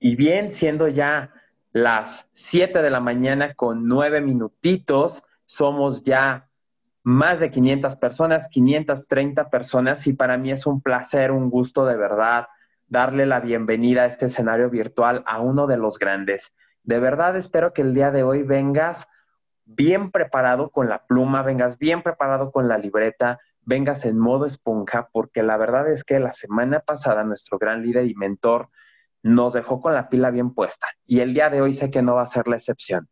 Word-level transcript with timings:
Y 0.00 0.16
bien, 0.16 0.50
siendo 0.50 0.88
ya 0.88 1.30
las 1.72 2.26
7 2.32 2.80
de 2.80 2.90
la 2.90 3.00
mañana 3.00 3.52
con 3.52 3.86
9 3.86 4.22
minutitos, 4.22 5.22
somos 5.44 6.02
ya 6.02 6.48
más 7.02 7.38
de 7.38 7.50
500 7.50 7.96
personas, 7.96 8.48
530 8.48 9.50
personas, 9.50 10.06
y 10.06 10.14
para 10.14 10.38
mí 10.38 10.50
es 10.50 10.66
un 10.66 10.80
placer, 10.80 11.30
un 11.30 11.50
gusto 11.50 11.84
de 11.84 11.96
verdad 11.96 12.48
darle 12.88 13.26
la 13.26 13.40
bienvenida 13.40 14.02
a 14.02 14.06
este 14.06 14.26
escenario 14.26 14.70
virtual 14.70 15.22
a 15.26 15.40
uno 15.40 15.66
de 15.66 15.76
los 15.76 15.98
grandes. 15.98 16.54
De 16.82 16.98
verdad 16.98 17.36
espero 17.36 17.74
que 17.74 17.82
el 17.82 17.92
día 17.92 18.10
de 18.10 18.22
hoy 18.22 18.42
vengas 18.42 19.06
bien 19.66 20.10
preparado 20.10 20.70
con 20.70 20.88
la 20.88 21.04
pluma, 21.06 21.42
vengas 21.42 21.78
bien 21.78 22.02
preparado 22.02 22.50
con 22.52 22.68
la 22.68 22.78
libreta, 22.78 23.38
vengas 23.66 24.06
en 24.06 24.18
modo 24.18 24.46
esponja, 24.46 25.10
porque 25.12 25.42
la 25.42 25.58
verdad 25.58 25.90
es 25.90 26.04
que 26.04 26.18
la 26.18 26.32
semana 26.32 26.80
pasada 26.80 27.22
nuestro 27.22 27.58
gran 27.58 27.82
líder 27.82 28.06
y 28.06 28.14
mentor 28.14 28.70
nos 29.22 29.52
dejó 29.52 29.80
con 29.80 29.94
la 29.94 30.08
pila 30.08 30.30
bien 30.30 30.54
puesta 30.54 30.86
y 31.06 31.20
el 31.20 31.34
día 31.34 31.50
de 31.50 31.60
hoy 31.60 31.72
sé 31.72 31.90
que 31.90 32.02
no 32.02 32.14
va 32.14 32.22
a 32.22 32.26
ser 32.26 32.48
la 32.48 32.56
excepción. 32.56 33.08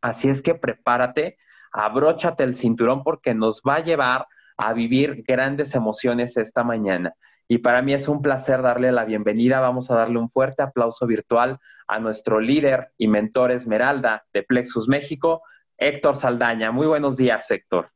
Así 0.00 0.28
es 0.28 0.42
que 0.42 0.54
prepárate, 0.54 1.38
abróchate 1.72 2.44
el 2.44 2.54
cinturón 2.54 3.02
porque 3.02 3.34
nos 3.34 3.62
va 3.66 3.76
a 3.76 3.84
llevar 3.84 4.26
a 4.56 4.72
vivir 4.72 5.24
grandes 5.26 5.74
emociones 5.74 6.36
esta 6.36 6.64
mañana. 6.64 7.14
Y 7.48 7.58
para 7.58 7.82
mí 7.82 7.94
es 7.94 8.06
un 8.08 8.22
placer 8.22 8.62
darle 8.62 8.92
la 8.92 9.04
bienvenida. 9.04 9.60
Vamos 9.60 9.90
a 9.90 9.94
darle 9.94 10.18
un 10.18 10.30
fuerte 10.30 10.62
aplauso 10.62 11.06
virtual 11.06 11.58
a 11.88 11.98
nuestro 11.98 12.38
líder 12.38 12.92
y 12.96 13.08
mentor 13.08 13.50
Esmeralda 13.50 14.24
de 14.32 14.42
Plexus 14.44 14.88
México, 14.88 15.42
Héctor 15.76 16.16
Saldaña. 16.16 16.70
Muy 16.70 16.86
buenos 16.86 17.16
días, 17.16 17.50
Héctor. 17.50 17.90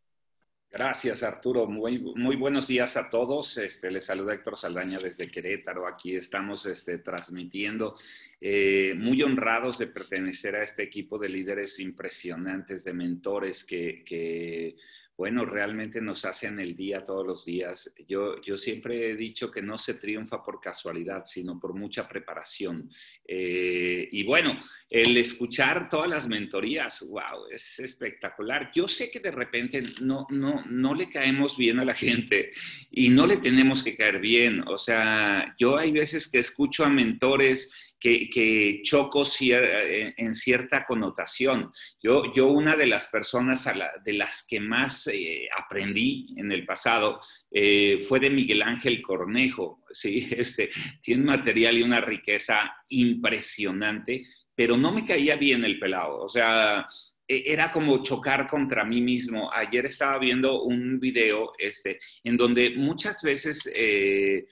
Gracias, 0.75 1.23
Arturo. 1.23 1.69
Muy, 1.69 2.01
muy 2.01 2.35
buenos 2.35 2.67
días 2.67 2.97
a 2.97 3.09
todos. 3.09 3.59
Este, 3.59 3.93
les 3.93 4.07
saluda 4.07 4.35
Héctor 4.35 4.59
Saldaña 4.59 4.99
desde 4.99 5.31
Querétaro. 5.31 5.87
Aquí 5.87 6.17
estamos 6.17 6.67
este, 6.67 6.99
transmitiendo. 6.99 7.97
Eh, 8.41 8.93
muy 8.97 9.23
honrados 9.23 9.79
de 9.79 9.87
pertenecer 9.87 10.57
a 10.57 10.65
este 10.65 10.83
equipo 10.83 11.17
de 11.17 11.29
líderes 11.29 11.79
impresionantes, 11.79 12.83
de 12.83 12.93
mentores 12.93 13.63
que, 13.63 14.03
que 14.05 14.75
bueno, 15.17 15.45
realmente 15.45 16.01
nos 16.01 16.25
hacen 16.25 16.59
el 16.59 16.75
día 16.75 17.05
todos 17.05 17.25
los 17.25 17.45
días. 17.45 17.95
Yo, 18.09 18.41
yo 18.41 18.57
siempre 18.57 19.11
he 19.11 19.15
dicho 19.15 19.49
que 19.49 19.63
no 19.63 19.79
se 19.79 19.95
triunfa 19.95 20.43
por 20.43 20.61
casualidad, 20.61 21.25
sino 21.25 21.61
por 21.61 21.73
mucha 21.73 22.09
preparación. 22.09 22.91
Eh, 23.27 24.09
y 24.11 24.25
bueno, 24.25 24.59
el 24.91 25.17
escuchar 25.17 25.89
todas 25.89 26.11
las 26.11 26.27
mentorías, 26.27 27.07
wow, 27.09 27.47
es 27.49 27.79
espectacular. 27.79 28.73
Yo 28.75 28.89
sé 28.89 29.09
que 29.09 29.21
de 29.21 29.31
repente 29.31 29.85
no, 30.01 30.27
no, 30.31 30.65
no 30.69 30.95
le 30.95 31.09
caemos 31.09 31.57
bien 31.57 31.79
a 31.79 31.85
la 31.85 31.95
gente 31.95 32.51
y 32.91 33.09
no 33.09 33.25
le 33.27 33.37
tenemos 33.37 33.85
que 33.85 33.97
caer 33.97 34.19
bien. 34.19 34.65
O 34.67 34.79
sea, 34.79 35.55
yo 35.59 35.77
hay 35.79 35.93
veces 35.93 36.29
que 36.29 36.41
escucho 36.41 36.85
a 36.85 36.89
mentores 36.89 37.94
que, 38.05 38.81
choco 38.83 39.23
en 39.41 40.35
cierta 40.35 40.85
connotación. 40.85 41.71
Yo, 42.03 42.33
yo 42.35 42.49
una 42.49 42.77
de 42.77 42.87
las 42.87 43.09
personas 43.09 43.67
de 44.05 44.13
las 44.13 44.47
que 44.47 44.61
más 44.61 45.07
eh, 45.07 45.49
aprendí 45.57 46.35
en 46.37 46.53
el 46.53 46.67
pasado 46.67 47.21
eh, 47.51 48.01
fue 48.07 48.21
de 48.21 48.29
Miguel 48.29 48.63
Ángel 48.63 49.01
Cornejo. 49.01 49.83
¿sí? 49.91 50.29
Este, 50.35 50.71
tiene 51.01 51.23
un 51.23 51.29
material 51.29 51.79
y 51.79 51.83
una 51.83 52.01
riqueza 52.01 52.77
impresionante, 52.89 54.25
pero 54.55 54.77
no 54.77 54.93
me 54.93 55.07
caía 55.07 55.37
bien 55.37 55.65
el 55.65 55.79
pelado. 55.79 56.21
O 56.21 56.29
sea, 56.29 56.87
e, 57.27 57.45
era 57.47 57.73
como 57.73 58.03
chocar 58.03 58.47
contra 58.47 58.85
mí 58.85 59.01
mismo. 59.01 59.51
Ayer 59.51 59.87
estaba 59.87 60.19
viendo 60.19 60.63
un 60.65 61.01
video 61.01 61.53
este, 61.57 61.99
en 62.23 62.37
donde 62.37 62.71
muchas 62.71 63.23
veces... 63.23 63.71
Eh, 63.75 64.45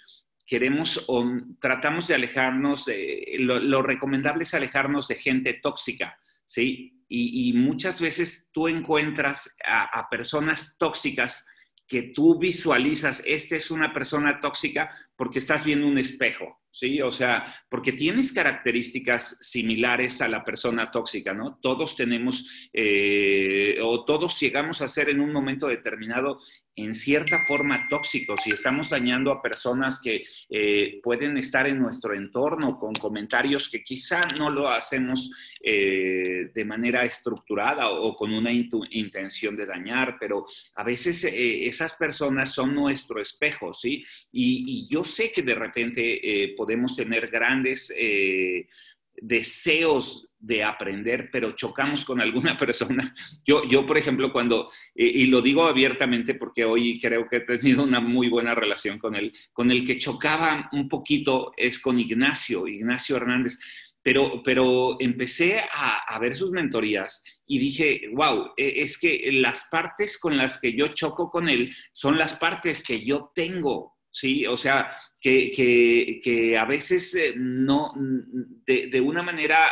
queremos 0.52 1.06
o 1.08 1.24
tratamos 1.58 2.08
de 2.08 2.14
alejarnos, 2.14 2.84
de, 2.84 3.36
lo, 3.38 3.80
recomendable 3.80 4.42
es 4.42 4.52
alejarnos 4.52 5.08
de 5.08 5.14
gente 5.14 5.54
tóxica, 5.54 6.18
¿sí? 6.44 6.92
Y, 7.08 7.54
muchas 7.54 8.02
veces 8.02 8.50
tú 8.52 8.68
encuentras 8.68 9.56
a, 9.64 10.06
personas 10.10 10.76
tóxicas 10.78 11.46
que 11.86 12.02
tú 12.02 12.38
visualizas, 12.38 13.22
esta 13.24 13.56
es 13.56 13.70
una 13.70 13.94
persona 13.94 14.40
tóxica 14.40 14.90
porque 15.16 15.38
estás 15.38 15.64
viendo 15.64 15.86
un 15.86 15.98
espejo, 15.98 16.62
¿sí? 16.72 17.00
O 17.02 17.12
sea, 17.12 17.54
porque 17.68 17.92
tienes 17.92 18.32
características 18.32 19.38
similares 19.40 20.20
a 20.22 20.28
la 20.28 20.42
persona 20.42 20.90
tóxica, 20.90 21.34
¿no? 21.34 21.58
Todos 21.60 21.94
tenemos 21.94 22.70
eh, 22.72 23.76
o 23.82 24.04
todos 24.04 24.40
llegamos 24.40 24.80
a 24.80 24.88
ser 24.88 25.10
en 25.10 25.20
un 25.20 25.32
momento 25.32 25.68
determinado 25.68 26.38
en 26.74 26.94
cierta 26.94 27.38
forma 27.46 27.86
tóxicos 27.90 28.46
y 28.46 28.52
estamos 28.52 28.88
dañando 28.88 29.30
a 29.30 29.42
personas 29.42 30.00
que 30.02 30.24
eh, 30.48 31.00
pueden 31.02 31.36
estar 31.36 31.66
en 31.66 31.78
nuestro 31.78 32.14
entorno 32.14 32.78
con 32.78 32.94
comentarios 32.94 33.68
que 33.68 33.84
quizá 33.84 34.26
no 34.38 34.48
lo 34.48 34.70
hacemos 34.70 35.30
eh, 35.62 36.50
de 36.54 36.64
manera 36.64 37.04
estructurada 37.04 37.90
o, 37.90 38.16
con 38.16 38.32
una 38.32 38.50
intención 38.50 39.54
de 39.54 39.66
dañar, 39.66 40.16
pero 40.18 40.46
a 40.76 40.82
veces 40.82 41.24
esas 41.24 41.94
personas 41.96 42.54
son 42.54 42.74
nuestro 42.74 43.20
espejo, 43.20 43.74
¿sí? 43.74 44.02
Y, 44.32 44.64
y 44.66 44.88
yo 44.88 45.01
sé 45.04 45.30
que 45.32 45.42
de 45.42 45.54
repente 45.54 46.44
eh, 46.44 46.54
podemos 46.56 46.96
tener 46.96 47.28
grandes 47.28 47.92
eh, 47.96 48.68
deseos 49.16 50.28
de 50.42 50.64
aprender, 50.64 51.30
pero 51.30 51.52
chocamos 51.52 52.04
con 52.04 52.20
alguna 52.20 52.56
persona. 52.58 53.14
Yo, 53.46 53.62
yo 53.68 53.86
por 53.86 53.96
ejemplo, 53.96 54.32
cuando, 54.32 54.68
eh, 54.94 55.06
y 55.06 55.26
lo 55.26 55.40
digo 55.40 55.66
abiertamente 55.66 56.34
porque 56.34 56.64
hoy 56.64 57.00
creo 57.00 57.28
que 57.28 57.36
he 57.36 57.40
tenido 57.40 57.84
una 57.84 58.00
muy 58.00 58.28
buena 58.28 58.54
relación 58.54 58.98
con 58.98 59.14
él, 59.14 59.32
con 59.52 59.70
el 59.70 59.86
que 59.86 59.98
chocaba 59.98 60.68
un 60.72 60.88
poquito 60.88 61.52
es 61.56 61.78
con 61.78 61.98
Ignacio, 62.00 62.66
Ignacio 62.66 63.16
Hernández. 63.16 63.58
Pero, 64.04 64.42
pero 64.42 64.96
empecé 64.98 65.60
a, 65.60 65.98
a, 65.98 66.18
ver 66.18 66.34
sus 66.34 66.50
mentorías 66.50 67.22
y 67.46 67.60
dije, 67.60 68.08
wow, 68.12 68.50
e, 68.56 68.80
es 68.82 68.98
que 68.98 69.30
las 69.30 69.68
partes 69.70 70.18
con 70.18 70.36
las 70.36 70.58
que 70.60 70.72
yo 70.72 70.88
choco 70.88 71.30
con 71.30 71.48
él 71.48 71.72
son 71.92 72.18
las 72.18 72.34
partes 72.34 72.82
que 72.82 73.04
yo 73.04 73.30
tengo 73.32 73.94
¿sí? 74.12 74.46
O 74.46 74.56
sea, 74.56 74.94
que, 75.20 76.56
a 76.60 76.64
veces 76.64 77.14
eh, 77.14 77.34
no, 77.36 77.92
de, 77.96 78.88
de, 78.88 79.00
una 79.00 79.22
manera 79.22 79.66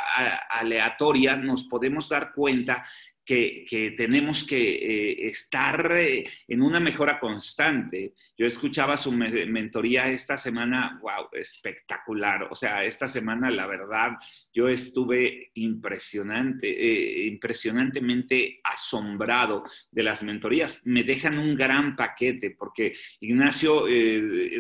aleatoria 0.49 1.37
nos 1.37 1.65
podemos 1.65 2.09
dar 2.09 2.33
cuenta 2.33 2.83
que, 3.31 3.95
tenemos 3.97 4.43
que 4.43 4.59
eh, 4.59 5.27
estar 5.29 5.93
eh, 5.93 6.25
en 6.49 6.63
una 6.63 6.81
mejora 6.81 7.21
constante. 7.21 8.15
Yo 8.37 8.45
escuchaba 8.45 8.97
su 8.97 9.13
mentoría 9.13 10.09
esta 10.09 10.37
semana, 10.37 10.99
wow, 11.01 11.29
espectacular. 11.33 12.49
O 12.51 12.57
sea, 12.57 12.85
esta 12.85 13.07
semana, 13.07 13.49
la 13.49 13.67
verdad, 13.67 14.13
yo 14.53 14.69
estuve 14.69 15.53
impresionante, 15.55 16.69
eh, 16.69 17.27
impresionantemente 17.27 18.61
asombrado 18.65 19.63
de 19.93 20.03
las 20.03 20.25
mentorías. 20.25 20.83
Me 20.87 21.05
dejan 21.05 21.39
un 21.39 21.55
gran 21.55 21.95
paquete 21.95 22.51
porque 22.59 22.95
Ignacio 23.21 23.85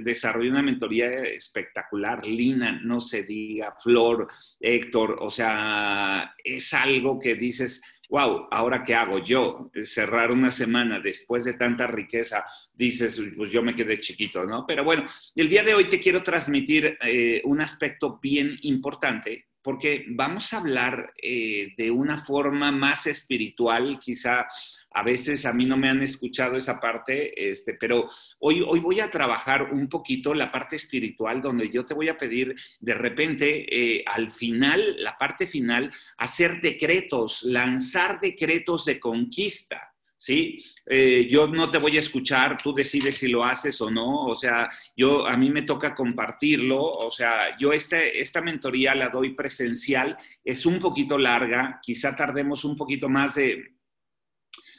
desarrolló 0.02 0.50
una 0.50 0.62
mentoría 0.62 1.08
espectacular. 1.08 2.25
Lina, 2.25 2.81
no 2.84 3.00
se 3.00 3.25
diga, 3.25 3.75
Flor, 3.82 4.28
Héctor, 4.60 5.19
o 5.20 5.31
sea, 5.31 6.34
es 6.44 6.72
algo 6.72 7.19
que 7.19 7.34
dices, 7.34 7.82
wow, 8.10 8.48
ahora 8.50 8.82
qué 8.84 8.94
hago 8.94 9.21
yo, 9.21 9.71
cerrar 9.84 10.32
una 10.32 10.50
semana 10.50 10.98
después 11.00 11.44
de 11.44 11.53
tanta 11.54 11.87
riqueza, 11.87 12.44
dices, 12.75 13.22
pues 13.37 13.50
yo 13.50 13.62
me 13.62 13.75
quedé 13.75 13.98
chiquito, 13.98 14.44
¿no? 14.44 14.66
Pero 14.66 14.82
bueno, 14.84 15.04
el 15.34 15.48
día 15.48 15.62
de 15.62 15.75
hoy 15.75 15.88
te 15.88 16.00
quiero 16.00 16.22
transmitir 16.22 16.99
eh, 17.00 17.41
un 17.44 17.60
aspecto 17.60 18.19
bien 18.20 18.59
importante 18.62 19.50
porque 19.62 20.06
vamos 20.09 20.53
a 20.53 20.59
hablar 20.59 21.12
eh, 21.22 21.75
de 21.76 21.91
una 21.91 22.19
forma 22.19 22.72
más 22.72 23.06
espiritual, 23.06 23.98
quizá 23.98 24.48
a 24.93 25.03
veces 25.03 25.47
a 25.47 25.53
mí 25.53 25.66
no 25.66 25.76
me 25.76 25.88
han 25.88 26.03
escuchado 26.03 26.56
esa 26.56 26.81
parte, 26.81 27.50
este, 27.50 27.75
pero 27.75 28.09
hoy, 28.41 28.62
hoy 28.66 28.81
voy 28.81 29.00
a 29.00 29.10
trabajar 29.10 29.72
un 29.72 29.88
poquito 29.88 30.34
la 30.34 30.50
parte 30.50 30.76
espiritual, 30.76 31.41
donde 31.43 31.70
yo 31.70 31.84
te 31.84 31.94
voy 31.94 32.09
a 32.09 32.19
pedir 32.19 32.56
de 32.81 32.94
repente, 32.94 33.67
eh, 33.70 34.05
al 34.06 34.31
final, 34.31 34.96
la 35.02 35.17
parte 35.17 35.46
final, 35.46 35.90
hacer 36.17 36.61
decretos, 36.61 37.43
lanzar 37.44 38.20
decretos 38.20 38.84
de 38.84 38.99
conquista. 38.99 39.89
¿Sí? 40.20 40.62
Eh, 40.84 41.26
yo 41.31 41.46
no 41.46 41.70
te 41.70 41.78
voy 41.78 41.96
a 41.96 42.00
escuchar, 42.00 42.58
tú 42.62 42.75
decides 42.75 43.17
si 43.17 43.28
lo 43.28 43.43
haces 43.43 43.81
o 43.81 43.90
no, 43.90 44.26
o 44.26 44.34
sea, 44.34 44.69
yo 44.94 45.26
a 45.26 45.34
mí 45.37 45.49
me 45.49 45.62
toca 45.62 45.94
compartirlo, 45.94 46.78
o 46.78 47.11
sea, 47.11 47.56
yo 47.58 47.72
este, 47.72 48.20
esta 48.20 48.43
mentoría 48.43 48.94
la 48.94 49.08
doy 49.08 49.34
presencial, 49.34 50.17
es 50.44 50.67
un 50.67 50.78
poquito 50.78 51.17
larga, 51.17 51.81
quizá 51.82 52.14
tardemos 52.14 52.67
un 52.67 52.76
poquito 52.76 53.08
más 53.08 53.34
de, 53.34 53.76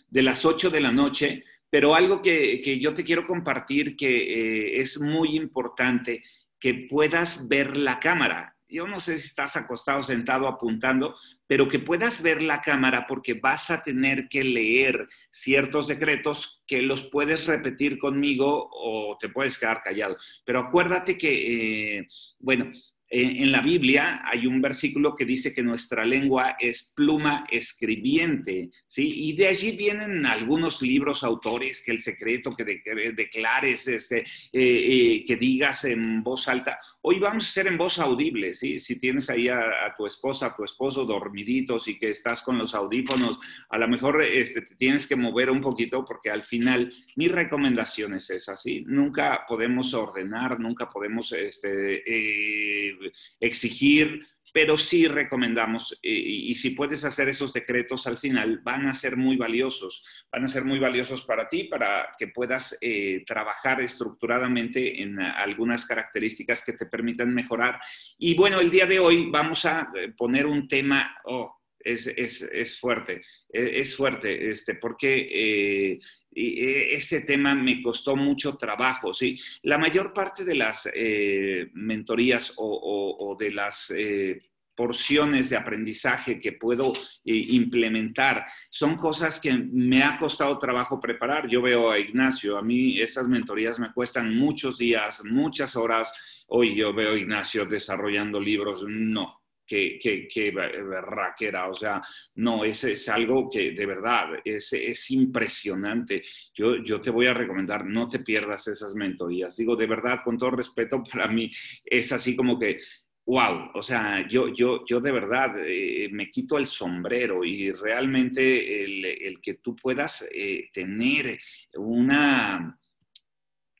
de 0.07 0.21
las 0.21 0.45
8 0.45 0.69
de 0.69 0.79
la 0.79 0.91
noche, 0.91 1.43
pero 1.71 1.95
algo 1.95 2.21
que, 2.21 2.79
yo 2.79 2.93
te 2.93 3.03
quiero 3.03 3.25
compartir 3.25 3.95
que 3.95 4.09
eh, 4.09 4.79
es 4.79 5.01
muy 5.01 5.35
importante, 5.35 6.21
que 6.59 6.85
puedas 6.87 7.47
ver 7.47 7.77
la 7.77 7.99
cámara 7.99 8.55
yo 8.71 8.87
no 8.87 8.99
sé 8.99 9.17
si 9.17 9.27
estás 9.27 9.57
acostado, 9.57 10.01
sentado, 10.01 10.47
apuntando, 10.47 11.15
pero 11.45 11.67
que 11.67 11.79
puedas 11.79 12.23
ver 12.23 12.41
la 12.41 12.61
cámara 12.61 13.05
porque 13.05 13.33
vas 13.33 13.69
a 13.69 13.83
tener 13.83 14.29
que 14.29 14.43
leer 14.43 15.07
ciertos 15.29 15.87
decretos 15.87 16.63
que 16.65 16.81
los 16.81 17.03
puedes 17.03 17.45
repetir 17.47 17.99
conmigo 17.99 18.69
o 18.71 19.17
te 19.19 19.29
puedes 19.29 19.59
quedar 19.59 19.83
callado. 19.83 20.17
Pero 20.45 20.61
acuérdate 20.61 21.17
que, 21.17 21.97
eh, 21.97 22.07
bueno, 22.39 22.71
en, 23.13 23.51
la 23.51 23.61
Biblia 23.61 24.21
hay 24.23 24.47
un 24.47 24.61
versículo 24.61 25.17
que 25.17 25.25
dice 25.25 25.53
que 25.53 25.61
nuestra 25.61 26.05
lengua 26.05 26.55
es 26.57 26.93
pluma 26.95 27.45
escribiente, 27.51 28.69
¿sí? 28.87 29.11
Y 29.13 29.33
de 29.33 29.47
allí 29.47 29.75
vienen 29.75 30.25
algunos 30.25 30.81
libros, 30.81 31.25
autores, 31.25 31.81
que 31.81 31.91
el 31.91 31.99
secreto 31.99 32.55
que, 32.55 32.63
declares, 32.63 33.89
este, 33.89 34.19
eh, 34.19 34.25
eh, 34.53 35.25
que 35.27 35.35
digas 35.35 35.83
en 35.83 36.23
voz 36.23 36.47
alta. 36.47 36.79
Hoy 37.01 37.19
vamos 37.19 37.43
a 37.43 37.49
hacer 37.49 37.67
en 37.67 37.77
voz 37.77 37.99
audible, 37.99 38.53
¿sí? 38.53 38.79
Si 38.79 38.97
tienes 38.97 39.29
ahí 39.29 39.49
a, 39.49 39.93
tu 39.97 40.05
esposa, 40.05 40.47
a 40.47 40.55
tu 40.55 40.63
esposo 40.63 41.03
dormiditos 41.03 41.89
y 41.89 41.99
que 41.99 42.11
estás 42.11 42.41
con 42.41 42.57
los 42.57 42.73
audífonos, 42.73 43.39
a 43.69 43.77
lo 43.77 43.89
mejor 43.89 44.23
este, 44.23 44.61
te 44.61 44.75
tienes 44.75 45.05
que 45.05 45.17
mover 45.17 45.49
un 45.49 45.59
poquito 45.59 46.05
porque 46.05 46.29
al 46.29 46.43
final 46.43 46.93
mi 47.17 47.27
recomendación 47.27 48.13
es 48.13 48.29
esa, 48.29 48.55
¿sí? 48.55 48.85
Nunca 48.87 49.43
podemos 49.49 49.93
ordenar, 49.93 50.61
nunca 50.61 50.87
podemos 50.89 51.33
este, 51.33 52.03
eh, 52.05 53.00
exigir, 53.39 54.21
pero 54.53 54.77
sí 54.77 55.07
recomendamos, 55.07 55.97
eh, 56.03 56.09
y, 56.11 56.55
si 56.55 56.71
puedes 56.71 57.05
hacer 57.05 57.29
esos 57.29 57.53
decretos 57.53 58.05
al 58.05 58.17
final, 58.17 58.59
van 58.63 58.87
a 58.87 58.93
ser 58.93 59.15
muy 59.15 59.37
valiosos, 59.37 60.03
van 60.31 60.43
a 60.43 60.47
ser 60.47 60.65
muy 60.65 60.77
valiosos 60.77 61.23
para 61.23 61.47
ti, 61.47 61.65
para 61.65 62.09
que 62.17 62.27
puedas 62.27 62.77
eh, 62.81 63.23
trabajar 63.25 63.81
estructuradamente 63.81 65.01
en 65.01 65.19
algunas 65.19 65.85
características 65.85 66.63
que 66.65 66.73
te 66.73 66.85
permitan 66.85 67.33
mejorar. 67.33 67.79
Y 68.17 68.35
bueno, 68.35 68.59
el 68.59 68.69
día 68.69 68.85
de 68.85 68.99
hoy 68.99 69.29
vamos 69.31 69.65
a 69.65 69.89
poner 70.17 70.45
un 70.45 70.67
tema, 70.67 71.15
oh, 71.25 71.60
es, 71.83 72.07
es, 72.07 72.41
es, 72.41 72.79
fuerte, 72.79 73.23
e, 73.51 73.79
es, 73.79 73.95
fuerte, 73.95 74.51
este, 74.51 74.75
porque 74.75 75.99
ese 76.33 77.21
tema 77.21 77.53
me 77.55 77.81
costó 77.81 78.15
mucho 78.15 78.55
trabajo, 78.55 79.13
¿sí? 79.13 79.37
La 79.63 79.77
mayor 79.77 80.13
parte 80.13 80.45
de 80.45 80.55
las 80.55 80.89
eh, 80.93 81.69
mentorías 81.73 82.53
o, 82.57 83.35
de 83.39 83.51
las... 83.51 83.91
Eh, 83.95 84.41
porciones 84.73 85.49
de 85.49 85.57
aprendizaje 85.57 86.39
que 86.39 86.53
puedo 86.53 86.93
implementar. 87.25 88.45
Son 88.69 88.95
cosas 88.95 89.39
que 89.39 89.53
me 89.53 90.01
ha 90.01 90.17
costado 90.17 90.57
trabajo 90.57 90.99
preparar. 90.99 91.47
Yo 91.47 91.61
veo 91.61 91.91
a 91.91 91.99
Ignacio, 91.99 92.57
a 92.57 92.63
mí 92.63 92.99
estas 92.99 93.27
mentorías 93.27 93.79
me 93.79 93.91
cuestan 93.91 94.35
muchos 94.35 94.77
días, 94.79 95.23
muchas 95.23 95.75
horas. 95.75 96.43
Hoy 96.47 96.75
yo 96.75 96.93
veo 96.93 97.13
a 97.13 97.17
Ignacio 97.17 97.65
desarrollando 97.65 98.39
libros. 98.39 98.83
No, 98.87 99.40
que, 99.71 100.27
que, 100.27 100.51
berraquera. 100.51 101.69
O 101.69 101.73
sea, 101.73 102.01
no, 102.35 102.65
es, 102.65 102.83
es 102.83 103.07
algo 103.07 103.49
que 103.49 103.71
de 103.71 103.85
verdad 103.85 104.39
es, 104.43 104.73
es 104.73 105.11
impresionante. 105.11 106.23
Yo, 106.53 106.83
yo 106.83 106.99
te 106.99 107.09
voy 107.09 107.27
a 107.27 107.33
recomendar, 107.33 107.85
no 107.85 108.09
te 108.09 108.19
pierdas 108.19 108.67
esas 108.67 108.95
mentorías. 108.95 109.55
Digo, 109.55 109.75
de 109.75 109.87
verdad, 109.87 110.19
con 110.23 110.37
todo 110.37 110.51
respeto, 110.51 111.01
para 111.11 111.27
mí 111.27 111.49
es 111.85 112.11
así 112.11 112.35
como 112.35 112.59
que 112.59 112.77
wow, 113.23 113.69
o 113.75 113.83
sea, 113.83 114.27
yo, 114.27 114.53
yo, 114.53 114.83
yo 114.85 114.99
de 114.99 115.11
verdad 115.11 115.53
eh, 115.59 116.09
me 116.11 116.29
quito 116.29 116.57
el 116.57 116.65
sombrero 116.65 117.45
y 117.45 117.71
realmente 117.71 118.83
el, 118.83 119.39
que 119.41 119.53
tú 119.53 119.75
puedas 119.75 120.27
eh, 120.33 120.69
tener 120.73 121.39
una, 121.75 122.77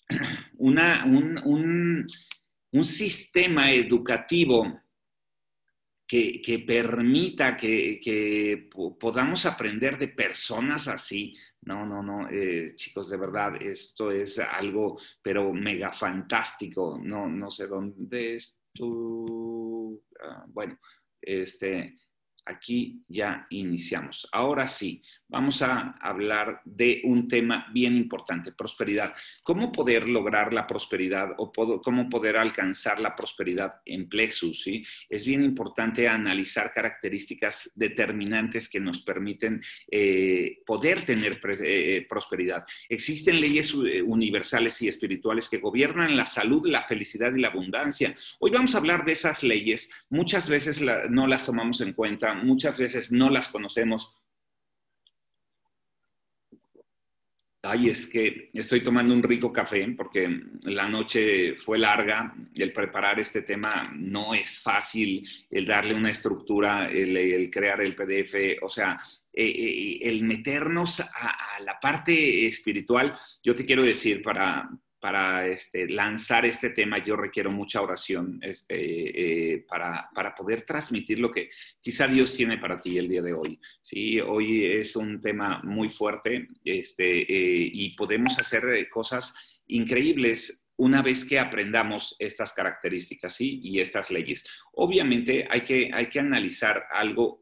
una 0.58 1.06
un, 1.06 1.38
un, 1.44 2.08
un, 2.72 2.84
sistema 2.84 3.74
educativo 3.74 4.82
que, 6.12 6.64
permita 6.68 7.56
que, 7.56 8.68
podamos 9.00 9.46
aprender 9.46 9.98
de 9.98 10.10
personas 10.10 10.90
así. 10.90 11.34
No, 11.62 11.86
no, 11.86 12.04
no, 12.04 12.30
eh, 12.30 12.74
chicos, 12.76 13.10
de 13.10 13.16
verdad, 13.16 13.62
esto 13.62 14.12
es 14.12 14.40
algo, 14.40 15.00
pero 15.22 15.54
mega 15.54 15.94
fantástico. 15.94 17.00
No, 17.02 17.30
no 17.30 17.50
sé 17.50 17.68
dónde 17.68 18.36
es. 18.36 18.60
Ah, 20.22 20.46
bueno, 20.50 20.78
este, 21.22 21.96
aquí 22.52 23.04
ya 23.08 23.48
iniciamos. 23.50 24.28
Ahora 24.32 24.68
sí, 24.68 25.02
vamos 25.32 25.62
a 25.62 25.96
hablar 26.02 26.62
de 26.66 27.02
un 27.06 27.28
tema 27.28 27.68
bien 27.74 27.96
importante, 27.96 28.52
prosperidad. 28.52 29.14
¿Cómo 29.44 29.72
poder 29.72 30.08
lograr 30.08 30.52
la 30.52 30.68
prosperidad 30.68 31.30
o 31.38 31.52
cómo 31.82 32.10
poder 32.10 32.36
alcanzar 32.36 33.00
la 33.00 33.16
prosperidad 33.16 33.76
en 33.86 34.10
Plexus? 34.10 34.62
¿sí? 34.62 34.84
Es 35.10 35.26
bien 35.26 35.44
importante 35.44 36.08
analizar 36.08 36.74
características 36.74 37.72
determinantes 37.76 38.68
que 38.68 38.82
nos 38.82 39.02
permiten 39.02 39.62
eh, 39.90 40.60
poder 40.66 41.06
tener 41.06 41.40
eh, 41.64 42.06
prosperidad. 42.10 42.66
Existen 42.90 43.40
leyes 43.40 43.74
eh, 43.86 44.02
universales 44.02 44.82
y 44.82 44.90
espirituales 44.90 45.48
que 45.48 45.60
gobiernan 45.60 46.18
la 46.18 46.26
salud, 46.26 46.68
la 46.68 46.86
felicidad 46.86 47.34
y 47.34 47.40
la 47.40 47.48
abundancia. 47.48 48.14
Hoy 48.40 48.52
vamos 48.52 48.76
a 48.76 48.80
hablar 48.80 49.06
de 49.06 49.14
esas 49.14 49.44
leyes. 49.44 49.90
Muchas 50.10 50.50
veces 50.50 50.82
no 51.10 51.26
las 51.26 51.46
tomamos 51.46 51.80
en 51.80 51.94
cuenta, 51.94 52.34
muchas 52.42 52.78
veces 52.80 53.12
no 53.12 53.30
las 53.30 53.48
conocemos. 53.48 54.16
Ay, 57.64 57.90
es 57.90 58.08
que 58.08 58.50
estoy 58.56 58.84
tomando 58.84 59.14
un 59.14 59.22
rico 59.22 59.54
café 59.54 59.88
porque 59.96 60.28
la 60.64 60.90
noche 60.90 61.56
fue 61.56 61.78
larga 61.78 62.34
el 62.56 62.74
preparar 62.74 63.20
este 63.20 63.44
tema 63.44 63.94
no 63.96 64.34
es 64.34 64.62
fácil, 64.62 65.28
el 65.48 65.68
darle 65.68 65.94
una 65.94 66.10
estructura, 66.10 66.90
el, 66.90 67.52
crear 67.52 67.82
el 67.82 67.94
PDF, 67.94 68.64
o 68.64 68.70
sea, 68.70 69.00
eh, 69.32 69.46
eh, 69.46 70.00
el 70.02 70.24
meternos 70.24 71.02
a, 71.02 71.60
la 71.64 71.80
parte 71.80 72.48
espiritual, 72.48 73.16
yo 73.44 73.56
te 73.56 73.64
quiero 73.64 73.84
decir, 73.84 74.24
para, 74.24 74.68
para 75.02 75.48
este, 75.48 75.90
lanzar 75.90 76.46
este 76.46 76.70
tema 76.70 77.04
yo 77.04 77.16
requiero 77.16 77.50
mucha 77.50 77.82
oración 77.82 78.40
este, 78.44 79.54
eh, 79.54 79.66
para, 79.68 80.10
poder 80.38 80.62
transmitir 80.62 81.20
lo 81.20 81.32
que 81.32 81.50
quizá 81.80 82.08
Dios 82.08 82.36
tiene 82.38 82.60
para 82.60 82.80
ti 82.80 83.00
el 83.00 83.10
día 83.10 83.24
de 83.24 83.34
hoy. 83.34 83.60
¿sí? 83.82 84.20
Hoy 84.20 84.64
es 84.64 84.96
un 84.96 85.20
tema 85.20 85.60
muy 85.64 85.90
fuerte 85.90 86.48
este, 86.64 87.22
eh, 87.22 87.70
y 87.74 87.96
podemos 87.96 88.38
hacer 88.38 88.64
eh, 88.70 88.88
cosas 88.90 89.60
increíbles 89.68 90.68
una 90.78 91.02
vez 91.02 91.26
que 91.26 91.40
aprendamos 91.40 92.16
estas 92.20 92.54
características 92.54 93.36
¿sí? 93.36 93.60
y 93.64 93.80
estas 93.80 94.12
leyes. 94.12 94.48
Obviamente 94.74 95.48
hay 95.50 95.62
que, 95.62 95.90
hay 95.92 96.10
que 96.10 96.20
analizar 96.20 96.86
algo. 96.92 97.42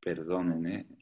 Perdonen, 0.00 0.66
¿eh? 0.66 0.93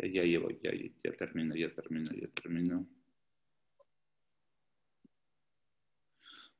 Ya, 0.00 0.22
llevo, 0.22 0.48
ya, 0.62 0.70
ya 0.72 1.12
termino, 1.12 1.56
ya 1.56 1.74
termino, 1.74 2.10
ya 2.12 2.28
termino. 2.28 2.86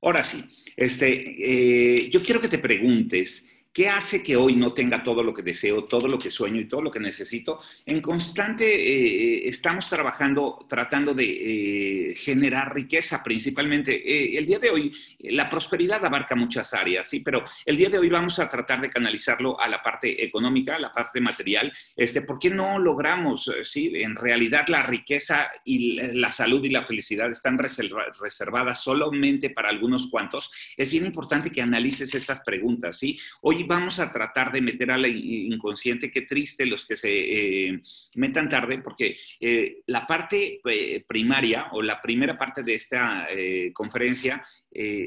Ahora 0.01 0.25
sí, 0.25 0.45
este, 0.77 2.03
eh, 2.03 2.09
yo 2.11 2.23
quiero 2.23 2.41
que 2.41 2.49
te 2.49 2.59
preguntes, 2.59 3.53
¿Qué 3.79 3.89
hace 3.89 4.25
que 4.25 4.35
hoy 4.35 4.57
no 4.57 4.73
tenga 4.73 5.05
todo 5.05 5.23
lo 5.23 5.33
que 5.33 5.41
deseo, 5.41 5.85
todo 5.85 6.09
lo 6.09 6.19
que 6.19 6.31
sueño 6.31 6.61
y 6.61 6.67
todo 6.67 6.83
lo 6.83 6.91
que 6.91 6.99
necesito? 6.99 7.61
En 7.87 8.01
constante 8.01 8.65
eh, 8.65 9.49
estamos 9.49 9.89
trabajando, 9.89 10.67
tratando 10.69 11.15
de 11.15 12.11
eh, 12.11 12.15
generar 12.17 12.75
riqueza 12.75 13.23
principalmente. 13.23 13.95
Eh, 13.95 14.37
el 14.37 14.47
día 14.47 14.59
de 14.59 14.71
hoy, 14.71 14.93
la 15.21 15.49
prosperidad 15.49 16.05
abarca 16.05 16.35
muchas 16.35 16.75
áreas, 16.75 17.09
sí, 17.09 17.21
pero 17.21 17.45
el 17.65 17.77
día 17.77 17.89
de 17.89 17.99
hoy 17.99 18.09
vamos 18.09 18.41
a 18.41 18.51
tratar 18.51 18.81
de 18.81 18.91
canalizarlo 18.91 19.61
a 19.61 19.69
la 19.69 19.81
parte 19.81 20.25
económica, 20.25 20.75
a 20.75 20.81
la 20.81 20.91
parte 20.91 21.21
material. 21.21 21.73
Este, 21.95 22.23
¿Por 22.23 22.41
qué 22.41 22.51
no 22.51 22.81
logramos, 22.81 23.49
sí? 23.63 23.93
En 23.95 24.17
realidad 24.17 24.65
la 24.67 24.83
riqueza 24.83 25.53
y 25.65 26.01
la 26.19 26.33
salud 26.33 26.65
y 26.65 26.71
la 26.71 26.83
felicidad 26.83 27.31
están 27.31 27.57
reservadas 27.57 28.83
solamente 28.83 29.51
para 29.51 29.69
algunos 29.69 30.09
cuantos. 30.09 30.51
Es 30.77 30.91
bien 30.91 31.07
importante 31.07 31.53
que 31.53 31.63
analices 31.63 32.13
estas 32.13 32.41
preguntas, 32.41 32.99
¿sí? 32.99 33.17
Hoy 33.43 33.68
vamos 33.69 34.01
a 34.01 34.11
tratar 34.11 34.51
de 34.51 34.63
meter 34.63 34.91
al 34.91 35.07
inconsciente, 35.07 36.11
qué 36.11 36.23
triste 36.23 36.65
los 36.67 36.87
que 36.87 36.97
se 36.97 37.11
eh, 37.11 37.81
metan 38.15 38.49
tarde, 38.49 38.79
porque 38.79 39.17
eh, 39.39 39.83
la 39.87 40.07
parte 40.07 40.61
eh, 40.65 41.05
primaria 41.07 41.69
o 41.73 41.83
la 41.83 42.01
primera 42.01 42.37
parte 42.37 42.63
de 42.63 42.75
esta 42.75 43.29
conferencia 43.73 44.43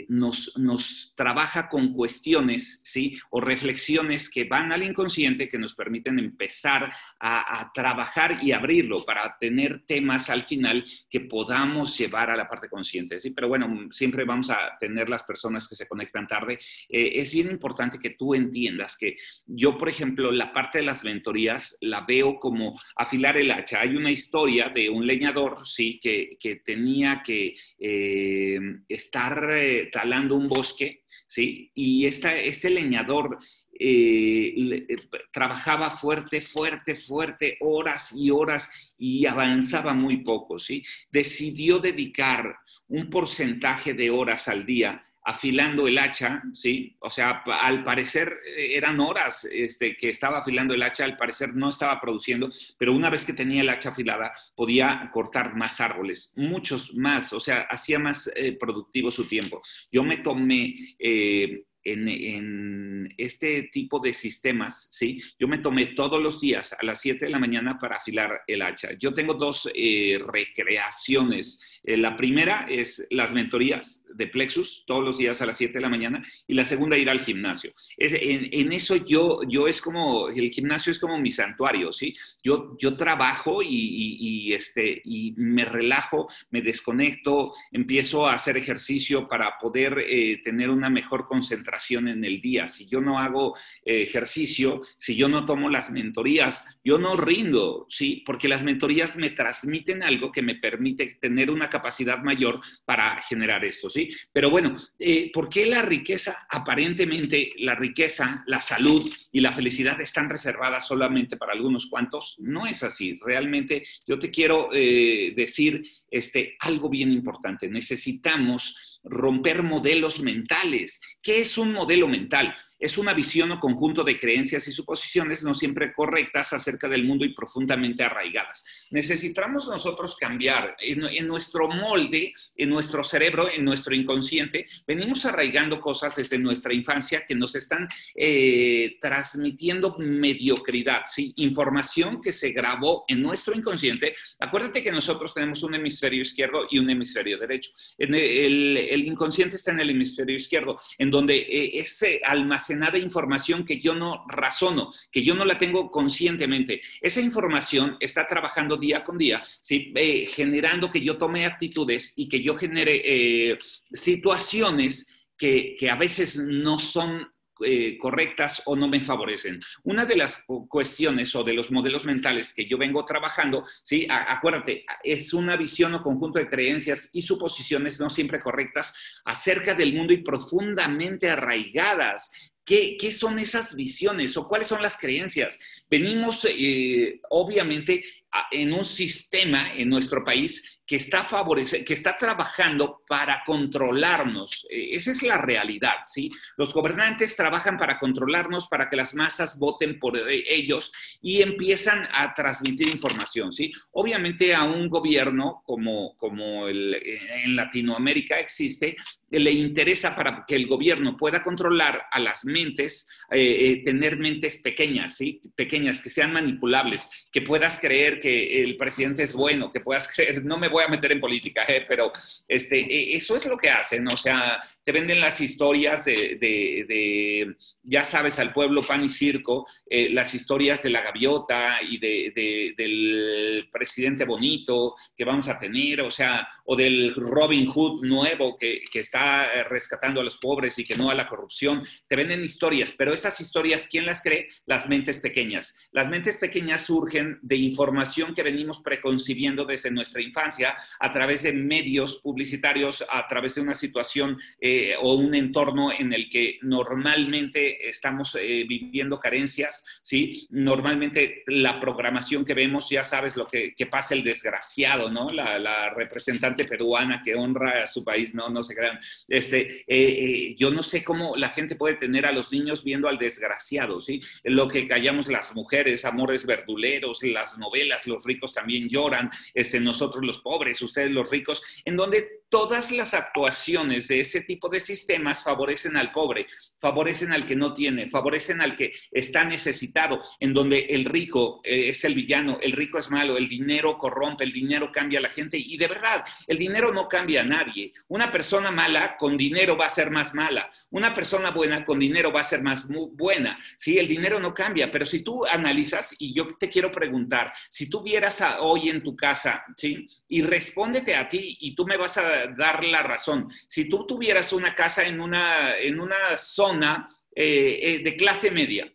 nos, 0.09 0.57
nos 0.57 1.13
trabaja 1.15 1.69
con 1.69 1.93
cuestiones, 1.93 2.81
¿sí? 2.83 3.17
O 3.29 3.41
reflexiones 3.41 4.29
que 4.29 4.45
van 4.45 4.71
al 4.71 4.83
inconsciente 4.83 5.47
que 5.47 5.57
nos 5.57 5.75
permiten 5.75 6.19
empezar 6.19 6.91
a, 7.19 7.61
a 7.61 7.71
trabajar 7.73 8.39
y 8.41 8.51
abrirlo 8.51 9.03
para 9.03 9.37
tener 9.39 9.83
temas 9.85 10.29
al 10.29 10.43
final 10.43 10.83
que 11.09 11.21
podamos 11.21 11.97
llevar 11.97 12.29
a 12.29 12.35
la 12.35 12.47
parte 12.47 12.69
consciente, 12.69 13.19
¿sí? 13.19 13.31
Pero 13.31 13.47
bueno, 13.47 13.67
siempre 13.91 14.25
vamos 14.25 14.49
a 14.49 14.77
tener 14.79 15.09
las 15.09 15.23
personas 15.23 15.67
que 15.67 15.75
se 15.75 15.87
conectan 15.87 16.27
tarde. 16.27 16.59
es 16.89 17.33
bien 17.33 17.49
importante 17.49 17.99
que 17.99 18.11
tú 18.11 18.35
entiendas 18.35 18.97
que 18.97 19.15
yo, 19.45 19.77
por 19.77 19.89
ejemplo, 19.89 20.31
la 20.31 20.53
parte 20.53 20.79
de 20.79 20.85
las 20.85 21.03
mentorías 21.03 21.77
la 21.81 22.01
veo 22.01 22.39
como 22.39 22.79
afilar 22.95 23.37
el 23.37 23.51
hacha. 23.51 23.81
Hay 23.81 23.95
una 23.95 24.11
historia 24.11 24.69
de 24.69 24.89
un 24.89 25.05
leñador, 25.05 25.65
sí, 25.65 25.99
que, 25.99 26.37
tenía 26.63 27.21
que 27.23 27.55
eh, 27.79 28.59
estar 28.87 29.49
eh, 29.61 29.89
talando 29.91 30.35
un 30.35 30.47
bosque, 30.47 31.03
¿sí? 31.25 31.71
Y 31.75 32.05
este 32.05 32.69
leñador 32.69 33.37
eh, 33.79 34.85
trabajaba 35.31 35.89
fuerte, 35.89 36.41
fuerte, 36.41 36.95
fuerte, 36.95 37.57
horas 37.61 38.13
y 38.15 38.29
horas 38.29 38.93
y 38.97 39.25
avanzaba 39.25 39.93
muy 39.93 40.17
poco, 40.17 40.59
¿sí? 40.59 40.83
Decidió 41.09 41.79
dedicar 41.79 42.55
un 42.87 43.09
porcentaje 43.09 43.93
de 43.93 44.09
horas 44.09 44.47
al 44.47 44.65
día 44.65 45.01
afilando 45.23 45.87
el 45.87 45.97
hacha, 45.97 46.41
¿sí? 46.53 46.95
O 46.99 47.09
sea, 47.09 47.43
al 47.45 47.83
parecer 47.83 48.39
eh, 48.45 48.75
eran 48.75 48.99
horas 48.99 49.45
este, 49.45 49.95
que 49.95 50.09
estaba 50.09 50.39
afilando 50.39 50.73
el 50.73 50.83
hacha, 50.83 51.05
al 51.05 51.17
parecer 51.17 51.55
no 51.55 51.69
estaba 51.69 51.99
produciendo, 51.99 52.49
pero 52.77 52.93
una 52.93 53.09
vez 53.09 53.25
que 53.25 53.33
tenía 53.33 53.61
el 53.61 53.69
hacha 53.69 53.89
afilada 53.89 54.31
podía 54.55 55.09
cortar 55.13 55.55
más 55.55 55.79
árboles, 55.79 56.33
muchos 56.37 56.93
más, 56.95 57.33
o 57.33 57.39
sea, 57.39 57.61
hacía 57.69 57.99
más 57.99 58.31
eh, 58.35 58.57
productivo 58.59 59.11
su 59.11 59.25
tiempo. 59.25 59.61
Yo 59.91 60.03
me 60.03 60.17
tomé 60.17 60.75
eh, 60.97 61.65
en, 61.83 63.13
este 63.17 63.63
tipo 63.71 63.99
de 63.99 64.13
sistemas, 64.13 64.87
¿sí? 64.91 65.21
Yo 65.39 65.47
me 65.47 65.57
tomé 65.57 65.87
todos 65.87 66.21
los 66.21 66.39
días 66.39 66.73
a 66.73 66.85
las 66.85 67.01
7 67.01 67.25
de 67.25 67.31
la 67.31 67.39
mañana 67.39 67.79
para 67.79 67.97
afilar 67.97 68.41
el 68.47 68.61
hacha. 68.61 68.89
Yo 68.99 69.13
tengo 69.13 69.33
dos 69.33 69.69
eh, 69.73 70.19
recreaciones. 70.25 71.79
Eh, 71.83 71.97
la 71.97 72.15
primera 72.15 72.67
es 72.69 73.07
las 73.09 73.33
mentorías 73.33 74.05
de 74.13 74.27
Plexus, 74.27 74.83
todos 74.85 75.03
los 75.03 75.17
días 75.17 75.41
a 75.41 75.45
las 75.45 75.57
7 75.57 75.73
de 75.73 75.81
la 75.81 75.89
mañana, 75.89 76.23
y 76.47 76.53
la 76.53 76.65
segunda 76.65 76.97
ir 76.97 77.09
al 77.09 77.19
gimnasio. 77.19 77.71
en, 77.97 78.71
eso 78.73 78.95
yo, 78.95 79.41
yo 79.47 79.67
es 79.67 79.81
como, 79.81 80.29
el 80.29 80.49
gimnasio 80.51 80.91
es 80.91 80.99
como 80.99 81.17
mi 81.19 81.31
santuario, 81.31 81.91
¿sí? 81.91 82.13
Yo, 82.43 82.75
yo 82.79 82.95
trabajo 82.95 83.61
y, 83.63 84.53
este, 84.53 85.01
y 85.03 85.33
me 85.37 85.65
relajo, 85.65 86.29
me 86.49 86.61
desconecto, 86.61 87.53
empiezo 87.71 88.27
a 88.27 88.33
hacer 88.33 88.57
ejercicio 88.57 89.27
para 89.27 89.57
poder 89.59 89.99
eh, 90.07 90.41
tener 90.43 90.69
una 90.69 90.89
mejor 90.89 91.27
concentración 91.27 91.70
en 91.89 92.23
el 92.25 92.41
día, 92.41 92.67
si 92.67 92.87
yo 92.87 93.01
no 93.01 93.19
hago 93.19 93.55
eh, 93.85 94.03
ejercicio, 94.03 94.81
si 94.97 95.15
yo 95.15 95.27
no 95.27 95.45
tomo 95.45 95.69
las 95.69 95.91
mentorías, 95.91 96.79
yo 96.83 96.97
no 96.97 97.15
rindo, 97.15 97.85
¿sí? 97.89 98.23
Porque 98.25 98.47
las 98.47 98.63
mentorías 98.63 99.15
me 99.15 99.31
transmiten 99.31 100.03
algo 100.03 100.31
que 100.31 100.41
me 100.41 100.55
permite 100.55 101.17
tener 101.19 101.49
una 101.49 101.69
capacidad 101.69 102.19
mayor 102.23 102.59
para 102.85 103.21
generar 103.23 103.63
esto, 103.65 103.89
¿sí? 103.89 104.09
Pero 104.31 104.49
bueno, 104.49 104.75
eh, 104.99 105.31
¿por 105.33 105.49
qué 105.49 105.65
la 105.65 105.81
riqueza, 105.81 106.45
aparentemente 106.49 107.53
la 107.57 107.75
riqueza, 107.75 108.43
la 108.47 108.61
salud 108.61 109.09
y 109.31 109.39
la 109.39 109.51
felicidad 109.51 109.99
están 110.01 110.29
reservadas 110.29 110.87
solamente 110.87 111.37
para 111.37 111.53
algunos 111.53 111.87
cuantos? 111.87 112.37
No 112.39 112.67
es 112.67 112.83
así. 112.83 113.19
Realmente 113.25 113.83
yo 114.07 114.19
te 114.19 114.29
quiero 114.29 114.69
eh, 114.73 115.33
decir 115.35 115.83
este, 116.11 116.55
algo 116.59 116.89
bien 116.89 117.11
importante. 117.11 117.69
Necesitamos 117.69 118.99
romper 119.03 119.63
modelos 119.63 120.19
mentales. 120.19 121.01
¿Qué 121.21 121.39
es 121.39 121.57
un 121.57 121.71
modelo 121.73 122.07
mental? 122.07 122.53
Es 122.81 122.97
una 122.97 123.13
visión 123.13 123.51
o 123.51 123.59
conjunto 123.59 124.03
de 124.03 124.19
creencias 124.19 124.67
y 124.67 124.71
suposiciones 124.71 125.43
no 125.43 125.53
siempre 125.53 125.93
correctas 125.93 126.51
acerca 126.51 126.89
del 126.89 127.03
mundo 127.03 127.23
y 127.23 127.33
profundamente 127.33 128.03
arraigadas. 128.03 128.65
Necesitamos 128.89 129.67
nosotros 129.67 130.15
cambiar 130.15 130.75
en, 130.79 131.27
nuestro 131.27 131.67
molde, 131.67 132.33
en 132.55 132.69
nuestro 132.69 133.03
cerebro, 133.03 133.47
en 133.53 133.63
nuestro 133.63 133.93
inconsciente. 133.93 134.65
Venimos 134.87 135.25
arraigando 135.25 135.79
cosas 135.79 136.15
desde 136.15 136.39
nuestra 136.39 136.73
infancia 136.73 137.23
que 137.27 137.35
nos 137.35 137.53
están 137.53 137.87
eh, 138.15 138.97
transmitiendo 138.99 139.95
mediocridad, 139.99 141.03
¿sí? 141.05 141.33
información 141.37 142.19
que 142.19 142.31
se 142.31 142.51
grabó 142.51 143.05
en 143.07 143.21
nuestro 143.21 143.55
inconsciente. 143.55 144.13
Acuérdate 144.39 144.81
que 144.81 144.91
nosotros 144.91 145.35
tenemos 145.35 145.61
un 145.61 145.75
hemisferio 145.75 146.21
izquierdo 146.21 146.65
y 146.69 146.79
un 146.79 146.89
hemisferio 146.89 147.37
derecho. 147.37 147.69
el, 147.99 149.03
inconsciente 149.05 149.57
está 149.57 149.71
en 149.71 149.81
el 149.81 149.91
hemisferio 149.91 150.35
izquierdo, 150.35 150.79
en 150.97 151.11
donde 151.11 151.37
eh, 151.37 151.79
ese 151.79 152.21
almacén 152.23 152.70
nada 152.75 152.97
información 152.97 153.65
que 153.65 153.79
yo 153.79 153.93
no 153.93 154.25
razono, 154.27 154.89
que 155.11 155.23
yo 155.23 155.35
no 155.35 155.45
la 155.45 155.57
tengo 155.57 155.89
conscientemente. 155.91 156.81
Esa 157.01 157.21
información 157.21 157.97
está 157.99 158.25
trabajando 158.25 158.77
día 158.77 159.03
con 159.03 159.17
día, 159.17 159.41
¿sí? 159.61 159.91
Eh, 159.95 160.25
generando 160.25 160.91
que 160.91 161.01
yo 161.01 161.17
tome 161.17 161.45
actitudes 161.45 162.13
y 162.15 162.27
que 162.27 162.41
yo 162.41 162.55
genere 162.57 163.01
eh, 163.03 163.57
situaciones 163.91 165.21
que, 165.37 165.89
a 165.89 165.95
veces 165.95 166.37
no 166.37 166.77
son 166.77 167.27
eh, 167.63 167.97
correctas 167.97 168.61
o 168.65 168.75
no 168.75 168.87
me 168.87 168.99
favorecen. 168.99 169.59
Una 169.83 170.05
de 170.05 170.15
las 170.15 170.45
cuestiones 170.67 171.35
o 171.35 171.43
de 171.43 171.53
los 171.53 171.71
modelos 171.71 172.05
mentales 172.05 172.53
que 172.53 172.67
yo 172.67 172.77
vengo 172.77 173.03
trabajando, 173.05 173.63
¿sí? 173.83 174.07
acuérdate, 174.09 174.85
es 175.03 175.33
una 175.33 175.57
visión 175.57 175.95
o 175.95 176.03
conjunto 176.03 176.37
de 176.39 176.47
creencias 176.47 177.09
y 177.13 177.23
suposiciones 177.23 177.99
no 177.99 178.09
siempre 178.09 178.39
correctas 178.39 178.93
acerca 179.25 179.73
del 179.73 179.93
mundo 179.93 180.13
y 180.13 180.17
profundamente 180.17 181.29
arraigadas 181.29 182.50
¿Qué, 182.63 183.11
son 183.11 183.39
esas 183.39 183.75
visiones 183.75 184.37
o 184.37 184.47
cuáles 184.47 184.67
son 184.67 184.81
las 184.81 184.97
creencias? 184.97 185.59
Venimos, 185.89 186.47
eh, 186.49 187.19
obviamente, 187.29 188.03
en 188.51 188.73
un 188.73 188.85
sistema 188.85 189.73
en 189.75 189.89
nuestro 189.89 190.23
país 190.23 190.81
que 190.91 190.97
está, 190.97 191.23
favorece, 191.23 191.85
que 191.85 191.93
está 191.93 192.17
trabajando 192.17 193.01
para 193.07 193.43
controlarnos. 193.45 194.67
E, 194.69 194.93
esa 194.93 195.11
es 195.11 195.23
la 195.23 195.37
realidad, 195.37 196.03
¿sí? 196.03 196.29
Los 196.57 196.73
gobernantes 196.73 197.33
trabajan 197.37 197.77
para 197.77 197.97
controlarnos, 197.97 198.67
para 198.67 198.89
que 198.89 198.97
las 198.97 199.15
masas 199.15 199.57
voten 199.57 199.99
por 199.99 200.17
e, 200.17 200.43
ellos 200.53 200.91
y 201.21 201.41
empiezan 201.41 202.05
a 202.13 202.33
transmitir 202.33 202.87
información, 202.89 203.53
¿sí? 203.53 203.71
Obviamente 203.91 204.53
a 204.53 204.65
un 204.65 204.89
gobierno 204.89 205.61
como, 205.65 206.13
como 206.17 206.67
el, 206.67 206.93
en 206.95 207.55
Latinoamérica 207.55 208.39
existe, 208.39 208.97
le 209.29 209.51
interesa 209.51 210.13
para 210.13 210.43
que 210.45 210.55
el 210.55 210.67
gobierno 210.67 211.15
pueda 211.15 211.41
controlar 211.41 212.05
a 212.11 212.19
las 212.19 212.43
mentes, 212.43 213.07
eh, 213.31 213.39
eh, 213.39 213.81
tener 213.83 214.17
mentes 214.17 214.57
pequeñas, 214.61 215.15
¿sí? 215.15 215.39
Pequeñas, 215.55 216.01
que 216.01 216.09
sean 216.09 216.33
manipulables, 216.33 217.09
que 217.31 217.41
puedas 217.41 217.79
creer 217.79 218.19
que 218.21 218.61
el 218.63 218.77
presidente 218.77 219.23
es 219.23 219.33
bueno, 219.33 219.71
que 219.71 219.81
puedas 219.81 220.07
creer, 220.15 220.45
no 220.45 220.57
me 220.57 220.69
voy 220.69 220.85
a 220.85 220.87
meter 220.87 221.11
en 221.11 221.19
política, 221.19 221.63
¿eh? 221.67 221.85
pero 221.87 222.11
este, 222.47 222.79
e, 222.79 223.15
eso 223.15 223.35
es 223.35 223.45
lo 223.45 223.57
que 223.57 223.69
hacen, 223.69 224.07
o 224.07 224.15
sea, 224.15 224.59
te 224.83 224.91
venden 224.91 225.19
las 225.19 225.41
historias 225.41 226.05
de, 226.05 227.55
ya 227.83 228.03
sabes, 228.03 228.39
al 228.39 228.53
pueblo 228.53 228.81
pan 228.83 229.03
y 229.03 229.09
circo, 229.09 229.65
eh, 229.89 230.09
las 230.09 230.33
historias 230.33 230.83
de 230.83 230.89
la 230.89 231.01
gaviota 231.01 231.79
y 231.81 231.97
de, 231.97 232.73
del 232.77 233.69
presidente 233.71 234.25
bonito 234.25 234.95
que 235.15 235.25
vamos 235.25 235.47
a 235.49 235.59
tener, 235.59 236.01
o 236.01 236.11
sea, 236.11 236.47
o 236.65 236.75
del 236.75 237.13
Robin 237.15 237.67
Hood 237.67 238.05
nuevo 238.05 238.57
que, 238.57 238.81
que 238.91 238.99
está 238.99 239.53
eh, 239.53 239.63
rescatando 239.63 240.21
a 240.21 240.23
los 240.23 240.37
pobres 240.37 240.77
y 240.79 240.83
que 240.83 240.95
no 240.95 241.09
a 241.09 241.15
la 241.15 241.25
corrupción. 241.25 241.83
Te 242.07 242.15
venden 242.15 242.43
historias, 242.43 242.93
pero 242.97 243.13
esas 243.13 243.39
historias, 243.41 243.87
¿quién 243.87 244.05
las 244.05 244.21
cree? 244.21 244.47
Las 244.65 244.87
mentes 244.87 245.19
pequeñas. 245.19 245.77
Las 245.91 246.09
mentes 246.09 246.37
pequeñas 246.37 246.85
surgen 246.85 247.39
de 247.41 247.55
información 247.55 248.10
que 248.35 248.43
venimos 248.43 248.79
preconcibiendo 248.79 249.65
desde 249.65 249.89
nuestra 249.89 250.21
infancia 250.21 250.75
a 250.99 251.11
través 251.11 251.43
de 251.43 251.53
medios 251.53 252.17
publicitarios, 252.17 253.05
a 253.09 253.27
través 253.27 253.55
de 253.55 253.61
una 253.61 253.73
situación 253.73 254.37
eh, 254.59 254.95
o 254.99 255.15
un 255.15 255.33
entorno 255.33 255.91
en 255.91 256.13
el 256.13 256.29
que 256.29 256.59
normalmente 256.61 257.87
estamos 257.87 258.35
eh, 258.35 258.65
viviendo 258.67 259.19
carencias, 259.19 259.85
¿sí? 260.01 260.47
Normalmente 260.51 261.43
la 261.47 261.79
programación 261.79 262.43
que 262.43 262.53
vemos, 262.53 262.89
ya 262.89 263.03
sabes 263.03 263.35
lo 263.35 263.47
que, 263.47 263.73
pasa 263.89 264.13
el 264.13 264.23
desgraciado, 264.23 265.09
¿no? 265.09 265.31
La, 265.31 265.89
representante 265.95 266.65
peruana 266.65 267.21
que 267.23 267.35
honra 267.35 267.83
a 267.83 267.87
su 267.87 268.03
país, 268.03 268.33
no, 268.35 268.49
no 268.49 268.61
se 268.63 268.75
crean. 268.75 268.99
Este, 269.27 269.83
eh, 269.87 270.55
yo 270.57 270.71
no 270.71 270.83
sé 270.83 271.03
cómo 271.03 271.35
la 271.35 271.49
gente 271.49 271.75
puede 271.75 271.95
tener 271.95 272.25
a 272.25 272.31
los 272.31 272.51
niños 272.51 272.83
viendo 272.83 273.07
al 273.07 273.17
desgraciado, 273.17 273.99
¿sí? 273.99 274.21
Lo 274.43 274.67
que 274.67 274.87
callamos 274.87 275.27
las 275.27 275.55
mujeres, 275.55 276.05
amores 276.05 276.45
verduleros, 276.45 277.23
las 277.23 277.57
novelas, 277.57 278.00
los 278.07 278.23
ricos 278.23 278.53
también 278.53 278.89
lloran, 278.89 279.29
este, 279.53 279.79
nosotros 279.79 280.25
los 280.25 280.39
pobres, 280.39 280.81
ustedes 280.81 281.11
los 281.11 281.29
ricos, 281.29 281.61
en 281.85 281.95
donde 281.95 282.41
todas 282.51 282.91
las 282.91 283.13
actuaciones 283.13 284.09
de 284.09 284.19
ese 284.19 284.41
tipo 284.41 284.67
de 284.67 284.81
sistemas 284.81 285.41
favorecen 285.41 285.95
al 285.95 286.11
pobre, 286.11 286.47
favorecen 286.79 287.31
al 287.31 287.45
que 287.45 287.55
no 287.55 287.73
tiene, 287.73 288.07
favorecen 288.07 288.59
al 288.59 288.75
que 288.75 288.91
está 289.09 289.45
necesitado, 289.45 290.19
en 290.39 290.53
donde 290.53 290.79
el 290.89 291.05
rico 291.05 291.61
eh, 291.63 291.89
es 291.89 292.03
el 292.03 292.13
villano, 292.13 292.59
el 292.61 292.73
rico 292.73 292.97
es 292.97 293.09
malo, 293.09 293.37
el 293.37 293.47
dinero 293.47 293.97
corrompe, 293.97 294.43
el 294.43 294.51
dinero 294.51 294.91
cambia 294.91 295.19
a 295.19 295.21
la 295.21 295.29
gente 295.29 295.57
y 295.57 295.77
de 295.77 295.87
verdad, 295.87 296.25
el 296.45 296.57
dinero 296.57 296.91
no 296.91 297.07
cambia 297.07 297.41
a 297.41 297.45
nadie. 297.45 297.93
Una 298.09 298.29
persona 298.29 298.69
mala 298.69 299.15
con 299.17 299.37
dinero 299.37 299.77
va 299.77 299.85
a 299.85 299.89
ser 299.89 300.11
más 300.11 300.33
mala, 300.33 300.69
una 300.89 301.13
persona 301.13 301.51
buena 301.51 301.85
con 301.85 301.99
dinero 301.99 302.33
va 302.33 302.41
a 302.41 302.43
ser 302.43 302.61
más 302.61 302.85
buena. 302.87 303.57
Sí, 303.77 303.97
el 303.97 304.09
dinero 304.09 304.41
no 304.41 304.53
cambia, 304.53 304.91
pero 304.91 305.05
si 305.05 305.23
tú 305.23 305.45
analizas, 305.45 306.15
y 306.19 306.33
yo 306.33 306.47
te 306.59 306.69
quiero 306.69 306.91
preguntar, 306.91 307.53
si 307.69 307.89
tú 307.91 308.01
vieras 308.01 308.43
hoy 308.61 308.89
en 308.89 309.03
tu 309.03 309.15
casa, 309.15 309.63
¿sí? 309.77 310.07
Y 310.27 310.41
respóndete 310.41 311.13
a 311.13 311.29
ti 311.29 311.57
y 311.59 311.75
tú 311.75 311.85
me 311.85 311.97
vas 311.97 312.17
a 312.17 312.47
dar 312.47 312.83
la 312.83 313.03
razón. 313.03 313.47
Si 313.67 313.87
tú 313.87 314.07
tuvieras 314.07 314.51
una 314.53 314.73
casa 314.73 315.05
en 315.05 315.21
una, 315.21 315.77
en 315.77 315.99
una 315.99 316.35
zona 316.37 317.07
eh, 317.35 317.79
eh, 317.83 317.99
de 317.99 318.15
clase 318.15 318.49
media, 318.49 318.91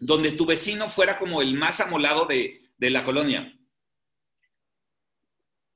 donde 0.00 0.32
tu 0.32 0.46
vecino 0.46 0.88
fuera 0.88 1.18
como 1.18 1.42
el 1.42 1.54
más 1.54 1.80
amolado 1.80 2.24
de, 2.24 2.70
de 2.78 2.90
la 2.90 3.04
colonia, 3.04 3.52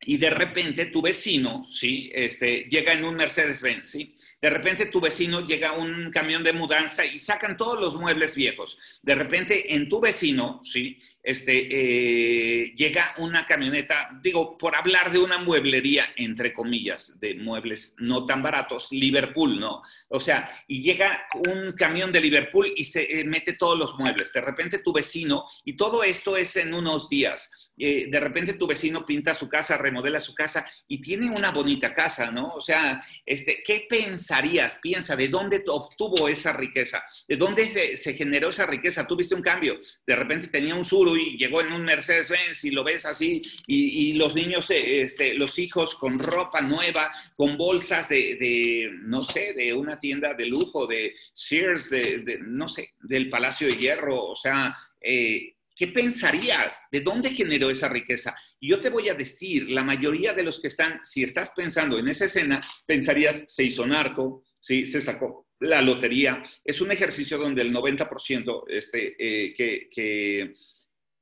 y 0.06 0.18
de 0.18 0.30
repente 0.30 0.86
tu 0.86 1.02
vecino, 1.02 1.64
¿sí? 1.64 2.10
Este, 2.14 2.68
llega 2.70 2.92
en 2.92 3.04
un 3.04 3.16
Mercedes-Benz, 3.16 3.88
¿sí? 3.88 4.14
De 4.40 4.48
repente 4.48 4.86
tu 4.86 5.00
vecino 5.00 5.44
llega 5.44 5.72
un 5.72 6.12
camión 6.12 6.44
de 6.44 6.52
mudanza 6.52 7.04
y 7.04 7.18
sacan 7.18 7.56
todos 7.56 7.80
los 7.80 7.96
muebles 7.96 8.36
viejos. 8.36 8.78
De 9.02 9.16
repente 9.16 9.74
en 9.74 9.88
tu 9.88 10.00
vecino, 10.00 10.60
¿sí? 10.62 10.98
Este, 11.26 11.66
eh, 11.72 12.72
llega 12.76 13.12
una 13.18 13.44
camioneta, 13.46 14.16
digo, 14.22 14.56
por 14.56 14.76
hablar 14.76 15.10
de 15.10 15.18
una 15.18 15.38
mueblería, 15.38 16.06
entre 16.14 16.52
comillas, 16.52 17.18
de 17.18 17.34
muebles 17.34 17.96
no 17.98 18.24
tan 18.24 18.44
baratos, 18.44 18.92
Liverpool, 18.92 19.58
¿no? 19.58 19.82
O 20.08 20.20
sea, 20.20 20.48
y 20.68 20.82
llega 20.82 21.26
un 21.34 21.72
camión 21.72 22.12
de 22.12 22.20
Liverpool 22.20 22.72
y 22.76 22.84
se 22.84 23.20
eh, 23.20 23.24
mete 23.24 23.54
todos 23.54 23.76
los 23.76 23.98
muebles. 23.98 24.32
De 24.32 24.40
repente 24.40 24.78
tu 24.78 24.92
vecino, 24.92 25.46
y 25.64 25.76
todo 25.76 26.04
esto 26.04 26.36
es 26.36 26.54
en 26.54 26.72
unos 26.72 27.08
días, 27.08 27.72
eh, 27.76 28.06
de 28.08 28.20
repente 28.20 28.54
tu 28.54 28.68
vecino 28.68 29.04
pinta 29.04 29.34
su 29.34 29.48
casa, 29.48 29.76
remodela 29.76 30.20
su 30.20 30.32
casa 30.32 30.64
y 30.86 31.00
tiene 31.00 31.28
una 31.28 31.50
bonita 31.50 31.92
casa, 31.92 32.30
¿no? 32.30 32.54
O 32.54 32.60
sea, 32.60 33.02
este, 33.24 33.62
¿qué 33.64 33.86
pensarías? 33.88 34.78
Piensa, 34.80 35.16
¿de 35.16 35.28
dónde 35.28 35.62
obtuvo 35.66 36.28
esa 36.28 36.52
riqueza? 36.52 37.04
¿De 37.26 37.36
dónde 37.36 37.96
se, 37.96 38.14
generó 38.14 38.50
esa 38.50 38.64
riqueza? 38.64 39.06
Tuviste 39.06 39.34
un 39.34 39.42
cambio. 39.42 39.78
De 40.06 40.16
repente 40.16 40.46
tenía 40.46 40.74
un 40.74 40.84
Zuru 40.84 41.15
y 41.16 41.36
llegó 41.36 41.60
en 41.60 41.72
un 41.72 41.84
Mercedes-Benz 41.84 42.64
y 42.64 42.70
lo 42.70 42.84
ves 42.84 43.06
así 43.06 43.42
y, 43.66 44.12
los 44.14 44.34
niños, 44.34 44.70
eh, 44.70 45.02
este, 45.02 45.34
los 45.34 45.58
hijos 45.58 45.94
con 45.94 46.18
ropa 46.18 46.60
nueva, 46.60 47.10
con 47.34 47.56
bolsas 47.56 48.08
de, 48.08 48.90
no 49.02 49.22
sé, 49.22 49.52
de 49.54 49.72
una 49.72 49.98
tienda 49.98 50.34
de 50.34 50.46
lujo, 50.46 50.86
de 50.86 51.14
Sears, 51.32 51.90
de, 51.90 52.38
no 52.42 52.68
sé, 52.68 52.90
del 53.02 53.28
Palacio 53.28 53.68
de 53.68 53.76
Hierro, 53.76 54.24
o 54.24 54.36
sea... 54.36 54.74
Eh, 55.00 55.52
¿Qué 55.78 55.88
pensarías? 55.88 56.86
¿De 56.90 57.02
dónde 57.02 57.28
generó 57.34 57.68
esa 57.68 57.86
riqueza? 57.86 58.34
Yo 58.58 58.80
te 58.80 58.88
voy 58.88 59.10
a 59.10 59.14
decir, 59.14 59.68
la 59.68 59.84
mayoría 59.84 60.32
de 60.32 60.42
los 60.42 60.58
que 60.58 60.68
están, 60.68 61.04
si 61.04 61.22
estás 61.22 61.52
pensando 61.54 61.98
en 61.98 62.08
esa 62.08 62.24
escena, 62.24 62.62
pensarías, 62.86 63.44
se 63.46 63.64
hizo 63.64 63.86
narco, 63.86 64.42
¿sí? 64.58 64.86
se 64.86 65.02
sacó 65.02 65.48
la 65.60 65.82
lotería. 65.82 66.42
Es 66.64 66.80
un 66.80 66.92
ejercicio 66.92 67.36
donde 67.36 67.60
el 67.60 67.74
90% 67.74 68.64
este, 68.70 69.16
eh, 69.18 69.52
que 69.54 70.54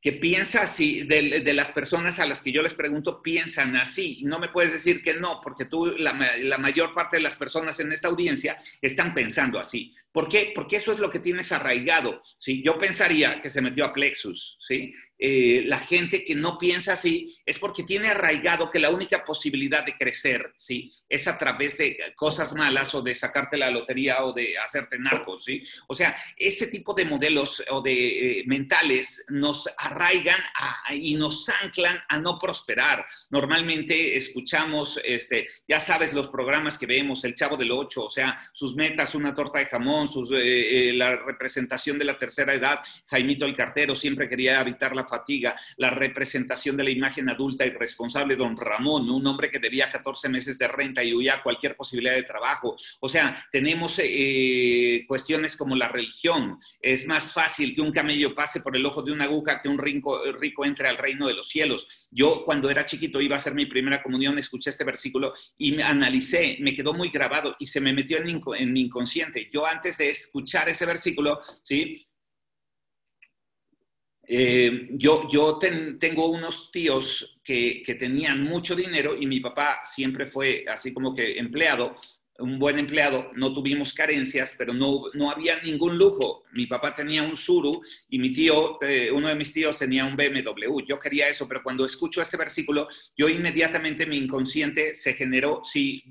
que 0.05 0.13
piensa 0.13 0.61
así, 0.61 1.05
de, 1.05 1.55
las 1.55 1.71
personas 1.71 2.19
a 2.19 2.27
las 2.27 2.43
que 2.43 2.53
yo 2.53 2.61
les 2.61 2.75
pregunto, 2.75 3.23
piensan 3.23 3.75
así. 3.75 4.21
No 4.23 4.39
me 4.39 4.51
puedes 4.51 4.71
decir 4.71 5.03
que 5.03 5.15
no, 5.15 5.41
porque 5.43 5.65
tú, 5.65 5.87
la, 5.97 6.13
la, 6.43 6.59
mayor 6.59 6.93
parte 6.93 7.17
de 7.17 7.23
las 7.23 7.37
personas 7.37 7.81
en 7.81 7.91
esta 7.91 8.09
audiencia 8.09 8.59
están 8.83 9.15
pensando 9.15 9.59
así. 9.59 9.95
¿Por 10.15 10.29
qué? 10.29 10.53
Porque 10.55 10.77
eso 10.77 10.93
es 10.93 11.01
lo 11.01 11.11
que 11.11 11.19
tienes 11.19 11.51
arraigado. 11.51 12.23
¿sí? 12.39 12.63
Yo 12.63 12.79
pensaría 12.79 13.43
que 13.43 13.51
se 13.51 13.61
metió 13.61 13.85
a 13.85 13.93
Plexus, 13.93 14.57
¿sí? 14.61 14.95
Eh, 15.17 15.63
la 15.67 15.79
gente 15.79 16.25
que 16.25 16.35
no 16.35 16.59
piensa 16.59 16.93
así 16.95 17.39
es 17.47 17.59
porque 17.59 17.85
tiene 17.85 18.09
arraigado 18.09 18.71
que 18.71 18.81
la 18.81 18.91
única 18.91 19.25
posibilidad 19.25 19.85
de 19.85 19.97
crecer, 19.97 20.53
¿sí? 20.57 20.93
Es 21.09 21.29
a 21.29 21.39
través 21.39 21.79
de 21.79 21.97
cosas 22.17 22.53
malas 22.53 22.95
o 22.95 23.01
de 23.01 23.15
sacarte 23.15 23.57
la 23.57 23.71
lotería 23.71 24.25
o 24.25 24.33
de 24.33 24.59
hacerte 24.59 24.99
narcos, 24.99 25.45
¿sí? 25.45 25.63
O 25.87 25.95
sea, 25.95 26.17
ese 26.37 26.67
tipo 26.67 26.93
de 26.95 27.05
modelos 27.05 27.63
o 27.71 27.81
de 27.81 28.41
eh, 28.41 28.45
mentales 28.47 29.25
nos 29.29 29.69
arraigan 29.79 30.41
y 30.91 31.15
nos 31.15 31.49
anclan 31.49 32.01
a 32.09 32.19
no 32.19 32.39
prosperar. 32.39 33.07
Normalmente 33.31 34.17
escuchamos, 34.17 35.01
este, 35.05 35.47
ya 35.69 35.79
sabes, 35.79 36.13
los 36.13 36.29
programas 36.29 36.77
que 36.77 36.87
vemos, 36.87 37.25
El 37.25 37.37
Chavo 37.37 37.57
del 37.57 37.71
Ocho, 37.71 38.05
o 38.05 38.11
sea, 38.11 38.37
sus 38.53 38.75
metas, 38.75 39.15
una 39.15 39.35
torta 39.35 39.61
de 39.61 39.67
jamón, 39.67 40.04
sus, 40.07 40.31
eh, 40.33 40.93
la 40.95 41.17
representación 41.17 41.99
de 41.99 42.05
la 42.05 42.19
tercera 42.19 42.55
edad, 42.55 42.81
Jaimito 43.07 43.45
el 43.45 43.57
Cartero 43.57 43.95
siempre 43.95 44.29
quería 44.29 44.61
evitar 44.61 44.95
la 44.95 45.07
fatiga, 45.07 45.57
la 45.77 45.91
representación 45.91 46.77
de 46.77 46.85
la 46.85 46.91
imagen 46.91 47.29
adulta 47.29 47.65
y 47.65 47.71
responsable, 47.71 48.37
don 48.37 48.57
Ramón, 48.57 49.09
un 49.11 49.27
hombre 49.27 49.51
que 49.51 49.59
debía 49.59 49.89
14 49.89 50.29
meses 50.29 50.59
de 50.59 50.69
renta 50.69 51.03
y 51.03 51.15
huía 51.15 51.35
a 51.35 51.43
cualquier 51.43 51.77
posibilidad 51.77 52.15
de 52.15 52.23
trabajo. 52.23 52.77
O 53.01 53.09
sea, 53.09 53.45
tenemos 53.51 54.01
eh, 54.03 55.05
cuestiones 55.07 55.57
como 55.57 55.77
la 55.77 55.89
religión. 55.89 56.59
Es 56.81 57.07
más 57.07 57.33
fácil 57.33 57.75
que 57.75 57.81
un 57.81 57.93
camello 57.93 58.35
pase 58.35 58.61
por 58.61 58.77
el 58.77 58.85
ojo 58.87 59.03
de 59.03 59.13
una 59.13 59.25
aguja 59.25 59.61
que 59.63 59.69
un 59.69 59.79
rico, 59.79 60.21
rico 60.33 60.65
entre 60.65 60.89
al 60.89 60.99
reino 60.99 61.27
de 61.27 61.35
los 61.35 61.49
cielos. 61.49 62.09
Yo 62.11 62.45
cuando 62.45 62.71
era 62.71 62.87
chiquito 62.87 63.21
iba 63.21 63.37
a 63.37 63.39
hacer 63.39 63.55
mi 63.55 63.67
primera 63.67 64.03
comunión, 64.03 64.39
escuché 64.39 64.71
este 64.71 64.85
versículo 64.85 65.33
y 65.57 65.73
me 65.73 65.83
analicé, 65.83 66.59
me 66.61 66.75
quedó 66.75 66.95
muy 66.95 67.09
grabado 67.09 67.57
y 67.59 67.67
se 67.67 67.81
me 67.81 67.93
metió 67.93 68.19
en, 68.19 68.41
en 68.59 68.73
mi 68.73 68.83
inconsciente. 68.83 69.49
Yo 69.53 69.67
antes 69.67 69.94
de 69.99 70.11
escuchar 70.11 70.69
ese 70.69 70.87
versículo, 70.87 71.41
¿sí? 71.63 72.07
Eh, 74.27 74.89
yo 74.93 75.29
yo 75.31 75.59
tengo 75.59 76.29
unos 76.29 76.73
tíos 76.73 77.39
que, 77.45 77.83
que, 77.85 77.95
tenían 77.95 78.43
mucho 78.43 78.75
dinero 78.75 79.15
y 79.21 79.27
mi 79.27 79.39
papá 79.39 79.81
siempre 79.85 80.27
fue 80.27 80.65
así 80.67 80.95
como 80.95 81.15
que 81.15 81.39
empleado, 81.39 81.97
un 82.39 82.59
buen 82.59 82.79
empleado, 82.79 83.31
no 83.35 83.53
tuvimos 83.55 83.93
carencias, 83.93 84.55
pero 84.59 84.75
no, 84.75 85.05
no 85.15 85.31
había 85.31 85.63
ningún 85.63 85.97
lujo. 85.97 86.45
Mi 86.53 86.67
papá 86.67 86.93
tenía 86.93 87.23
un 87.23 87.37
Suru 87.37 87.81
y 88.09 88.19
mi 88.19 88.33
tío, 88.33 88.83
eh, 88.83 89.11
uno 89.13 89.29
de 89.29 89.37
mis 89.37 89.53
tíos 89.53 89.79
tenía 89.79 90.05
un 90.05 90.17
BMW. 90.17 90.81
Yo 90.87 90.99
quería 90.99 91.29
eso, 91.29 91.47
pero 91.47 91.63
cuando 91.63 91.85
escucho 91.85 92.21
este 92.21 92.37
versículo, 92.37 92.89
yo 93.17 93.29
inmediatamente 93.29 94.07
mi 94.07 94.17
inconsciente 94.17 94.95
se 94.95 95.15
generó, 95.15 95.61
si 95.63 96.03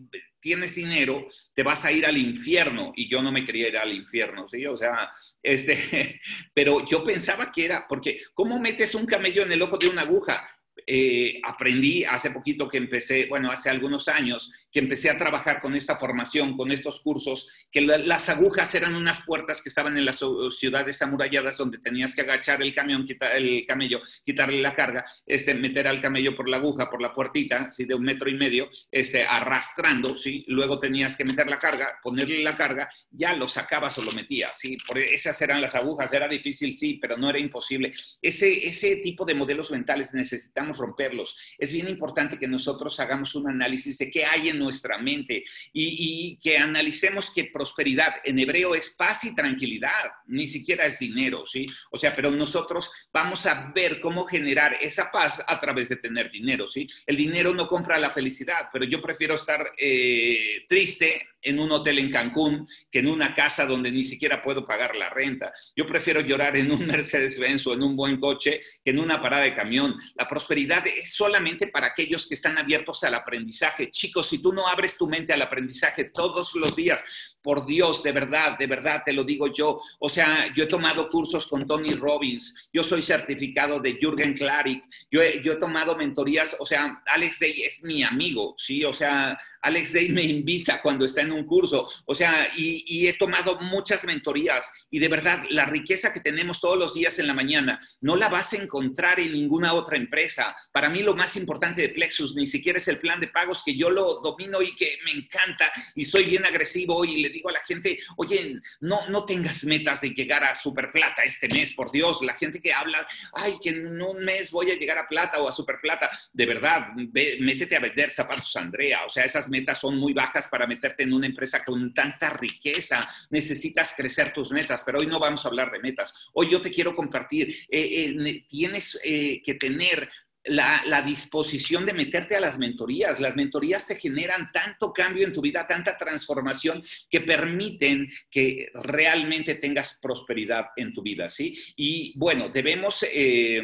tienes 0.43 0.75
dinero, 0.75 1.25
te 1.53 1.63
vas 1.63 1.85
a 1.85 1.91
ir 1.91 2.05
al 2.05 2.17
infierno. 2.17 2.91
Y 2.95 3.09
yo 3.09 3.23
no 3.23 3.31
me 3.31 3.45
quería 3.45 3.69
ir 3.69 3.77
al 3.77 3.93
infierno, 3.93 4.45
¿sí? 4.45 4.65
O 4.67 4.75
sea, 4.75 5.09
este, 5.41 6.19
pero 6.53 6.85
yo 6.85 7.03
pensaba 7.03 7.51
que 7.51 7.65
era, 7.65 7.85
porque 7.87 8.19
¿cómo 8.33 8.59
metes 8.59 8.93
un 8.93 9.05
camello 9.05 9.43
en 9.43 9.53
el 9.53 9.61
ojo 9.61 9.77
de 9.77 9.87
una 9.87 10.01
aguja? 10.01 10.45
Eh, 10.85 11.39
aprendí 11.43 12.03
hace 12.03 12.31
poquito 12.31 12.67
que 12.67 12.77
empecé, 12.77 13.27
bueno, 13.27 13.51
hace 13.51 13.69
algunos 13.69 14.07
años, 14.07 14.51
que 14.71 14.79
empecé 14.79 15.09
a 15.09 15.17
trabajar 15.17 15.61
con 15.61 15.75
esta 15.75 15.95
formación, 15.95 16.57
con 16.57 16.71
estos 16.71 16.99
cursos, 16.99 17.47
que 17.71 17.81
las 17.81 18.29
agujas 18.29 18.73
eran 18.75 18.95
unas 18.95 19.21
puertas 19.21 19.61
que 19.61 19.69
estaban 19.69 19.97
en 19.97 20.05
las 20.05 20.19
ciudades 20.49 21.01
amuralladas 21.01 21.57
donde 21.57 21.77
tenías 21.77 22.15
que 22.15 22.21
agachar 22.21 22.61
el 22.61 22.73
camión, 22.73 23.05
quitar, 23.05 23.35
el 23.35 23.65
camello, 23.65 24.01
quitarle 24.25 24.61
la 24.61 24.75
carga, 24.75 25.05
este, 25.25 25.53
meter 25.53 25.87
al 25.87 26.01
camello 26.01 26.35
por 26.35 26.49
la 26.49 26.57
aguja, 26.57 26.89
por 26.89 27.01
la 27.01 27.13
puertita, 27.13 27.71
¿sí? 27.71 27.85
de 27.85 27.95
un 27.95 28.03
metro 28.03 28.29
y 28.29 28.33
medio, 28.33 28.69
este, 28.91 29.23
arrastrando, 29.23 30.15
¿sí? 30.15 30.43
luego 30.47 30.79
tenías 30.79 31.15
que 31.15 31.23
meter 31.23 31.47
la 31.47 31.59
carga, 31.59 31.99
ponerle 32.01 32.43
la 32.43 32.55
carga, 32.55 32.89
ya 33.11 33.35
lo 33.35 33.47
sacabas 33.47 33.97
o 33.99 34.03
lo 34.03 34.11
metías, 34.11 34.57
¿sí? 34.57 34.77
Por 34.87 34.97
esas 34.97 35.39
eran 35.41 35.61
las 35.61 35.75
agujas, 35.75 36.11
era 36.13 36.27
difícil, 36.27 36.73
sí, 36.73 36.97
pero 37.01 37.17
no 37.17 37.29
era 37.29 37.39
imposible. 37.39 37.91
Ese, 38.21 38.65
ese 38.65 38.97
tipo 38.97 39.25
de 39.25 39.35
modelos 39.35 39.71
mentales 39.71 40.13
necesitamos 40.13 40.62
romperlos. 40.71 41.37
Es 41.57 41.71
bien 41.71 41.87
importante 41.87 42.39
que 42.39 42.47
nosotros 42.47 42.99
hagamos 42.99 43.35
un 43.35 43.49
análisis 43.49 43.97
de 43.97 44.09
qué 44.09 44.25
hay 44.25 44.49
en 44.49 44.59
nuestra 44.59 44.97
mente 44.97 45.43
y, 45.73 46.37
que 46.41 46.57
analicemos 46.57 47.31
que 47.31 47.45
prosperidad 47.45 48.13
en 48.23 48.39
hebreo 48.39 48.75
es 48.75 48.95
paz 48.97 49.23
y 49.25 49.35
tranquilidad, 49.35 50.11
ni 50.27 50.47
siquiera 50.47 50.85
es 50.85 50.99
dinero, 50.99 51.45
¿sí? 51.45 51.65
O 51.91 51.97
sea, 51.97 52.13
pero 52.13 52.31
nosotros 52.31 52.91
vamos 53.11 53.45
a 53.45 53.71
ver 53.73 53.99
cómo 53.99 54.25
generar 54.25 54.77
esa 54.81 55.11
paz 55.11 55.43
a 55.47 55.59
través 55.59 55.89
de 55.89 55.97
tener 55.97 56.31
dinero, 56.31 56.67
¿sí? 56.67 56.87
El 57.05 57.17
dinero 57.17 57.53
no 57.53 57.67
compra 57.67 57.97
la 57.97 58.09
felicidad, 58.09 58.69
pero 58.71 58.85
yo 58.85 59.01
prefiero 59.01 59.35
estar 59.35 59.65
eh, 59.77 60.65
triste 60.67 61.27
en 61.43 61.59
un 61.59 61.71
hotel 61.71 61.99
en 61.99 62.09
Cancún 62.09 62.67
que 62.91 62.99
en 62.99 63.07
una 63.07 63.35
casa 63.35 63.65
donde 63.65 63.91
ni 63.91 64.03
siquiera 64.03 64.41
puedo 64.41 64.65
pagar 64.65 64.95
la 64.95 65.09
renta. 65.09 65.51
Yo 65.75 65.85
prefiero 65.85 66.21
llorar 66.21 66.57
en 66.57 66.71
un 66.71 66.87
Mercedes-Benz 66.87 67.67
o 67.67 67.73
en 67.73 67.83
un 67.83 67.95
buen 67.95 68.19
coche 68.19 68.61
que 68.83 68.91
en 68.91 68.99
una 68.99 69.19
parada 69.19 69.43
de 69.43 69.53
camión. 69.53 69.95
La 70.15 70.27
prosperidad 70.27 70.85
es 70.87 71.13
solamente 71.13 71.67
para 71.67 71.87
aquellos 71.87 72.27
que 72.27 72.35
están 72.35 72.57
abiertos 72.57 73.03
al 73.03 73.15
aprendizaje. 73.15 73.89
Chicos, 73.89 74.27
si 74.27 74.41
tú 74.41 74.53
no 74.53 74.67
abres 74.67 74.97
tu 74.97 75.07
mente 75.07 75.33
al 75.33 75.41
aprendizaje 75.41 76.05
todos 76.05 76.55
los 76.55 76.75
días, 76.75 77.03
por 77.43 77.65
Dios, 77.65 78.01
de 78.01 78.13
verdad, 78.13 78.57
de 78.57 78.67
verdad 78.67 79.03
te 79.03 79.13
lo 79.13 79.23
digo 79.23 79.47
yo. 79.47 79.79
O 79.99 80.09
sea, 80.09 80.51
yo 80.55 80.63
he 80.63 80.67
tomado 80.67 81.09
cursos 81.09 81.45
con 81.45 81.67
Tony 81.67 81.93
Robbins, 81.93 82.69
yo 82.73 82.83
soy 82.83 83.01
certificado 83.01 83.79
de 83.79 83.97
Jürgen 83.99 84.33
Klarik, 84.33 84.83
yo 85.11 85.21
he, 85.21 85.43
yo 85.43 85.53
he 85.53 85.57
tomado 85.57 85.95
mentorías, 85.95 86.55
o 86.59 86.65
sea, 86.65 87.03
Alex 87.05 87.39
Day 87.39 87.61
es 87.63 87.83
mi 87.83 88.01
amigo, 88.01 88.55
¿sí? 88.57 88.83
O 88.85 88.93
sea, 88.93 89.37
Alex 89.63 89.93
Day 89.93 90.09
me 90.09 90.23
invita 90.23 90.81
cuando 90.81 91.05
está 91.05 91.21
en 91.21 91.31
un 91.31 91.45
curso, 91.45 91.89
o 92.05 92.13
sea, 92.13 92.49
y, 92.55 93.07
he 93.07 93.13
tomado 93.13 93.59
muchas 93.59 94.03
mentorías 94.05 94.71
y 94.89 94.99
de 94.99 95.07
verdad 95.07 95.43
la 95.49 95.65
riqueza 95.65 96.13
que 96.13 96.19
tenemos 96.19 96.61
todos 96.61 96.77
los 96.77 96.93
días 96.93 97.19
en 97.19 97.27
la 97.27 97.33
mañana 97.33 97.79
no 98.01 98.15
la 98.15 98.29
vas 98.29 98.53
a 98.53 98.57
encontrar 98.57 99.19
en 99.19 99.33
ninguna 99.33 99.73
otra 99.73 99.97
empresa. 99.97 100.55
Para 100.71 100.89
mí 100.89 101.01
lo 101.01 101.15
más 101.15 101.35
importante 101.35 101.81
de 101.81 101.89
Plexus 101.89 102.35
ni 102.35 102.45
siquiera 102.45 102.77
es 102.77 102.87
el 102.87 102.99
plan 102.99 103.19
de 103.19 103.27
pagos 103.27 103.61
que 103.63 103.75
yo 103.75 103.89
lo 103.89 104.19
domino 104.21 104.61
y 104.61 104.75
que 104.75 104.97
me 105.05 105.11
encanta 105.11 105.71
y 105.95 106.05
soy 106.05 106.25
bien 106.25 106.45
agresivo 106.45 107.03
y 107.03 107.21
le 107.21 107.29
digo 107.33 107.49
a 107.49 107.53
la 107.53 107.59
gente, 107.61 107.99
oye, 108.15 108.59
no, 108.79 109.07
no 109.09 109.25
tengas 109.25 109.65
metas 109.65 110.01
de 110.01 110.11
llegar 110.11 110.43
a 110.43 110.55
superplata 110.55 111.23
este 111.23 111.47
mes, 111.49 111.73
por 111.73 111.91
Dios, 111.91 112.21
la 112.21 112.35
gente 112.35 112.61
que 112.61 112.73
habla, 112.73 113.05
ay, 113.33 113.55
que 113.61 113.71
en 113.71 114.01
un 114.01 114.19
mes 114.19 114.51
voy 114.51 114.71
a 114.71 114.75
llegar 114.75 114.97
a 114.97 115.07
plata 115.07 115.41
o 115.41 115.49
a 115.49 115.51
superplata, 115.51 116.09
de 116.31 116.45
verdad, 116.45 116.87
métete 116.95 117.75
a 117.75 117.79
vender 117.79 118.09
zapatos 118.09 118.55
Andrea, 118.55 119.05
o 119.05 119.09
sea, 119.09 119.23
esas 119.23 119.49
metas 119.49 119.79
son 119.79 119.97
muy 119.97 120.13
bajas 120.13 120.47
para 120.47 120.67
meterte 120.67 121.03
en 121.03 121.13
una 121.13 121.27
empresa 121.27 121.63
con 121.63 121.93
tanta 121.93 122.29
riqueza. 122.29 123.07
Necesitas 123.29 123.93
crecer 123.95 124.33
tus 124.33 124.51
metas, 124.51 124.83
pero 124.83 124.99
hoy 124.99 125.07
no 125.07 125.19
vamos 125.19 125.43
a 125.45 125.47
hablar 125.47 125.71
de 125.71 125.79
metas. 125.79 126.29
Hoy 126.33 126.49
yo 126.49 126.61
te 126.61 126.71
quiero 126.71 126.95
compartir, 126.95 127.49
eh, 127.69 128.15
eh, 128.17 128.45
tienes 128.47 128.99
eh, 129.03 129.41
que 129.43 129.55
tener 129.55 130.09
la, 130.45 131.01
disposición 131.01 131.85
de 131.85 131.93
meterte 131.93 132.35
a 132.35 132.39
las 132.39 132.57
mentorías. 132.57 133.19
Las 133.19 133.35
mentorías 133.35 133.87
te 133.87 133.95
generan 133.95 134.51
tanto 134.51 134.91
cambio 134.91 135.25
en 135.25 135.33
tu 135.33 135.41
vida, 135.41 135.65
tanta 135.67 135.95
transformación 135.97 136.83
que 137.09 137.21
permiten 137.21 138.09
que 138.29 138.71
realmente 138.73 139.55
tengas 139.55 139.99
prosperidad 140.01 140.67
en 140.75 140.93
tu 140.93 141.01
vida, 141.01 141.29
¿sí? 141.29 141.57
Y 141.75 142.17
bueno, 142.17 142.49
debemos 142.49 143.05
eh, 143.11 143.61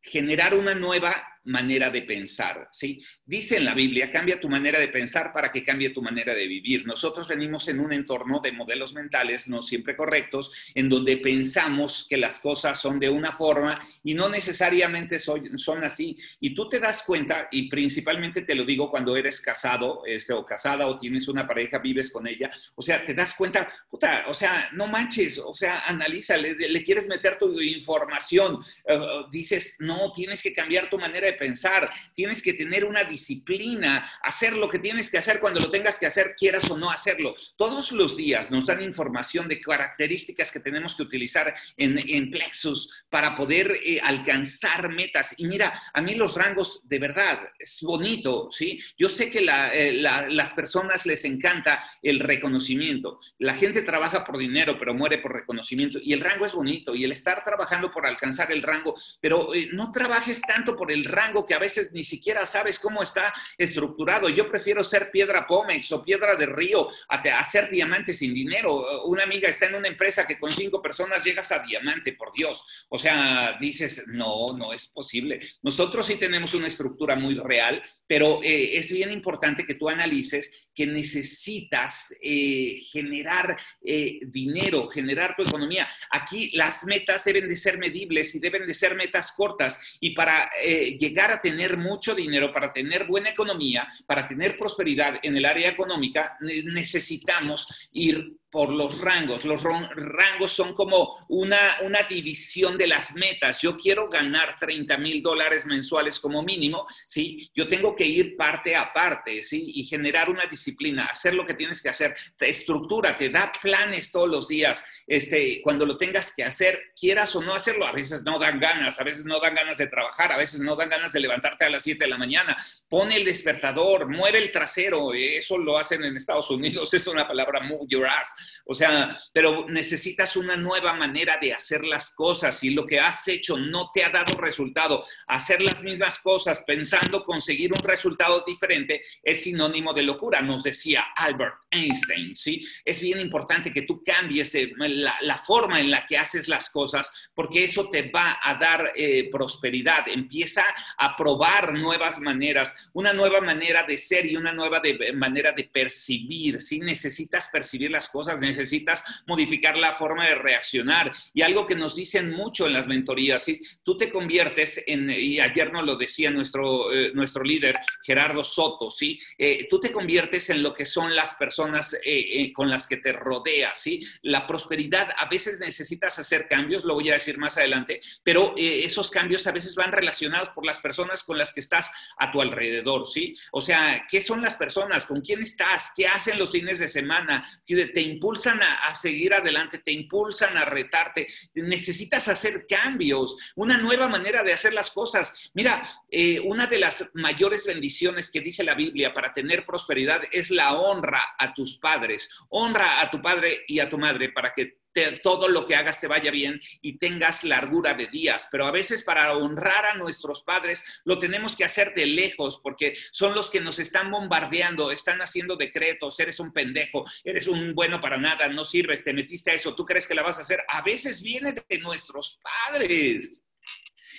generar 0.00 0.54
una 0.54 0.74
nueva 0.74 1.33
manera 1.44 1.90
de 1.90 2.02
pensar, 2.02 2.66
¿sí? 2.72 3.00
Dice 3.24 3.56
en 3.56 3.64
la 3.64 3.74
Biblia, 3.74 4.10
cambia 4.10 4.40
tu 4.40 4.48
manera 4.48 4.78
de 4.78 4.88
pensar 4.88 5.32
para 5.32 5.50
que 5.52 5.64
cambie 5.64 5.90
tu 5.90 6.02
manera 6.02 6.34
de 6.34 6.46
vivir. 6.46 6.86
Nosotros 6.86 7.28
venimos 7.28 7.68
en 7.68 7.80
un 7.80 7.92
entorno 7.92 8.40
de 8.40 8.52
modelos 8.52 8.94
mentales 8.94 9.48
no 9.48 9.62
siempre 9.62 9.96
correctos, 9.96 10.52
en 10.74 10.88
donde 10.88 11.16
pensamos 11.18 12.06
que 12.08 12.16
las 12.16 12.40
cosas 12.40 12.80
son 12.80 12.98
de 12.98 13.08
una 13.08 13.32
forma 13.32 13.78
y 14.02 14.14
no 14.14 14.28
necesariamente 14.28 15.18
son, 15.18 15.84
así. 15.84 16.16
Y 16.40 16.54
tú 16.54 16.68
te 16.68 16.80
das 16.80 17.02
cuenta, 17.02 17.48
y 17.50 17.68
principalmente 17.68 18.42
te 18.42 18.54
lo 18.54 18.64
digo 18.64 18.90
cuando 18.90 19.16
eres 19.16 19.40
casado 19.40 20.02
este, 20.06 20.32
o 20.32 20.44
casada 20.44 20.86
o 20.86 20.96
tienes 20.96 21.28
una 21.28 21.46
pareja, 21.46 21.78
vives 21.78 22.10
con 22.10 22.26
ella, 22.26 22.50
o 22.74 22.82
sea, 22.82 23.04
te 23.04 23.14
das 23.14 23.34
cuenta, 23.34 23.70
puta, 23.88 24.24
o 24.28 24.34
sea, 24.34 24.70
no 24.72 24.86
manches, 24.86 25.38
o 25.38 25.52
sea, 25.52 25.80
analiza, 25.80 26.36
le, 26.36 26.84
quieres 26.84 27.06
meter 27.08 27.38
tu 27.38 27.60
información, 27.60 28.58
eh, 28.86 28.98
dices, 29.30 29.76
no, 29.80 30.12
tienes 30.12 30.42
que 30.42 30.52
cambiar 30.52 30.88
tu 30.88 30.98
manera 30.98 31.26
de 31.26 31.33
pensar, 31.34 31.90
tienes 32.14 32.42
que 32.42 32.54
tener 32.54 32.84
una 32.84 33.04
disciplina, 33.04 34.10
hacer 34.22 34.54
lo 34.54 34.68
que 34.68 34.78
tienes 34.78 35.10
que 35.10 35.18
hacer 35.18 35.40
cuando 35.40 35.60
lo 35.60 35.70
tengas 35.70 35.98
que 35.98 36.06
hacer, 36.06 36.34
quieras 36.36 36.70
o 36.70 36.76
no 36.76 36.90
hacerlo. 36.90 37.34
Todos 37.56 37.92
los 37.92 38.16
días 38.16 38.50
nos 38.50 38.66
dan 38.66 38.82
información 38.82 39.48
de 39.48 39.60
características 39.60 40.50
que 40.50 40.60
tenemos 40.60 40.94
que 40.94 41.02
utilizar 41.02 41.54
en, 41.76 41.98
en 42.08 42.30
Plexus 42.30 43.04
para 43.08 43.34
poder 43.34 43.72
eh, 43.84 44.00
alcanzar 44.02 44.88
metas. 44.88 45.34
Y 45.38 45.46
mira, 45.46 45.72
a 45.92 46.00
mí 46.00 46.14
los 46.14 46.34
rangos, 46.34 46.80
de 46.84 46.98
verdad, 46.98 47.40
es 47.58 47.80
bonito, 47.82 48.48
¿sí? 48.50 48.78
Yo 48.96 49.08
sé 49.08 49.30
que 49.30 49.40
eh, 49.40 49.92
las 49.92 50.52
personas 50.52 51.06
les 51.06 51.24
encanta 51.24 51.84
el 52.02 52.20
reconocimiento. 52.20 53.18
La 53.38 53.54
gente 53.54 53.82
trabaja 53.82 54.24
por 54.24 54.38
dinero, 54.38 54.76
pero 54.78 54.94
muere 54.94 55.18
por 55.18 55.32
reconocimiento. 55.32 55.98
Y 56.02 56.12
el 56.12 56.20
rango 56.20 56.46
es 56.46 56.52
bonito. 56.52 56.94
Y 56.94 57.04
el 57.04 57.12
estar 57.12 57.42
trabajando 57.42 57.90
por 57.90 58.06
alcanzar 58.06 58.52
el 58.52 58.62
rango, 58.62 58.94
pero 59.20 59.54
eh, 59.54 59.68
no 59.72 59.92
trabajes 59.92 60.40
tanto 60.42 60.76
por 60.76 60.90
el 60.90 61.04
rango 61.04 61.23
que 61.46 61.54
a 61.54 61.58
veces 61.58 61.92
ni 61.92 62.04
siquiera 62.04 62.44
sabes 62.46 62.78
cómo 62.78 63.02
está 63.02 63.32
estructurado. 63.56 64.28
Yo 64.28 64.48
prefiero 64.48 64.84
ser 64.84 65.10
piedra 65.10 65.46
Pómex 65.46 65.90
o 65.92 66.02
piedra 66.02 66.36
de 66.36 66.46
río 66.46 66.88
a, 67.08 67.16
hacer 67.38 67.70
diamante 67.70 68.12
sin 68.12 68.34
dinero. 68.34 69.04
Una 69.06 69.24
amiga 69.24 69.48
está 69.48 69.66
en 69.66 69.76
una 69.76 69.88
empresa 69.88 70.26
que 70.26 70.38
con 70.38 70.52
cinco 70.52 70.82
personas 70.82 71.24
llegas 71.24 71.50
a 71.52 71.60
diamante, 71.60 72.12
por 72.12 72.32
Dios. 72.32 72.86
O 72.88 72.98
sea, 72.98 73.56
dices, 73.60 74.04
no, 74.08 74.48
no 74.56 74.72
es 74.72 74.86
posible. 74.86 75.40
Nosotros 75.62 76.06
sí 76.06 76.16
tenemos 76.16 76.54
una 76.54 76.66
estructura 76.66 77.16
muy 77.16 77.34
real, 77.34 77.82
pero 78.06 78.42
eh, 78.42 78.76
es 78.76 78.92
bien 78.92 79.10
importante 79.10 79.64
que 79.64 79.74
tú 79.74 79.88
analices 79.88 80.50
que 80.74 80.86
necesitas 80.86 82.14
eh, 82.20 82.74
generar 82.90 83.56
eh, 83.84 84.18
dinero, 84.26 84.88
generar 84.88 85.36
tu 85.36 85.42
economía. 85.42 85.88
Aquí 86.10 86.50
las 86.54 86.84
metas 86.84 87.24
deben 87.24 87.48
de 87.48 87.56
ser 87.56 87.78
medibles 87.78 88.34
y 88.34 88.40
deben 88.40 88.66
de 88.66 88.74
ser 88.74 88.94
metas 88.96 89.32
cortas. 89.32 89.80
Y 90.00 90.10
para 90.10 90.50
llegar 90.98 91.30
a 91.30 91.40
tener 91.40 91.76
mucho 91.76 92.14
dinero, 92.14 92.50
para 92.50 92.72
tener 92.72 93.04
buena 93.04 93.30
economía, 93.30 93.86
para 94.06 94.26
tener 94.26 94.56
prosperidad 94.56 95.20
en 95.22 95.36
el 95.36 95.44
área 95.44 95.68
económica, 95.68 96.36
necesitamos 96.40 97.66
ir 97.92 98.36
por 98.54 98.72
los 98.72 99.00
rangos. 99.00 99.44
Los 99.44 99.64
rangos 99.64 100.52
son 100.52 100.74
como 100.74 101.26
una, 101.28 101.58
una 101.82 102.04
división 102.04 102.78
de 102.78 102.86
las 102.86 103.12
metas. 103.16 103.60
Yo 103.60 103.76
quiero 103.76 104.08
ganar 104.08 104.54
30 104.56 104.96
mil 104.98 105.24
dólares 105.24 105.66
mensuales 105.66 106.20
como 106.20 106.40
mínimo, 106.40 106.86
¿sí? 107.08 107.50
Yo 107.52 107.66
tengo 107.66 107.96
que 107.96 108.06
ir 108.06 108.36
parte 108.36 108.76
a 108.76 108.92
parte, 108.92 109.42
¿sí? 109.42 109.72
Y 109.74 109.82
generar 109.82 110.30
una 110.30 110.46
disciplina, 110.46 111.06
hacer 111.06 111.34
lo 111.34 111.44
que 111.44 111.54
tienes 111.54 111.82
que 111.82 111.88
hacer. 111.88 112.16
Te 112.36 112.48
estructura, 112.48 113.16
te 113.16 113.28
da 113.28 113.50
planes 113.60 114.12
todos 114.12 114.28
los 114.28 114.46
días. 114.46 114.84
Este, 115.04 115.60
cuando 115.60 115.84
lo 115.84 115.96
tengas 115.96 116.32
que 116.32 116.44
hacer, 116.44 116.92
quieras 116.94 117.34
o 117.34 117.42
no 117.42 117.54
hacerlo, 117.54 117.86
a 117.86 117.92
veces 117.92 118.22
no 118.22 118.38
dan 118.38 118.60
ganas, 118.60 119.00
a 119.00 119.02
veces 119.02 119.24
no 119.24 119.40
dan 119.40 119.56
ganas 119.56 119.78
de 119.78 119.88
trabajar, 119.88 120.30
a 120.30 120.36
veces 120.36 120.60
no 120.60 120.76
dan 120.76 120.90
ganas 120.90 121.12
de 121.12 121.18
levantarte 121.18 121.64
a 121.64 121.70
las 121.70 121.82
7 121.82 122.04
de 122.04 122.08
la 122.08 122.18
mañana. 122.18 122.56
Pone 122.88 123.16
el 123.16 123.24
despertador, 123.24 124.08
mueve 124.08 124.38
el 124.38 124.52
trasero. 124.52 125.12
Eso 125.12 125.58
lo 125.58 125.76
hacen 125.76 126.04
en 126.04 126.14
Estados 126.14 126.48
Unidos, 126.52 126.94
es 126.94 127.08
una 127.08 127.26
palabra 127.26 127.60
move 127.60 127.86
your 127.88 128.06
ass 128.06 128.32
o 128.66 128.74
sea, 128.74 129.16
pero 129.32 129.66
necesitas 129.68 130.36
una 130.36 130.56
nueva 130.56 130.92
manera 130.94 131.38
de 131.40 131.52
hacer 131.52 131.84
las 131.84 132.10
cosas 132.10 132.62
y 132.64 132.70
lo 132.70 132.86
que 132.86 133.00
has 133.00 133.26
hecho 133.28 133.56
no 133.56 133.90
te 133.92 134.04
ha 134.04 134.10
dado 134.10 134.36
resultado. 134.38 135.04
Hacer 135.26 135.62
las 135.62 135.82
mismas 135.82 136.18
cosas 136.18 136.62
pensando 136.66 137.22
conseguir 137.22 137.72
un 137.72 137.82
resultado 137.82 138.44
diferente 138.46 139.02
es 139.22 139.42
sinónimo 139.42 139.92
de 139.92 140.02
locura, 140.02 140.40
nos 140.40 140.62
decía 140.62 141.06
Albert 141.16 141.63
Einstein, 141.74 142.34
¿sí? 142.34 142.66
Es 142.84 143.00
bien 143.00 143.20
importante 143.20 143.72
que 143.72 143.82
tú 143.82 144.02
cambies 144.04 144.52
la, 144.76 145.38
forma 145.38 145.80
en 145.80 145.90
la 145.90 146.06
que 146.06 146.16
haces 146.16 146.48
las 146.48 146.70
cosas 146.70 147.10
porque 147.34 147.64
eso 147.64 147.88
te 147.88 148.10
va 148.10 148.38
a 148.42 148.54
dar 148.54 148.92
eh, 148.94 149.28
prosperidad. 149.30 150.08
Empieza 150.08 150.64
a 150.96 151.16
probar 151.16 151.72
nuevas 151.74 152.18
maneras, 152.20 152.90
una 152.94 153.12
nueva 153.12 153.40
manera 153.40 153.82
de 153.82 153.98
ser 153.98 154.26
y 154.26 154.36
una 154.36 154.52
nueva 154.52 154.80
manera 155.14 155.52
de 155.52 155.64
percibir, 155.64 156.60
¿sí? 156.60 156.80
Necesitas 156.80 157.48
percibir 157.48 157.90
las 157.90 158.08
cosas, 158.08 158.40
necesitas 158.40 159.04
modificar 159.26 159.76
la 159.76 159.92
forma 159.92 160.26
de 160.26 160.34
reaccionar. 160.34 161.12
Y 161.32 161.42
algo 161.42 161.66
que 161.66 161.74
nos 161.74 161.96
dicen 161.96 162.30
mucho 162.30 162.66
en 162.66 162.72
las 162.72 162.86
mentorías, 162.86 163.44
¿sí? 163.44 163.60
tú 163.82 163.96
te 163.96 164.10
conviertes 164.10 164.82
en, 164.86 165.10
y 165.10 165.40
ayer 165.40 165.72
nos 165.72 165.84
lo 165.84 165.96
decía 165.96 166.30
nuestro, 166.30 166.92
eh, 166.92 167.12
nuestro 167.14 167.42
líder 167.42 167.78
Gerardo 168.02 168.44
Soto, 168.44 168.90
¿sí? 168.90 169.18
Eh, 169.38 169.66
tú 169.68 169.80
te 169.80 169.92
conviertes 169.92 170.50
en 170.50 170.62
lo 170.62 170.74
que 170.74 170.84
son 170.84 171.14
las 171.14 171.34
personas 171.34 171.63
eh, 172.04 172.52
con 172.52 172.70
las 172.70 172.86
que 172.86 172.96
te 172.96 173.12
rodeas, 173.12 173.80
¿sí? 173.80 174.06
La 174.22 174.46
prosperidad, 174.46 175.08
a 175.16 175.28
veces 175.28 175.60
necesitas 175.60 176.18
hacer 176.18 176.48
cambios, 176.48 176.84
lo 176.84 176.94
voy 176.94 177.10
a 177.10 177.14
decir 177.14 177.38
más 177.38 177.56
adelante, 177.56 178.00
pero 178.22 178.54
esos 178.56 179.10
cambios 179.10 179.46
a 179.46 179.52
veces 179.52 179.74
van 179.74 179.92
relacionados 179.92 180.50
por 180.50 180.66
las 180.66 180.78
personas 180.78 181.22
con 181.22 181.38
las 181.38 181.52
que 181.52 181.60
estás 181.60 181.90
a 182.18 182.30
tu 182.30 182.40
alrededor, 182.40 183.06
¿sí? 183.06 183.36
O 183.52 183.60
sea, 183.60 184.06
¿qué 184.08 184.20
son 184.20 184.42
las 184.42 184.54
personas? 184.54 185.04
¿Con 185.04 185.20
quién 185.20 185.42
estás? 185.42 185.92
¿Qué 185.94 186.06
hacen 186.06 186.38
los 186.38 186.50
fines 186.50 186.78
de 186.78 186.88
semana? 186.88 187.44
¿Te 187.66 188.00
impulsan 188.00 188.60
a, 188.62 188.94
seguir 188.94 189.34
adelante, 189.34 189.78
te 189.78 189.92
impulsan 189.92 190.56
a 190.56 190.64
retarte. 190.64 191.26
Necesitas 191.54 192.28
hacer 192.28 192.66
cambios, 192.66 193.36
una 193.56 193.78
nueva 193.78 194.08
manera 194.08 194.42
de 194.42 194.52
hacer 194.52 194.72
las 194.72 194.90
cosas. 194.90 195.50
Mira, 195.54 195.86
eh, 196.10 196.40
una 196.44 196.66
de 196.66 196.78
las 196.78 197.10
mayores 197.14 197.66
bendiciones 197.66 198.30
que 198.30 198.40
dice 198.40 198.64
la 198.64 198.74
Biblia 198.74 199.12
para 199.12 199.32
tener 199.32 199.64
prosperidad 199.64 200.22
es 200.32 200.50
la 200.50 200.74
honra 200.74 201.34
a 201.38 201.53
tus 201.54 201.78
padres. 201.78 202.30
Honra 202.50 203.00
a 203.00 203.10
tu 203.10 203.22
padre 203.22 203.64
y 203.66 203.80
a 203.80 203.88
tu 203.88 203.98
madre 203.98 204.30
para 204.30 204.52
que 204.52 204.78
todo 205.22 205.48
lo 205.48 205.66
que 205.66 205.74
hagas 205.74 206.00
te 206.00 206.06
vaya 206.06 206.30
bien 206.30 206.60
y 206.80 206.98
tengas 206.98 207.44
largura 207.44 207.94
de 207.94 208.06
días. 208.06 208.48
Pero 208.50 208.64
a 208.66 208.70
veces 208.70 209.02
para 209.02 209.36
honrar 209.36 209.86
a 209.86 209.94
nuestros 209.94 210.42
padres 210.42 210.84
lo 211.04 211.18
tenemos 211.18 211.56
que 211.56 211.64
hacer 211.64 211.94
de 211.94 212.06
lejos 212.06 212.60
porque 212.62 212.96
son 213.10 213.34
los 213.34 213.50
que 213.50 213.60
nos 213.60 213.78
están 213.78 214.10
bombardeando, 214.10 214.90
están 214.90 215.20
haciendo 215.20 215.56
decretos, 215.56 216.18
eres 216.20 216.38
un 216.40 216.52
pendejo, 216.52 217.04
eres 217.24 217.48
un 217.48 217.74
bueno 217.74 218.00
para 218.00 218.18
nada, 218.18 218.48
no 218.48 218.64
sirves, 218.64 219.02
te 219.02 219.12
metiste 219.12 219.50
a 219.50 219.54
eso, 219.54 219.74
tú 219.74 219.84
crees 219.84 220.06
que 220.06 220.14
la 220.14 220.22
vas 220.22 220.38
a 220.38 220.42
hacer. 220.42 220.62
A 220.68 220.82
veces 220.82 221.22
viene 221.22 221.52
de 221.52 221.78
nuestros 221.78 222.38
padres. 222.42 223.40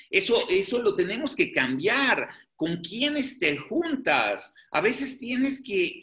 Eso, 0.10 0.48
eso 0.50 0.82
lo 0.82 0.94
tenemos 0.94 1.36
que 1.36 1.52
cambiar 1.52 2.30
con 2.56 2.78
quiénes 2.78 3.40
te 3.40 3.58
juntas. 3.58 4.54
A 4.72 4.82
veces 4.82 5.18
tienes 5.18 5.62
que, 5.64 6.00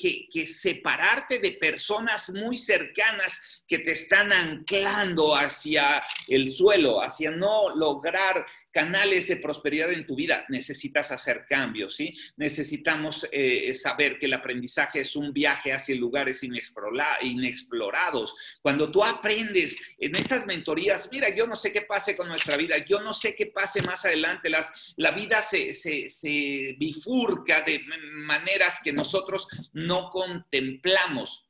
separarte 0.46 1.38
de 1.38 1.52
personas 1.52 2.30
muy 2.30 2.58
cercanas 2.58 3.40
que 3.66 3.78
te 3.78 3.92
están 3.92 4.32
anclando 4.32 5.34
hacia 5.34 6.02
el 6.28 6.50
suelo, 6.50 7.02
hacia 7.02 7.30
no 7.30 7.74
lograr 7.74 8.46
canales 8.72 9.28
de 9.28 9.36
prosperidad 9.36 9.92
en 9.92 10.06
tu 10.06 10.16
vida, 10.16 10.44
necesitas 10.48 11.12
hacer 11.12 11.44
cambios, 11.48 11.94
¿sí? 11.94 12.14
Necesitamos 12.36 13.28
eh, 13.30 13.74
saber 13.74 14.18
que 14.18 14.26
el 14.26 14.32
aprendizaje 14.32 15.00
es 15.00 15.14
un 15.14 15.32
viaje 15.32 15.72
hacia 15.72 15.94
lugares 15.94 16.42
inexplorados. 16.42 18.34
Cuando 18.62 18.90
tú 18.90 19.04
aprendes 19.04 19.76
en 19.98 20.16
estas 20.16 20.46
mentorías, 20.46 21.08
mira, 21.12 21.28
yo 21.34 21.46
no 21.46 21.54
sé 21.54 21.70
qué 21.70 21.82
pase 21.82 22.16
con 22.16 22.28
nuestra 22.28 22.56
vida, 22.56 22.82
yo 22.84 23.00
no 23.00 23.12
sé 23.12 23.34
qué 23.34 23.46
pase 23.46 23.82
más 23.82 24.04
adelante, 24.06 24.48
las, 24.48 24.94
la 24.96 25.10
vida 25.10 25.42
se, 25.42 25.74
se 25.74 26.74
bifurca 26.78 27.60
de 27.60 27.80
maneras 28.12 28.80
que 28.82 28.92
nosotros 28.92 29.46
no 29.72 30.10
contemplamos. 30.10 31.46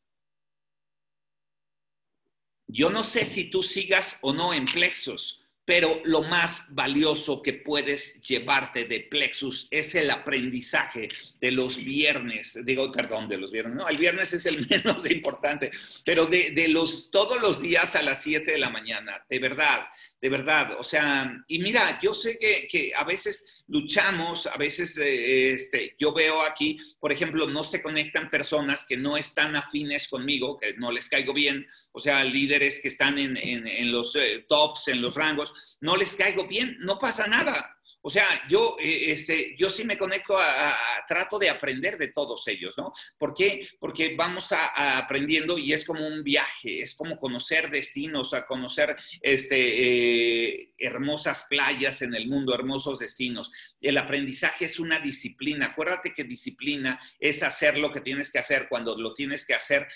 Yo 2.66 2.90
no 2.90 3.02
sé 3.02 3.24
si 3.24 3.50
tú 3.50 3.62
sigas 3.62 4.18
o 4.22 4.32
no 4.32 4.54
en 4.54 4.64
plexos, 4.64 5.41
pero 5.64 6.00
lo 6.04 6.22
más 6.22 6.66
valioso 6.70 7.40
que 7.40 7.52
puedes 7.52 8.20
llevarte 8.20 8.84
de 8.84 9.00
Plexus 9.00 9.68
es 9.70 9.94
el 9.94 10.10
aprendizaje 10.10 11.08
de 11.40 11.50
los 11.52 11.76
viernes, 11.76 12.58
digo, 12.64 12.90
perdón, 12.90 13.28
de 13.28 13.38
los 13.38 13.52
viernes, 13.52 13.76
no, 13.76 13.88
el 13.88 13.96
viernes 13.96 14.32
es 14.32 14.46
el 14.46 14.66
menos 14.70 15.08
importante, 15.08 15.70
pero 16.04 16.26
de, 16.26 16.68
los 16.68 17.10
todos 17.10 17.40
los 17.40 17.60
días 17.60 17.94
a 17.94 18.02
las 18.02 18.22
7 18.22 18.50
de 18.50 18.58
la 18.58 18.70
mañana, 18.70 19.24
de 19.28 19.38
verdad, 19.38 19.86
de 20.22 20.28
verdad. 20.28 20.76
O 20.78 20.84
sea, 20.84 21.44
y 21.48 21.58
mira, 21.58 21.98
yo 22.00 22.14
sé 22.14 22.38
que, 22.38 22.92
a 22.96 23.02
veces 23.02 23.64
luchamos, 23.66 24.46
a 24.46 24.56
veces 24.56 24.96
eh, 24.98 25.54
este, 25.54 25.96
yo 25.98 26.12
veo 26.12 26.42
aquí, 26.42 26.78
por 27.00 27.10
ejemplo, 27.10 27.48
no 27.48 27.64
se 27.64 27.82
conectan 27.82 28.30
personas 28.30 28.86
que 28.88 28.96
no 28.96 29.16
están 29.16 29.56
afines 29.56 30.06
conmigo, 30.06 30.60
que 30.60 30.74
no 30.74 30.92
les 30.92 31.08
caigo 31.08 31.34
bien, 31.34 31.66
o 31.90 31.98
sea, 31.98 32.22
líderes 32.22 32.78
que 32.80 32.88
están 32.88 33.18
en, 33.18 33.90
los 33.90 34.14
eh, 34.14 34.46
tops, 34.48 34.88
en 34.88 35.02
los 35.02 35.16
rangos, 35.16 35.76
no 35.80 35.96
les 35.96 36.14
caigo 36.14 36.46
bien, 36.46 36.76
no 36.78 37.00
pasa 37.00 37.26
nada. 37.26 37.76
O 38.02 38.10
sea, 38.10 38.26
yo, 38.48 38.76
eh, 38.80 39.12
este, 39.12 39.54
yo 39.56 39.70
sí 39.70 39.84
me 39.84 39.96
conecto 39.96 40.36
a, 40.36 40.74
trato 41.06 41.38
de 41.38 41.48
aprender 41.48 41.96
de 41.96 42.08
todos 42.08 42.46
ellos, 42.48 42.74
¿no? 42.76 42.92
¿Por 43.16 43.32
qué? 43.32 43.66
Porque 43.78 44.14
vamos 44.16 44.52
a, 44.52 44.98
aprendiendo 44.98 45.56
y 45.56 45.72
es 45.72 45.84
como 45.84 46.06
un 46.06 46.24
viaje, 46.24 46.80
es 46.80 46.94
como 46.94 47.16
conocer 47.16 47.70
destinos, 47.70 48.34
a 48.34 48.44
conocer 48.44 48.96
este, 49.20 50.56
eh, 50.56 50.74
hermosas 50.78 51.46
playas 51.48 52.02
en 52.02 52.14
el 52.14 52.28
mundo, 52.28 52.54
hermosos 52.54 52.98
destinos. 52.98 53.52
El 53.80 53.96
aprendizaje 53.98 54.64
es 54.64 54.80
una 54.80 54.98
disciplina. 54.98 55.66
Acuérdate 55.66 56.12
que 56.12 56.24
disciplina 56.24 56.98
es 57.20 57.42
hacer 57.42 57.78
lo 57.78 57.92
que 57.92 58.00
tienes 58.00 58.32
que 58.32 58.40
hacer 58.40 58.66
cuando 58.68 58.96
lo 58.96 59.14
tienes 59.14 59.46
que 59.46 59.54
hacer 59.54 59.86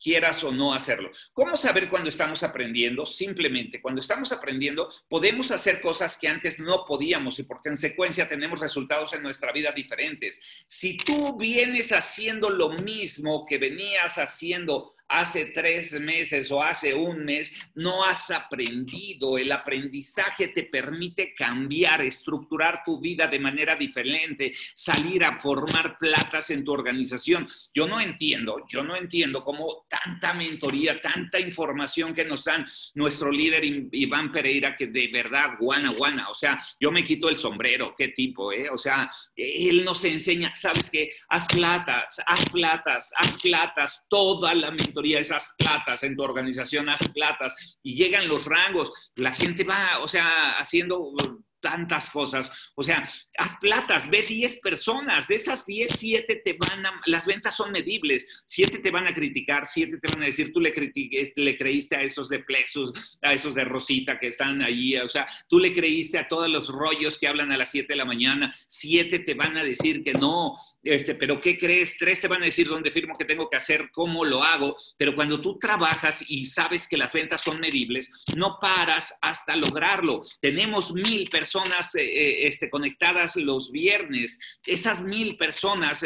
quieras 0.00 0.42
o 0.44 0.52
no 0.52 0.74
hacerlo. 0.74 1.10
¿Cómo 1.32 1.56
saber 1.56 1.88
cuando 1.88 2.08
estamos 2.08 2.42
aprendiendo? 2.42 3.06
Simplemente, 3.06 3.80
cuando 3.80 4.00
estamos 4.00 4.32
aprendiendo, 4.32 4.88
podemos 5.08 5.50
hacer 5.50 5.80
cosas 5.80 6.16
que 6.16 6.28
antes 6.28 6.60
no 6.60 6.84
podíamos 6.84 7.38
y 7.38 7.44
por 7.44 7.60
consecuencia 7.60 8.28
tenemos 8.28 8.60
resultados 8.60 9.12
en 9.14 9.22
nuestra 9.22 9.52
vida 9.52 9.72
diferentes. 9.72 10.40
Si 10.66 10.96
tú 10.96 11.36
vienes 11.36 11.92
haciendo 11.92 12.50
lo 12.50 12.70
mismo 12.70 13.44
que 13.46 13.58
venías 13.58 14.18
haciendo 14.18 14.95
hace 15.08 15.46
tres 15.46 15.92
meses 16.00 16.50
o 16.50 16.62
hace 16.62 16.94
un 16.94 17.24
mes, 17.24 17.70
no 17.74 18.04
has 18.04 18.30
aprendido. 18.30 19.38
El 19.38 19.52
aprendizaje 19.52 20.48
te 20.48 20.64
permite 20.64 21.34
cambiar, 21.34 22.02
estructurar 22.02 22.82
tu 22.84 23.00
vida 23.00 23.26
de 23.26 23.38
manera 23.38 23.76
diferente, 23.76 24.52
salir 24.74 25.24
a 25.24 25.38
formar 25.38 25.98
platas 25.98 26.50
en 26.50 26.64
tu 26.64 26.72
organización. 26.72 27.48
Yo 27.72 27.86
no 27.86 28.00
entiendo, 28.00 28.64
yo 28.68 28.82
no 28.82 28.96
entiendo 28.96 29.44
cómo 29.44 29.86
tanta 29.88 30.34
mentoría, 30.34 31.00
tanta 31.00 31.38
información 31.38 32.14
que 32.14 32.24
nos 32.24 32.44
dan 32.44 32.66
nuestro 32.94 33.30
líder 33.30 33.64
Iván 33.92 34.32
Pereira, 34.32 34.76
que 34.76 34.88
de 34.88 35.08
verdad, 35.08 35.56
guana, 35.58 35.90
guana, 35.90 36.28
o 36.30 36.34
sea, 36.34 36.60
yo 36.80 36.90
me 36.90 37.04
quito 37.04 37.28
el 37.28 37.36
sombrero, 37.36 37.94
qué 37.96 38.08
tipo, 38.08 38.52
¿eh? 38.52 38.68
O 38.70 38.78
sea, 38.78 39.08
él 39.36 39.84
nos 39.84 40.04
enseña, 40.04 40.54
¿sabes 40.54 40.90
qué? 40.90 41.10
Haz 41.28 41.46
platas, 41.46 42.22
haz 42.26 42.50
platas, 42.50 43.12
haz 43.16 43.40
platas, 43.40 44.06
toda 44.08 44.54
la 44.54 44.70
mentoría 44.70 44.95
esas 45.04 45.54
platas 45.58 46.02
en 46.02 46.16
tu 46.16 46.22
organización, 46.22 46.88
haz 46.88 47.08
platas 47.12 47.54
y 47.82 47.94
llegan 47.94 48.28
los 48.28 48.44
rangos, 48.46 48.92
la 49.16 49.32
gente 49.32 49.64
va, 49.64 49.98
o 50.00 50.08
sea, 50.08 50.58
haciendo 50.58 51.12
tantas 51.60 52.10
cosas. 52.10 52.72
O 52.74 52.82
sea, 52.82 53.08
haz 53.38 53.56
platas, 53.60 54.08
ve 54.08 54.22
10 54.22 54.60
personas, 54.60 55.28
de 55.28 55.36
esas 55.36 55.66
10, 55.66 55.90
7 55.96 56.42
te 56.44 56.52
van 56.54 56.86
a, 56.86 57.00
las 57.06 57.26
ventas 57.26 57.56
son 57.56 57.72
medibles, 57.72 58.44
7 58.46 58.78
te 58.78 58.90
van 58.90 59.06
a 59.06 59.14
criticar, 59.14 59.66
7 59.66 59.98
te 59.98 60.12
van 60.12 60.22
a 60.22 60.26
decir, 60.26 60.52
tú 60.52 60.60
le, 60.60 60.72
le 61.34 61.56
creíste 61.56 61.96
a 61.96 62.02
esos 62.02 62.28
de 62.28 62.40
Plexus, 62.40 62.92
a 63.22 63.32
esos 63.32 63.54
de 63.54 63.64
Rosita 63.64 64.18
que 64.18 64.28
están 64.28 64.62
allí, 64.62 64.96
o 64.96 65.08
sea, 65.08 65.26
tú 65.48 65.58
le 65.58 65.72
creíste 65.72 66.18
a 66.18 66.28
todos 66.28 66.48
los 66.48 66.68
rollos 66.68 67.18
que 67.18 67.28
hablan 67.28 67.52
a 67.52 67.56
las 67.56 67.70
7 67.70 67.86
de 67.88 67.96
la 67.96 68.04
mañana, 68.04 68.54
7 68.68 69.20
te 69.20 69.34
van 69.34 69.56
a 69.56 69.64
decir 69.64 70.02
que 70.04 70.12
no, 70.12 70.54
este, 70.82 71.14
pero 71.14 71.40
¿qué 71.40 71.58
crees? 71.58 71.96
3 71.98 72.20
te 72.20 72.28
van 72.28 72.42
a 72.42 72.46
decir 72.46 72.68
dónde 72.68 72.90
firmo 72.90 73.16
que 73.16 73.24
tengo 73.24 73.48
que 73.50 73.56
hacer, 73.56 73.90
cómo 73.92 74.24
lo 74.24 74.42
hago, 74.42 74.76
pero 74.96 75.14
cuando 75.14 75.40
tú 75.40 75.58
trabajas 75.58 76.24
y 76.28 76.44
sabes 76.44 76.86
que 76.86 76.96
las 76.96 77.12
ventas 77.12 77.40
son 77.40 77.60
medibles, 77.60 78.12
no 78.36 78.58
paras 78.60 79.14
hasta 79.20 79.56
lograrlo. 79.56 80.20
Tenemos 80.40 80.92
mil 80.92 81.24
personas 81.28 81.55
personas 81.56 81.94
eh, 81.94 82.02
eh, 82.02 82.46
este, 82.46 82.70
conectadas 82.70 83.36
los 83.36 83.70
viernes. 83.70 84.38
Esas 84.64 85.02
mil 85.02 85.36
personas 85.36 86.04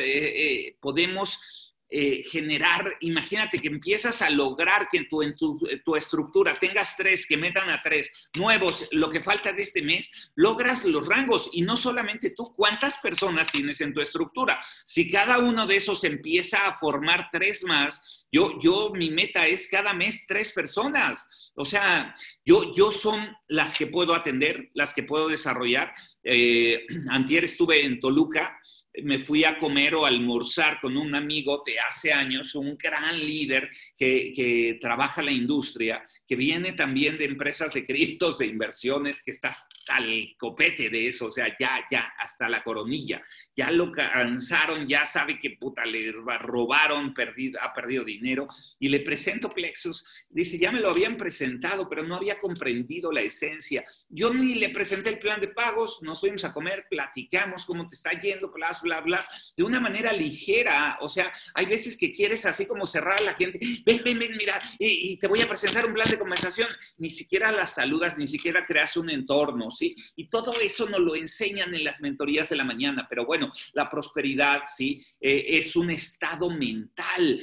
eh, 1.93 2.23
generar, 2.23 2.97
imagínate 3.01 3.59
que 3.59 3.67
empiezas 3.67 4.23
a 4.23 4.31
lograr 4.31 4.89
que 4.89 4.99
en 4.99 5.09
tu, 5.09 5.23
en 5.23 5.35
tu, 5.35 5.97
estructura 5.97 6.55
tengas 6.55 6.97
tres, 6.97 7.27
que 7.27 7.37
metan 7.37 7.69
a 7.69 7.83
tres 7.83 8.13
nuevos, 8.37 8.89
lo 8.93 9.11
que 9.11 9.21
falta 9.21 9.53
de 9.53 9.63
este 9.63 9.83
mes, 9.83 10.31
logras 10.37 10.85
los 10.85 11.09
rangos 11.09 11.51
y 11.53 11.63
no 11.63 11.77
solamente 11.77 12.31
tú, 12.31 12.55
¿cuántas 12.55 12.97
personas 12.99 13.51
tienes 13.51 13.81
en 13.81 13.93
tu 13.93 14.01
estructura? 14.01 14.63
Si 14.85 15.11
cada 15.11 15.39
uno 15.39 15.67
de 15.67 15.77
esos 15.77 16.05
empieza 16.05 16.69
a 16.69 16.75
formar 16.75 17.29
tres 17.33 17.65
más, 17.65 18.27
yo, 18.33 18.61
yo, 18.61 18.91
mi 18.95 19.11
meta 19.11 19.47
es 19.49 19.67
cada 19.67 19.93
mes 19.93 20.25
tres 20.29 20.53
personas. 20.53 21.51
O 21.55 21.65
sea, 21.65 22.15
yo, 22.45 22.73
yo 22.73 22.93
son 22.93 23.37
las 23.49 23.77
que 23.77 23.89
puedo 23.89 24.15
atender, 24.15 24.71
las 24.75 24.95
que 24.95 25.03
puedo 25.03 25.29
desarrollar. 25.29 25.93
Eh, 26.23 26.87
antier 27.11 27.45
estuve 27.45 27.85
en 27.85 27.99
Toluca, 27.99 28.57
me 29.03 29.19
fui 29.19 29.45
a 29.45 29.59
comer 29.59 29.95
o 29.95 30.05
almorzar 30.05 30.81
con 30.81 30.97
un 30.97 31.15
amigo 31.15 31.63
de 31.65 31.79
hace 31.79 32.13
años, 32.13 32.55
un 32.55 32.77
gran 32.77 33.19
líder 33.19 33.69
que, 33.97 34.79
trabaja 34.81 35.23
la 35.23 35.31
industria, 35.31 36.03
que 36.27 36.37
viene 36.37 36.73
también 36.73 37.17
de 37.17 37.25
empresas 37.25 37.73
de 37.75 37.87
créditos, 37.87 38.39
de 38.39 38.47
inversiones, 38.47 39.23
que 39.23 39.31
está 39.31 39.49
hasta 39.49 39.99
copete 40.39 40.89
de 40.89 41.09
eso, 41.09 41.27
o 41.27 41.31
sea, 41.31 41.55
ya, 41.59 41.87
ya, 41.91 42.13
hasta 42.19 42.49
la 42.49 42.63
coronilla 42.63 43.23
ya 43.61 43.71
lo 43.71 43.93
cansaron, 43.93 44.89
ya 44.89 45.05
sabe 45.05 45.39
que 45.39 45.51
puta 45.51 45.85
le 45.85 46.13
robaron, 46.13 47.15
ha 47.61 47.75
perdido 47.75 48.05
dinero. 48.05 48.49
Y 48.79 48.89
le 48.89 49.01
presento 49.01 49.51
Plexus. 49.51 50.03
Dice, 50.31 50.59
ya 50.59 50.73
me 50.73 50.81
lo 50.81 50.89
habían 50.89 51.19
presentado, 51.19 51.87
pero 51.87 52.03
no 52.03 52.17
había 52.17 52.39
comprendido 52.39 53.13
la 53.13 53.21
esencia. 53.21 53.85
Yo 54.09 54.33
ni 54.33 54.55
le 54.55 54.71
presenté 54.71 55.11
el 55.11 55.19
plan 55.19 55.43
de 55.43 55.49
pagos, 55.49 56.01
nos 56.03 56.21
fuimos 56.21 56.43
a 56.47 56.55
comer, 56.55 56.87
platicamos 56.89 57.67
cómo 57.67 57.87
te 57.87 57.97
está 57.97 58.19
yendo, 58.19 58.51
bla, 58.83 59.01
bla, 59.01 59.25
de 59.57 59.63
una 59.63 59.81
manera 59.81 60.13
ligera. 60.13 60.99
O 61.01 61.09
sea, 61.09 61.33
hay 61.55 61.67
veces 61.67 61.97
que 61.97 62.13
quieres 62.13 62.47
así 62.47 62.67
como 62.67 62.87
cerrar 62.87 63.21
a 63.21 63.25
la 63.25 63.35
gente. 63.35 63.59
Ven, 63.85 64.03
ven, 64.05 64.19
ven, 64.19 64.37
mira, 64.37 64.59
y, 64.79 65.13
y 65.13 65.17
te 65.19 65.29
voy 65.29 65.41
a 65.41 65.49
presentar 65.49 65.87
un 65.87 65.95
plan 65.95 66.09
de 66.09 66.19
conversación. 66.19 66.69
Ni 66.99 67.11
siquiera 67.11 67.51
las 67.53 67.75
saludas, 67.75 68.19
ni 68.19 68.27
siquiera 68.27 68.65
creas 68.65 68.97
un 68.97 69.11
entorno, 69.11 69.71
¿sí? 69.71 69.95
Y 70.17 70.29
todo 70.29 70.53
eso 70.61 70.89
nos 70.89 71.01
lo 71.01 71.15
enseñan 71.15 71.75
en 71.75 71.85
las 71.85 72.01
mentorías 72.01 72.49
de 72.49 72.57
la 72.57 72.65
mañana. 72.65 73.07
Pero 73.09 73.27
bueno, 73.27 73.51
la 73.73 73.91
prosperidad, 73.91 74.63
¿sí? 74.67 75.03
Eh, 75.21 75.59
es 75.59 75.77
un 75.77 75.91
estado 75.91 76.51
mental. 76.51 77.41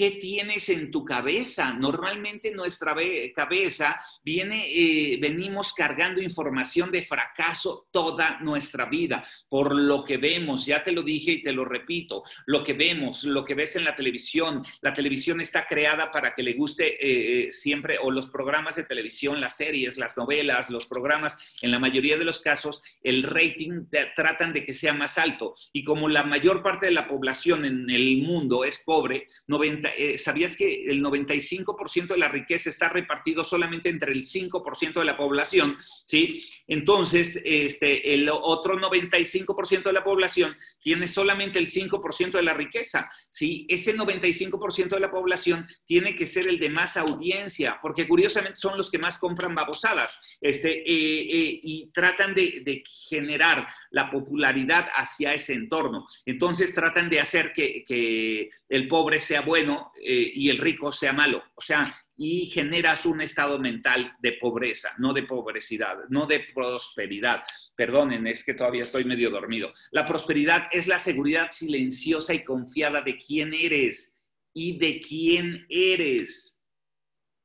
¿Qué 0.00 0.12
tienes 0.12 0.70
en 0.70 0.90
tu 0.90 1.04
cabeza? 1.04 1.74
Normalmente 1.74 2.54
nuestra 2.54 2.96
cabeza 3.34 4.00
viene, 4.24 4.64
eh, 4.66 5.18
venimos 5.20 5.74
cargando 5.74 6.22
información 6.22 6.90
de 6.90 7.02
fracaso 7.02 7.86
toda 7.90 8.40
nuestra 8.40 8.86
vida, 8.86 9.22
por 9.46 9.76
lo 9.76 10.02
que 10.02 10.16
vemos, 10.16 10.64
ya 10.64 10.82
te 10.82 10.92
lo 10.92 11.02
dije 11.02 11.32
y 11.32 11.42
te 11.42 11.52
lo 11.52 11.66
repito, 11.66 12.22
lo 12.46 12.64
que 12.64 12.72
vemos, 12.72 13.24
lo 13.24 13.44
que 13.44 13.52
ves 13.52 13.76
en 13.76 13.84
la 13.84 13.94
televisión, 13.94 14.62
la 14.80 14.94
televisión 14.94 15.42
está 15.42 15.66
creada 15.66 16.10
para 16.10 16.34
que 16.34 16.44
le 16.44 16.54
guste 16.54 16.86
eh, 16.94 17.48
eh, 17.48 17.52
siempre, 17.52 17.98
o 18.00 18.10
los 18.10 18.30
programas 18.30 18.76
de 18.76 18.84
televisión, 18.84 19.38
las 19.38 19.58
series, 19.58 19.98
las 19.98 20.16
novelas, 20.16 20.70
los 20.70 20.86
programas, 20.86 21.36
en 21.60 21.70
la 21.70 21.78
mayoría 21.78 22.16
de 22.16 22.24
los 22.24 22.40
casos, 22.40 22.82
el 23.02 23.22
rating 23.22 23.84
tratan 24.16 24.54
de 24.54 24.64
que 24.64 24.72
sea 24.72 24.94
más 24.94 25.18
alto. 25.18 25.52
Y 25.74 25.84
como 25.84 26.08
la 26.08 26.22
mayor 26.22 26.62
parte 26.62 26.86
de 26.86 26.92
la 26.92 27.06
población 27.06 27.66
en 27.66 27.90
el 27.90 28.22
mundo 28.22 28.64
es 28.64 28.78
pobre, 28.78 29.26
90 29.46 29.89
eh, 29.96 30.18
¿sabías 30.18 30.56
que 30.56 30.84
el 30.86 31.02
95% 31.02 32.08
de 32.08 32.18
la 32.18 32.28
riqueza 32.28 32.70
está 32.70 32.88
repartido 32.88 33.44
solamente 33.44 33.88
entre 33.88 34.12
el 34.12 34.22
5% 34.22 34.94
de 34.94 35.04
la 35.04 35.16
población? 35.16 35.76
¿sí? 36.04 36.44
Entonces, 36.66 37.40
este, 37.44 38.14
el 38.14 38.28
otro 38.28 38.78
95% 38.78 39.82
de 39.84 39.92
la 39.92 40.02
población 40.02 40.56
tiene 40.80 41.08
solamente 41.08 41.58
el 41.58 41.66
5% 41.66 42.32
de 42.32 42.42
la 42.42 42.54
riqueza. 42.54 43.10
¿sí? 43.30 43.66
Ese 43.68 43.96
95% 43.96 44.88
de 44.88 45.00
la 45.00 45.10
población 45.10 45.66
tiene 45.84 46.16
que 46.16 46.26
ser 46.26 46.48
el 46.48 46.58
de 46.58 46.68
más 46.68 46.96
audiencia, 46.96 47.78
porque 47.80 48.06
curiosamente 48.06 48.56
son 48.56 48.76
los 48.76 48.90
que 48.90 48.98
más 48.98 49.18
compran 49.18 49.54
babosadas 49.54 50.38
este, 50.40 50.80
eh, 50.80 51.20
eh, 51.20 51.60
y 51.62 51.90
tratan 51.92 52.34
de, 52.34 52.82
generar 53.08 53.68
la 53.90 54.10
popularidad 54.10 54.86
hacia 54.94 55.34
ese 55.34 55.54
entorno. 55.54 56.06
Entonces 56.24 56.74
tratan 56.74 57.10
de 57.10 57.20
hacer 57.20 57.52
que 57.52 58.50
el 58.68 58.88
pobre 58.88 59.20
sea 59.20 59.40
bueno 59.42 59.79
eh, 60.02 60.32
y 60.34 60.48
el 60.50 60.58
rico 60.58 60.92
sea 60.92 61.12
malo. 61.12 61.42
O 61.54 61.60
sea, 61.60 61.84
y 62.16 62.44
generas 62.46 63.06
un 63.06 63.22
estado 63.22 63.58
mental 63.58 64.14
de 64.20 64.32
pobreza, 64.32 64.90
no 64.98 65.14
de 65.14 65.22
pobrecidad, 65.22 65.96
no 66.10 66.26
de 66.26 66.40
prosperidad. 66.54 67.42
Perdonen, 67.74 68.26
es 68.26 68.44
que 68.44 68.52
todavía 68.52 68.82
estoy 68.82 69.04
medio 69.04 69.30
dormido. 69.30 69.72
La 69.90 70.04
prosperidad 70.04 70.68
es 70.70 70.86
la 70.86 70.98
seguridad 70.98 71.50
silenciosa 71.50 72.34
y 72.34 72.44
confiada 72.44 73.00
de 73.00 73.16
quién 73.16 73.54
eres 73.54 74.18
y 74.52 74.78
de 74.78 75.00
quién 75.00 75.66
eres. 75.70 76.62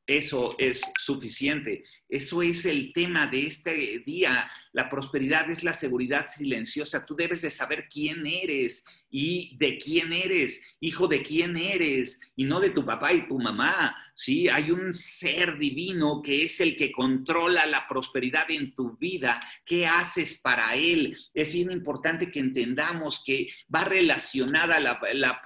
eso 0.06 0.56
es 0.60 0.82
suficiente. 0.98 1.84
Eso 2.16 2.42
es 2.42 2.66
el 2.66 2.94
tema 2.94 3.28
de 3.28 3.42
este 3.42 4.00
día. 4.06 4.50
La 4.72 4.88
prosperidad 4.88 5.50
es 5.50 5.66
la 5.66 5.74
seguridad 5.74 6.28
silenciosa. 6.28 7.06
Tú 7.06 7.14
debes 7.14 7.42
de 7.42 7.52
saber 7.52 7.90
quién 7.90 8.26
eres 8.26 8.86
y 9.10 9.56
de 9.58 9.78
quién 9.78 10.14
eres, 10.14 10.62
hijo 10.80 11.08
de 11.08 11.22
quién 11.22 11.58
eres, 11.58 12.20
y 12.38 12.46
no 12.46 12.62
de 12.62 12.70
tu 12.70 12.86
papá 12.86 13.12
y 13.12 13.28
tu 13.28 13.38
mamá. 13.38 13.96
Sí, 14.14 14.48
hay 14.48 14.72
un 14.72 14.94
ser 14.94 15.58
divino 15.58 16.22
que 16.22 16.44
es 16.44 16.62
el 16.62 16.78
que 16.78 16.92
controla 16.92 17.66
la 17.66 17.86
prosperidad 17.86 18.50
en 18.50 18.74
tu 18.74 18.96
vida. 18.98 19.42
¿Qué 19.66 19.86
haces 19.86 20.40
para 20.42 20.76
él? 20.76 21.18
Es 21.34 21.54
bien 21.54 21.70
importante 21.70 22.32
que 22.32 22.40
entendamos 22.40 23.22
que 23.26 23.48
va 23.74 23.84
relacionada 23.84 24.80
la, 24.80 25.42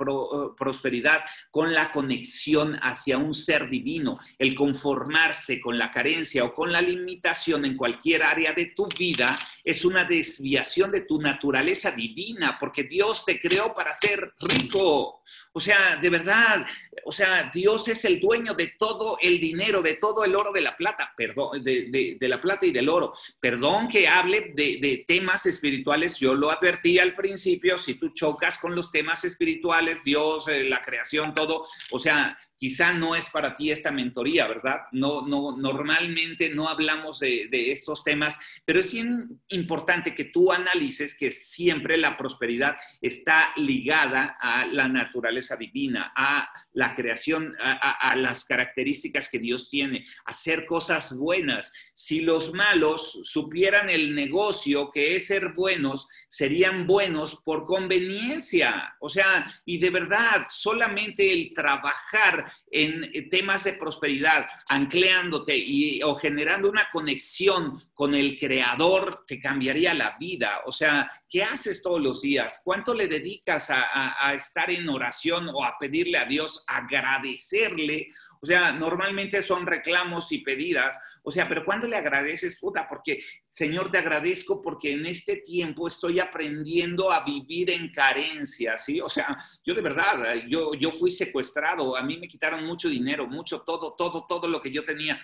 prosperidad 0.55 1.21
con 1.49 1.73
la 1.73 1.91
conexión 1.91 2.75
hacia 2.81 3.17
un 3.17 3.33
ser 3.33 3.69
divino, 3.69 4.19
el 4.37 4.53
conformarse 4.53 5.59
con 5.59 5.79
la 5.79 5.89
carencia 5.89 6.43
con 6.59 6.73
la 6.73 6.81
limitación 6.81 7.63
en 7.63 7.77
cualquier 7.77 8.21
área 8.21 8.51
de 8.51 8.73
tu 8.75 8.85
vida 8.89 9.33
es 9.63 9.85
una 9.85 10.03
desviación 10.03 10.91
de 10.91 11.03
tu 11.03 11.17
naturaleza 11.21 11.91
divina, 11.91 12.57
porque 12.59 12.83
Dios 12.83 13.23
te 13.23 13.39
creó 13.39 13.73
para 13.73 13.93
ser 13.93 14.33
rico. 14.41 15.21
O 15.51 15.59
sea, 15.59 15.97
de 15.97 16.09
verdad, 16.11 16.65
o 17.05 17.11
sea, 17.11 17.49
Dios 17.51 17.87
es 17.87 18.05
el 18.05 18.19
dueño 18.19 18.53
de 18.53 18.73
todo 18.77 19.17
el 19.19 19.39
dinero, 19.39 19.81
de 19.81 19.95
todo 19.95 20.23
el 20.23 20.35
oro 20.35 20.51
de 20.51 20.61
la 20.61 20.77
plata, 20.77 21.11
perdón, 21.17 21.63
de, 21.63 22.17
la 22.21 22.39
plata 22.39 22.67
y 22.67 22.71
del 22.71 22.87
oro. 22.87 23.13
Perdón 23.39 23.87
que 23.87 24.07
hable 24.07 24.53
de, 24.53 25.03
temas 25.07 25.47
espirituales, 25.47 26.19
yo 26.19 26.35
lo 26.35 26.51
advertí 26.51 26.99
al 26.99 27.13
principio, 27.13 27.79
si 27.79 27.95
tú 27.95 28.09
chocas 28.09 28.59
con 28.59 28.75
los 28.75 28.91
temas 28.91 29.23
espirituales, 29.25 30.03
Dios, 30.03 30.47
eh, 30.49 30.63
la 30.65 30.81
creación, 30.81 31.33
todo, 31.33 31.65
o 31.91 31.99
sea, 31.99 32.37
quizá 32.55 32.91
no 32.91 33.15
es 33.15 33.27
para 33.29 33.55
ti 33.55 33.71
esta 33.71 33.89
mentoría, 33.89 34.45
¿verdad? 34.45 34.81
No, 34.91 35.25
no, 35.25 35.55
normalmente 35.55 36.49
no 36.49 36.67
hablamos 36.67 37.19
de, 37.19 37.47
de, 37.49 37.71
estos 37.71 38.03
temas, 38.03 38.37
pero 38.65 38.81
es 38.81 38.91
bien 38.91 39.41
importante 39.47 40.13
que 40.13 40.25
tú 40.25 40.51
analices 40.51 41.15
que 41.15 41.31
siempre 41.31 41.97
la 41.97 42.17
prosperidad 42.17 42.75
está 43.01 43.53
ligada 43.55 44.37
a 44.39 44.65
la 44.65 44.89
naturaleza 44.89 45.38
divina, 45.57 46.11
a 46.15 46.49
la 46.73 46.95
creación, 46.95 47.55
a, 47.59 48.15
las 48.15 48.45
características 48.45 49.29
que 49.29 49.39
Dios 49.39 49.69
tiene, 49.69 50.05
hacer 50.25 50.65
cosas 50.65 51.15
buenas. 51.17 51.71
Si 51.93 52.21
los 52.21 52.53
malos 52.53 53.19
supieran 53.23 53.89
el 53.89 54.15
negocio 54.15 54.91
que 54.91 55.15
es 55.15 55.27
ser 55.27 55.53
buenos, 55.53 56.07
serían 56.27 56.85
buenos 56.85 57.41
por 57.43 57.65
conveniencia. 57.65 58.95
O 58.99 59.09
sea, 59.09 59.51
y 59.65 59.77
de 59.79 59.89
verdad, 59.89 60.45
solamente 60.49 61.31
el 61.31 61.53
trabajar 61.53 62.51
en 62.71 63.29
temas 63.29 63.63
de 63.63 63.73
prosperidad, 63.73 64.47
ancleándote 64.67 65.57
y, 65.57 66.01
o 66.03 66.15
generando 66.15 66.69
una 66.69 66.87
conexión 66.91 67.89
con 67.93 68.13
el 68.13 68.37
creador, 68.37 69.25
te 69.27 69.39
cambiaría 69.39 69.93
la 69.93 70.15
vida. 70.19 70.61
O 70.65 70.71
sea, 70.71 71.11
¿qué 71.27 71.43
haces 71.43 71.81
todos 71.81 71.99
los 71.99 72.21
días? 72.21 72.61
¿Cuánto 72.63 72.93
le 72.93 73.07
dedicas 73.07 73.69
a 73.71 74.33
estar 74.33 74.69
en 74.69 74.87
oración 74.87 75.28
o 75.31 75.63
a 75.63 75.77
pedirle 75.77 76.17
a 76.17 76.25
Dios, 76.25 76.63
agradecerle? 76.67 78.07
O 78.41 78.45
sea, 78.45 78.71
normalmente 78.71 79.41
son 79.41 79.65
reclamos 79.65 80.31
y 80.31 80.39
pedidas. 80.39 80.99
O 81.23 81.31
sea, 81.31 81.47
pero 81.47 81.65
cuando 81.65 81.87
le 81.87 81.97
agradeces, 81.97 82.59
puta, 82.59 82.87
porque 82.87 83.21
Señor, 83.49 83.91
te 83.91 83.97
agradezco 83.97 84.61
porque 84.61 84.93
en 84.93 85.05
este 85.05 85.37
tiempo 85.37 85.87
estoy 85.87 86.19
aprendiendo 86.19 87.11
a 87.11 87.23
vivir 87.25 87.69
en 87.71 87.91
carencia, 87.91 88.77
¿sí? 88.77 89.01
O 89.01 89.09
sea, 89.09 89.37
yo 89.65 89.73
de 89.73 89.81
verdad, 89.81 90.45
yo, 90.47 90.73
yo 90.73 90.91
fui 90.91 91.11
secuestrado, 91.11 91.97
a 91.97 92.03
mí 92.03 92.17
me 92.17 92.27
quitaron 92.27 92.65
mucho 92.65 92.87
dinero, 92.87 93.27
mucho, 93.27 93.61
todo, 93.61 93.95
todo, 93.97 94.25
todo 94.25 94.47
lo 94.47 94.61
que 94.61 94.71
yo 94.71 94.85
tenía. 94.85 95.19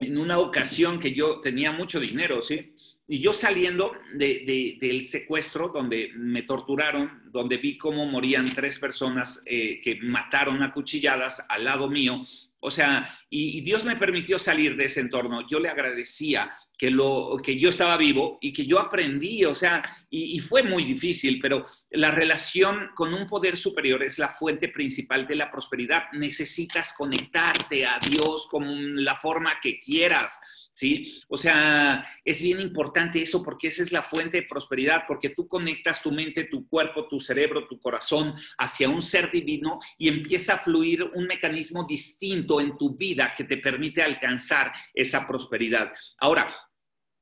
En 0.00 0.16
una 0.16 0.38
ocasión 0.38 1.00
que 1.00 1.12
yo 1.12 1.40
tenía 1.40 1.72
mucho 1.72 1.98
dinero, 1.98 2.40
¿sí? 2.40 2.76
Y 3.08 3.20
yo 3.20 3.32
saliendo 3.32 3.92
del 4.14 5.06
secuestro, 5.06 5.70
donde 5.70 6.12
me 6.14 6.42
torturaron, 6.42 7.27
donde 7.30 7.56
vi 7.56 7.78
cómo 7.78 8.06
morían 8.06 8.44
tres 8.54 8.78
personas 8.78 9.42
eh, 9.46 9.80
que 9.82 9.96
mataron 10.02 10.62
a 10.62 10.72
cuchilladas 10.72 11.44
al 11.48 11.64
lado 11.64 11.88
mío, 11.88 12.22
o 12.60 12.70
sea, 12.70 13.16
y, 13.30 13.60
Dios 13.60 13.84
me 13.84 13.94
permitió 13.94 14.38
salir 14.38 14.76
de 14.76 14.86
ese 14.86 15.00
entorno. 15.00 15.46
Yo 15.46 15.60
le 15.60 15.68
agradecía 15.68 16.50
que, 16.76 16.90
lo, 16.90 17.38
que 17.42 17.56
yo 17.56 17.70
estaba 17.70 17.96
vivo 17.96 18.38
y 18.40 18.52
que 18.52 18.66
yo 18.66 18.80
aprendí, 18.80 19.44
o 19.44 19.54
sea, 19.54 19.80
y, 20.10 20.40
fue 20.40 20.64
muy 20.64 20.84
difícil, 20.84 21.38
pero 21.40 21.64
la 21.90 22.10
relación 22.10 22.90
con 22.96 23.14
un 23.14 23.28
poder 23.28 23.56
superior 23.56 24.02
es 24.02 24.18
la 24.18 24.28
fuente 24.28 24.68
principal 24.68 25.26
de 25.28 25.36
la 25.36 25.48
prosperidad. 25.48 26.04
Necesitas 26.14 26.94
conectarte 26.94 27.86
a 27.86 27.98
Dios 27.98 28.48
con 28.50 29.04
la 29.04 29.14
forma 29.14 29.60
que 29.60 29.78
quieras, 29.78 30.40
¿sí? 30.72 31.22
O 31.28 31.36
sea, 31.36 32.04
es 32.24 32.42
bien 32.42 32.60
importante 32.60 33.22
eso 33.22 33.40
porque 33.44 33.68
esa 33.68 33.84
es 33.84 33.92
la 33.92 34.02
fuente 34.02 34.38
de 34.38 34.48
prosperidad, 34.48 35.04
porque 35.06 35.30
tú 35.30 35.46
conectas 35.46 36.02
tu 36.02 36.10
mente, 36.10 36.44
tu 36.44 36.66
cuerpo, 36.68 37.06
tu 37.18 37.24
cerebro, 37.24 37.66
tu 37.66 37.78
corazón 37.80 38.34
hacia 38.58 38.88
un 38.88 39.02
ser 39.02 39.30
divino 39.30 39.80
y 39.98 40.08
empieza 40.08 40.54
a 40.54 40.58
fluir 40.58 41.02
un 41.02 41.26
mecanismo 41.26 41.84
distinto 41.84 42.60
en 42.60 42.78
tu 42.78 42.96
vida 42.96 43.34
que 43.36 43.44
te 43.44 43.56
permite 43.56 44.02
alcanzar 44.02 44.72
esa 44.94 45.26
prosperidad. 45.26 45.90
Ahora, 46.18 46.46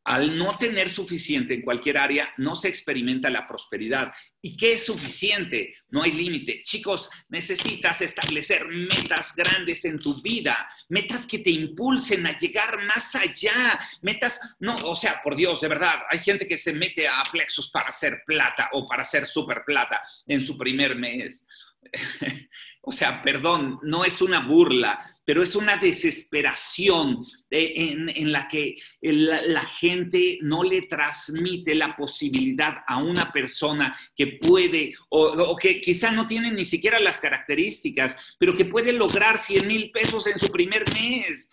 al 0.07 0.38
no 0.38 0.57
tener 0.57 0.88
suficiente 0.88 1.53
en 1.53 1.62
cualquier 1.62 1.99
área, 1.99 2.33
no 2.37 2.55
se 2.55 2.69
experimenta 2.69 3.29
la 3.29 3.47
prosperidad. 3.47 4.12
¿Y 4.40 4.57
qué 4.57 4.75
es 4.75 4.87
suficiente? 4.87 5.75
No 5.88 6.03
hay 6.03 6.12
límite. 6.12 6.62
Chicos, 6.62 7.11
necesitas 7.29 8.01
establecer 8.03 8.69
metas 8.69 9.35
grandes 9.35 9.85
en 9.85 9.99
tu 9.99 10.23
vida, 10.23 10.69
metas 10.88 11.27
que 11.27 11.40
te 11.40 11.51
impulsen 11.51 12.25
a 12.25 12.38
llegar 12.38 12.85
más 12.85 13.16
allá, 13.16 13.81
metas, 14.01 14.40
no, 14.61 14.77
o 14.77 14.95
sea, 14.95 15.21
por 15.21 15.35
Dios, 15.35 15.61
de 15.61 15.69
verdad, 15.69 16.03
hay 16.09 16.21
gente 16.21 16.47
que 16.47 16.57
se 16.57 16.73
mete 16.73 17.09
a 17.09 17.25
plexos 17.33 17.69
para 17.69 17.88
hacer 17.88 18.23
plata 18.25 18.71
o 18.75 18.87
para 18.87 19.03
hacer 19.03 19.27
super 19.27 19.64
plata 19.66 20.01
en 20.29 20.40
su 20.40 20.57
primer 20.57 20.95
mes. 20.95 21.49
o 22.83 22.92
sea, 22.92 23.20
perdón, 23.20 23.79
no 23.83 24.05
es 24.05 24.22
una 24.22 24.40
burla, 24.40 24.99
pero 25.27 25.42
es 25.42 25.57
una 25.57 25.77
desesperación 25.77 27.25
en, 27.51 28.33
la 28.33 28.46
que 28.46 28.77
la, 29.03 29.61
gente 29.62 30.38
no 30.42 30.62
le 30.62 30.83
transmite 30.83 31.75
la 31.75 31.96
posibilidad 31.96 32.77
a 32.87 33.03
una 33.03 33.33
persona 33.33 33.94
que 34.14 34.38
puede, 34.40 34.94
o, 35.09 35.57
que 35.57 35.81
quizá 35.81 36.12
no 36.12 36.29
tiene 36.29 36.53
ni 36.53 36.64
siquiera 36.64 37.01
las 37.01 37.20
características, 37.20 38.37
pero 38.38 38.57
que 38.57 38.66
puede 38.66 38.92
lograr 38.92 39.37
100 39.37 39.66
mil 39.66 39.90
pesos 39.90 40.29
en 40.29 40.38
su 40.38 40.46
primer 40.46 40.85
mes. 40.94 41.51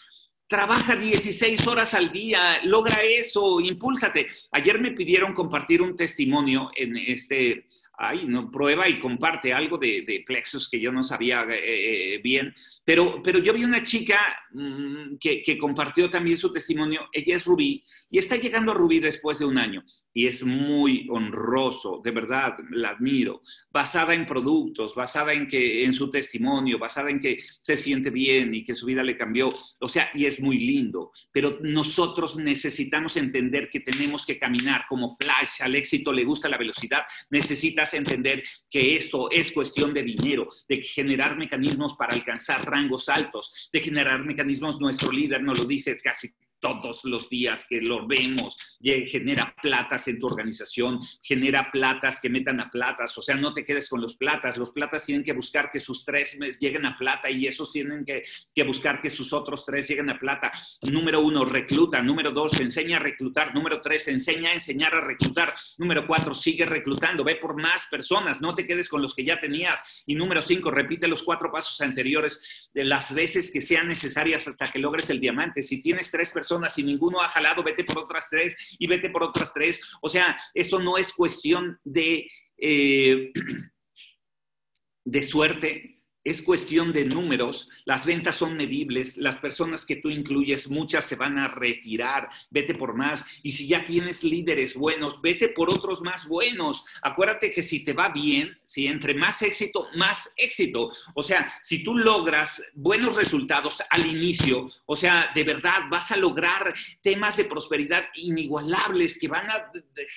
Trabaja 0.48 0.96
16 0.96 1.66
horas 1.66 1.96
al 1.96 2.12
día, 2.12 2.60
logra 2.66 3.02
eso, 3.02 3.60
impúlsate. 3.60 4.28
Ayer 4.52 4.80
me 4.80 4.92
pidieron 4.92 5.34
compartir 5.34 5.82
un 5.82 5.98
testimonio 5.98 6.70
en 6.76 6.96
este 6.96 7.66
ay, 8.10 8.26
no, 8.28 8.50
prueba 8.52 8.88
y 8.90 9.00
comparte 9.00 9.54
algo 9.54 9.78
de, 9.78 10.24
plexos 10.26 10.70
que 10.70 10.80
yo 10.80 10.92
no 10.92 11.04
sabía 11.04 11.44
eh, 11.50 12.16
eh, 12.16 12.22
bien, 12.24 12.54
pero, 12.86 13.22
pero 13.24 13.40
yo 13.40 13.54
vi 13.54 13.64
una 13.64 13.84
chica 13.84 14.20
mm, 14.52 15.18
que, 15.20 15.42
que, 15.42 15.58
compartió 15.58 16.10
también 16.10 16.38
su 16.38 16.52
testimonio, 16.52 17.08
ella 17.12 17.36
es 17.36 17.46
Rubí 17.46 17.84
y 18.10 18.18
está 18.18 18.36
llegando 18.36 18.72
a 18.72 18.76
Rubí 18.76 19.00
después 19.00 19.40
de 19.40 19.46
un 19.46 19.58
año. 19.58 19.84
Y 20.14 20.28
es 20.28 20.44
muy 20.44 21.08
honroso, 21.10 22.00
de 22.04 22.12
verdad, 22.12 22.56
la 22.70 22.90
admiro, 22.90 23.42
basada 23.72 24.14
en 24.14 24.26
productos, 24.26 24.94
basada 24.94 25.34
en 25.34 25.48
que 25.48 25.84
en 25.84 25.94
su 25.94 26.12
testimonio, 26.12 26.78
basada 26.78 27.10
en 27.10 27.20
que 27.20 27.40
se 27.60 27.76
siente 27.76 28.10
bien 28.10 28.54
y 28.54 28.64
que 28.64 28.76
su 28.76 28.86
vida 28.86 29.04
le 29.04 29.18
cambió, 29.18 29.50
o 29.80 29.88
sea, 29.88 30.10
y 30.14 30.26
es 30.26 30.40
muy 30.40 30.60
lindo, 30.60 31.12
pero 31.32 31.58
nosotros 31.62 32.38
necesitamos 32.38 33.18
entender 33.18 33.70
que 33.70 33.80
tenemos 33.80 34.26
que 34.26 34.38
caminar 34.38 34.86
como 34.88 35.16
Flash, 35.16 35.62
al 35.62 35.76
éxito 35.76 36.14
le 36.14 36.24
gusta 36.24 36.50
la 36.50 36.58
velocidad, 36.58 37.04
necesitas 37.30 37.93
entender 37.94 38.44
que 38.70 38.96
esto 38.96 39.30
es 39.32 39.52
cuestión 39.52 39.94
de 39.94 40.04
dinero, 40.04 40.48
de 40.68 40.82
generar 40.82 41.38
mecanismos 41.38 41.96
para 41.96 42.14
alcanzar 42.14 42.66
rangos 42.70 43.10
altos, 43.10 43.70
de 43.72 43.82
generar 43.82 44.24
mecanismos, 44.24 44.80
nuestro 44.80 45.12
líder 45.12 45.44
nos 45.44 45.60
lo 45.60 45.66
dice 45.66 45.98
casi 46.02 46.30
todos 46.64 47.04
los 47.04 47.28
días 47.28 47.66
que 47.70 47.82
lo 47.82 48.08
vemos, 48.08 48.80
genera 48.82 49.54
platas 49.62 50.08
en 50.08 50.18
tu 50.18 50.28
organización, 50.28 51.02
genera 51.22 51.70
platas 51.70 52.22
que 52.22 52.30
metan 52.30 52.62
a 52.62 52.70
platas, 52.70 53.18
o 53.18 53.22
sea, 53.22 53.36
no 53.36 53.52
te 53.52 53.66
quedes 53.66 53.90
con 53.90 54.00
los 54.00 54.16
platas, 54.16 54.56
los 54.56 54.72
platas 54.72 55.06
tienen 55.06 55.26
que 55.26 55.34
buscar 55.34 55.70
que 55.70 55.82
sus 55.82 56.06
tres 56.06 56.40
lleguen 56.58 56.86
a 56.86 56.98
plata 56.98 57.30
y 57.30 57.48
esos 57.48 57.74
tienen 57.74 58.06
que, 58.06 58.24
que 58.56 58.64
buscar 58.64 59.02
que 59.02 59.10
sus 59.10 59.34
otros 59.34 59.66
tres 59.66 59.90
lleguen 59.90 60.10
a 60.10 60.18
plata. 60.18 60.54
Número 60.84 61.20
uno, 61.20 61.44
recluta. 61.44 62.02
Número 62.02 62.32
dos, 62.32 62.58
enseña 62.62 62.96
a 62.96 63.00
reclutar. 63.02 63.54
Número 63.54 63.82
tres, 63.82 64.08
enseña 64.08 64.52
a 64.52 64.54
enseñar 64.54 64.96
a 64.96 65.02
reclutar. 65.02 65.54
Número 65.78 66.08
cuatro, 66.08 66.34
sigue 66.34 66.66
reclutando, 66.66 67.26
ve 67.26 67.36
por 67.36 67.62
más 67.62 67.88
personas, 67.92 68.40
no 68.40 68.56
te 68.56 68.66
quedes 68.66 68.88
con 68.88 69.02
los 69.02 69.14
que 69.14 69.26
ya 69.26 69.38
tenías. 69.38 70.04
Y 70.06 70.16
número 70.16 70.42
cinco, 70.42 70.72
repite 70.72 71.10
los 71.10 71.24
cuatro 71.24 71.52
pasos 71.52 71.82
anteriores 71.82 72.70
de 72.74 72.86
las 72.86 73.14
veces 73.14 73.52
que 73.52 73.60
sean 73.60 73.90
necesarias 73.90 74.48
hasta 74.48 74.66
que 74.72 74.80
logres 74.80 75.10
el 75.10 75.20
diamante. 75.20 75.62
Si 75.62 75.82
tienes 75.82 76.10
tres 76.10 76.32
personas, 76.32 76.53
si 76.70 76.84
ninguno 76.84 77.20
ha 77.22 77.28
jalado, 77.28 77.64
vete 77.64 77.84
por 77.84 78.00
otras 78.00 78.28
tres 78.30 78.76
y 78.80 78.88
vete 78.88 79.10
por 79.10 79.24
otras 79.24 79.54
tres. 79.54 79.82
O 80.02 80.10
sea, 80.10 80.36
eso 80.54 80.80
no 80.80 80.98
es 80.98 81.14
cuestión 81.14 81.80
de, 81.84 82.28
eh, 82.58 83.32
de 85.06 85.24
suerte, 85.24 85.93
es 86.24 86.42
cuestión 86.42 86.94
de 86.94 87.06
números, 87.06 87.70
las 87.86 88.06
ventas 88.06 88.38
son 88.38 88.56
medibles, 88.56 89.18
las 89.18 89.38
personas 89.38 89.86
que 89.86 89.98
tú 89.98 90.10
incluyes, 90.10 90.70
muchas 90.70 91.06
se 91.06 91.16
van 91.16 91.38
a 91.38 91.50
retirar, 91.50 92.30
vete 92.50 92.74
por 92.74 92.96
más. 92.96 93.26
Y 93.44 93.52
si 93.52 93.68
ya 93.68 93.84
tienes 93.84 94.24
líderes 94.24 94.76
buenos, 94.76 95.22
vete 95.22 95.50
por 95.50 95.70
otros 95.70 96.02
más 96.02 96.28
buenos. 96.28 96.86
Acuérdate 97.02 97.52
que 97.52 97.62
si 97.62 97.84
te 97.84 97.94
va 97.94 98.10
bien, 98.10 98.58
si 98.64 98.88
entre 98.88 99.14
más 99.14 99.42
éxito, 99.42 99.90
más 99.96 100.34
éxito. 100.38 100.90
O 101.14 101.24
sea, 101.24 101.54
si 101.62 101.84
tú 101.84 101.98
logras 101.98 102.64
buenos 102.74 103.16
resultados 103.16 103.84
al 103.90 104.06
inicio, 104.06 104.68
o 104.86 104.96
sea, 104.96 105.32
de 105.36 105.44
verdad 105.44 105.82
vas 105.90 106.12
a 106.12 106.18
lograr 106.18 106.74
temas 107.02 107.36
de 107.38 107.46
prosperidad 107.46 108.06
inigualables 108.16 109.20
que 109.20 109.28
van 109.28 109.50
a 109.50 109.72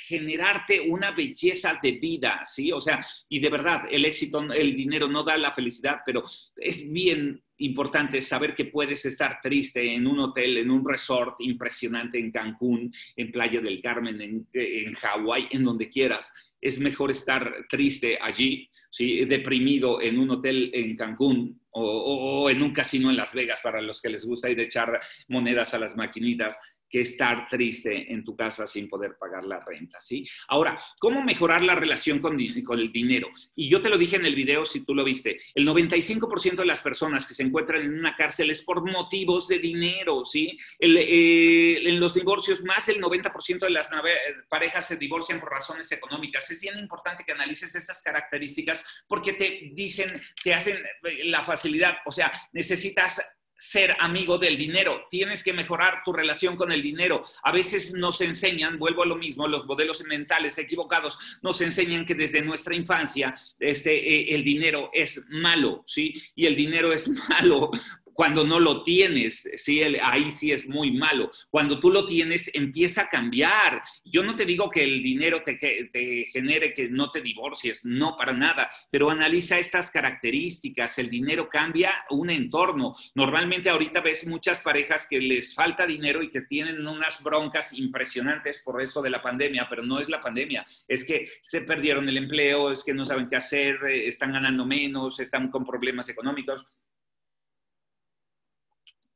generarte 0.07 0.81
una 0.81 1.11
belleza 1.11 1.79
de 1.83 1.93
vida, 1.93 2.43
¿sí? 2.45 2.71
O 2.71 2.81
sea, 2.81 3.05
y 3.29 3.41
de 3.41 3.51
verdad, 3.51 3.83
el 3.91 4.05
éxito, 4.05 4.41
el 4.53 4.77
dinero 4.77 5.09
no 5.09 5.25
da 5.25 5.37
la 5.37 5.53
felicidad 5.53 5.96
pero 6.05 6.23
es 6.57 6.91
bien 6.91 7.43
importante 7.59 8.21
saber 8.21 8.55
que 8.55 8.67
puedes 8.67 9.05
estar 9.07 9.41
triste 9.41 9.95
en 9.95 10.07
un 10.07 10.21
hotel, 10.21 10.59
en 10.59 10.71
un 10.71 10.87
resort 10.87 11.41
impresionante 11.41 12.19
en 12.19 12.31
Cancún, 12.31 12.93
en 13.17 13.33
Playa 13.33 13.61
del 13.61 13.81
Carmen, 13.81 14.21
en, 14.21 14.47
en 14.53 14.95
Hawái, 14.95 15.49
en 15.51 15.65
donde 15.65 15.89
quieras. 15.89 16.33
Es 16.61 16.79
mejor 16.79 17.11
estar 17.11 17.67
triste 17.69 18.19
allí, 18.21 18.71
¿sí? 18.91 19.25
deprimido 19.25 20.03
en 20.03 20.19
un 20.19 20.31
hotel 20.31 20.71
en 20.75 20.97
Cancún 20.97 21.61
o, 21.71 22.43
o, 22.43 22.51
en 22.51 22.63
un 22.63 22.73
casino 22.73 23.11
en 23.11 23.17
Las 23.17 23.35
Vegas 23.35 23.61
para 23.63 23.81
los 23.81 24.01
que 24.01 24.09
les 24.09 24.25
gusta 24.25 24.51
ir 24.51 24.59
a 24.59 24.65
echar 24.65 25.01
monedas 25.29 25.75
a 25.75 25.79
las 25.79 25.97
maquinitas 25.97 26.59
que 26.89 27.01
estar 27.01 27.49
triste 27.49 28.13
en 28.13 28.25
tu 28.25 28.37
casa 28.37 28.67
sin 28.67 28.89
poder 28.89 29.17
pagar 29.19 29.45
la 29.45 29.61
renta, 29.61 30.01
¿sí? 30.01 30.27
Ahora, 30.49 30.79
¿cómo 30.99 31.23
mejorar 31.23 31.63
la 31.63 31.75
relación 31.75 32.21
con, 32.21 32.39
con, 32.65 32.79
el 32.79 32.93
dinero? 32.93 33.29
Y 33.55 33.69
yo 33.69 33.83
te 33.83 33.89
lo 33.89 33.99
dije 33.99 34.17
en 34.17 34.27
el 34.27 34.35
video, 34.35 34.65
si 34.65 34.85
tú 34.85 34.95
lo 34.95 35.05
viste, 35.05 35.41
el 35.55 35.67
95% 35.67 36.57
de 36.57 36.67
las 36.67 36.81
personas 36.81 37.27
que 37.27 37.35
se 37.35 37.43
encuentran 37.43 37.83
en 37.83 37.99
una 37.99 38.15
cárcel 38.15 38.51
es 38.51 38.63
por 38.63 38.83
motivos 38.91 39.49
de 39.49 39.59
dinero, 39.59 40.25
¿sí? 40.25 40.59
Eh, 40.79 41.81
en 41.85 42.01
los 42.01 42.15
divorcios, 42.15 42.63
más 42.63 42.87
del 42.87 43.01
90% 43.01 43.61
de 43.61 43.71
las 43.71 43.91
parejas 44.49 44.87
se 44.87 44.97
divorcian 44.97 45.41
por 45.41 45.51
razones 45.51 45.91
económicas. 45.93 46.51
Es 46.51 46.61
bien 46.61 46.79
importante 46.79 47.25
que 47.25 47.33
analices 47.33 47.75
esas 47.75 48.03
características 48.03 48.85
porque 49.07 49.33
te 49.33 49.71
dicen, 49.73 50.21
te 50.43 50.55
hacen 50.55 50.79
la 51.25 51.43
facilidad, 51.43 51.99
o 52.05 52.13
sea, 52.13 52.33
necesitas 52.53 53.23
ser 53.57 53.97
amigo 54.01 54.39
del 54.39 54.57
dinero, 54.57 55.07
tienes 55.11 55.43
que 55.43 55.53
mejorar 55.53 56.03
tu 56.05 56.13
relación 56.13 56.57
con 56.57 56.73
el 56.73 56.83
dinero. 56.83 57.21
A 57.43 57.53
veces 57.53 57.93
nos 57.95 58.21
enseñan, 58.21 58.79
vuelvo 58.79 59.03
a 59.03 59.07
lo 59.07 59.17
mismo, 59.17 59.49
los 59.49 59.67
modelos 59.67 60.03
mentales 60.05 60.59
equivocados 60.59 61.19
nos 61.43 61.61
enseñan 61.61 62.05
que 62.05 62.15
desde 62.15 62.43
nuestra 62.43 62.75
infancia 62.75 63.35
este, 63.59 63.95
eh, 63.97 64.35
el 64.35 64.45
dinero 64.45 64.91
es 64.93 65.27
malo, 65.29 65.83
¿sí? 65.87 66.15
Y 66.35 66.47
el 66.47 66.57
dinero 66.57 66.93
es 66.93 67.09
malo 67.29 67.71
cuando 68.17 68.45
no 68.45 68.59
lo 68.59 68.83
tienes, 68.83 69.49
¿sí? 69.57 69.83
ahí 69.83 70.31
sí 70.31 70.51
es 70.51 70.67
muy 70.67 70.91
malo. 70.91 71.29
Cuando 71.51 71.79
tú 71.79 71.91
lo 71.91 72.07
tienes, 72.07 72.51
empieza 72.55 73.03
a 73.03 73.09
cambiar. 73.11 73.83
Yo 74.05 74.23
no 74.23 74.35
te 74.35 74.47
digo 74.47 74.71
que 74.71 74.83
el 74.83 75.03
dinero 75.03 75.43
te, 75.45 75.57
te 75.57 76.25
genere 76.33 76.73
que 76.73 76.89
no 76.89 77.11
te 77.11 77.21
divorcies, 77.21 77.85
no 77.85 78.17
para 78.17 78.33
nada, 78.33 78.71
pero 78.91 79.11
analiza 79.11 79.59
estas 79.59 79.91
características. 79.91 80.99
El 80.99 81.11
dinero 81.11 81.49
cambia 81.51 81.93
un 82.09 82.31
entorno. 82.31 82.95
Normalmente 83.15 83.69
ahorita 83.69 84.01
ves 84.01 84.27
muchas 84.27 84.63
parejas 84.63 85.07
que 85.07 85.21
les 85.21 85.55
falta 85.55 85.87
dinero 85.87 86.23
y 86.23 86.31
que 86.31 86.41
tienen 86.41 86.87
unas 86.87 87.23
broncas 87.23 87.75
impresionantes 87.75 88.63
por 88.65 88.81
eso 88.81 89.03
de 89.03 89.11
la 89.11 89.21
pandemia, 89.21 89.67
pero 89.69 89.83
no 89.83 90.01
es 90.01 90.09
la 90.09 90.21
pandemia, 90.21 90.65
es 90.89 91.05
que 91.05 91.29
se 91.43 91.61
perdieron 91.61 92.09
el 92.09 92.17
empleo, 92.17 92.71
es 92.71 92.83
que 92.83 92.95
no 92.95 93.05
saben 93.05 93.29
qué 93.29 93.37
hacer, 93.37 93.77
eh, 93.87 94.09
están 94.09 94.33
ganando 94.33 94.65
menos, 94.65 95.21
están 95.21 95.51
con 95.51 95.65
problemas 95.67 96.09
económicos 96.09 96.65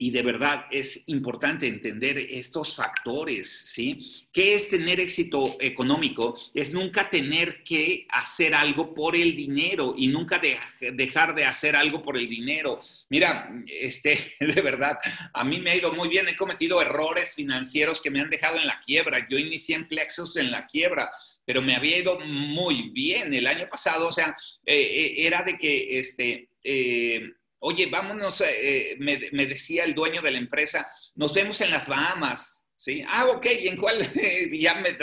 y 0.03 0.11
de 0.13 0.23
verdad 0.23 0.65
es 0.71 1.03
importante 1.09 1.69
entender 1.69 2.17
estos 2.17 2.75
factores, 2.75 3.51
¿sí? 3.51 3.99
¿Qué 4.33 4.55
es 4.55 4.71
tener 4.71 4.99
éxito 4.99 5.59
económico? 5.61 6.35
Es 6.55 6.73
nunca 6.73 7.11
tener 7.11 7.63
que 7.63 8.07
hacer 8.09 8.55
algo 8.55 8.95
por 8.95 9.15
el 9.15 9.37
dinero 9.37 9.95
y 9.99 10.09
nunca 10.09 10.41
dejar 10.81 11.35
de 11.35 11.45
hacer 11.45 11.77
algo 11.77 12.03
por 12.03 12.17
el 12.17 12.31
dinero. 12.31 12.81
Mira, 13.11 13.53
este, 13.67 14.37
de 14.41 14.63
verdad, 14.63 14.99
a 15.35 15.45
mí 15.45 15.61
me 15.61 15.73
ha 15.73 15.77
ido 15.77 15.93
muy 15.93 16.09
bien, 16.09 16.27
he 16.29 16.35
cometido 16.35 16.81
errores 16.81 17.35
financieros 17.35 18.01
que 18.01 18.11
me 18.11 18.23
han 18.23 18.31
dejado 18.31 18.57
en 18.57 18.69
la 18.69 18.81
quiebra. 18.81 19.29
Yo 19.29 19.37
inicié 19.37 19.77
en 19.77 19.87
Plexus 19.87 20.39
en 20.39 20.51
la 20.51 20.67
quiebra, 20.67 21.11
pero 21.45 21.61
me 21.61 21.77
había 21.77 21.99
ido 21.99 22.19
muy 22.21 22.89
bien 22.89 23.35
el 23.35 23.47
año 23.47 23.69
pasado, 23.69 24.09
o 24.09 24.13
sea, 24.13 24.35
eh, 24.65 24.81
eh, 24.81 25.27
era 25.27 25.43
de 25.43 25.59
que, 25.59 25.99
este, 25.99 26.49
eh, 26.65 27.35
oye, 27.61 27.87
vámonos, 27.87 28.43
eh, 28.43 28.97
me, 28.99 29.47
decía 29.47 29.85
el 29.85 29.95
dueño 29.95 30.23
de 30.23 30.31
la 30.33 30.39
empresa, 30.39 30.87
nos 31.15 31.33
vemos 31.33 31.61
en 31.61 31.71
las 31.71 31.89
Bahamas. 31.89 32.57
¿Sí? 32.77 33.05
Ah, 33.07 33.27
ok, 33.27 33.45
¿y 33.61 33.69
en 33.69 33.77
cuál? 33.77 34.01
ya 34.55 34.75
me, 34.77 34.97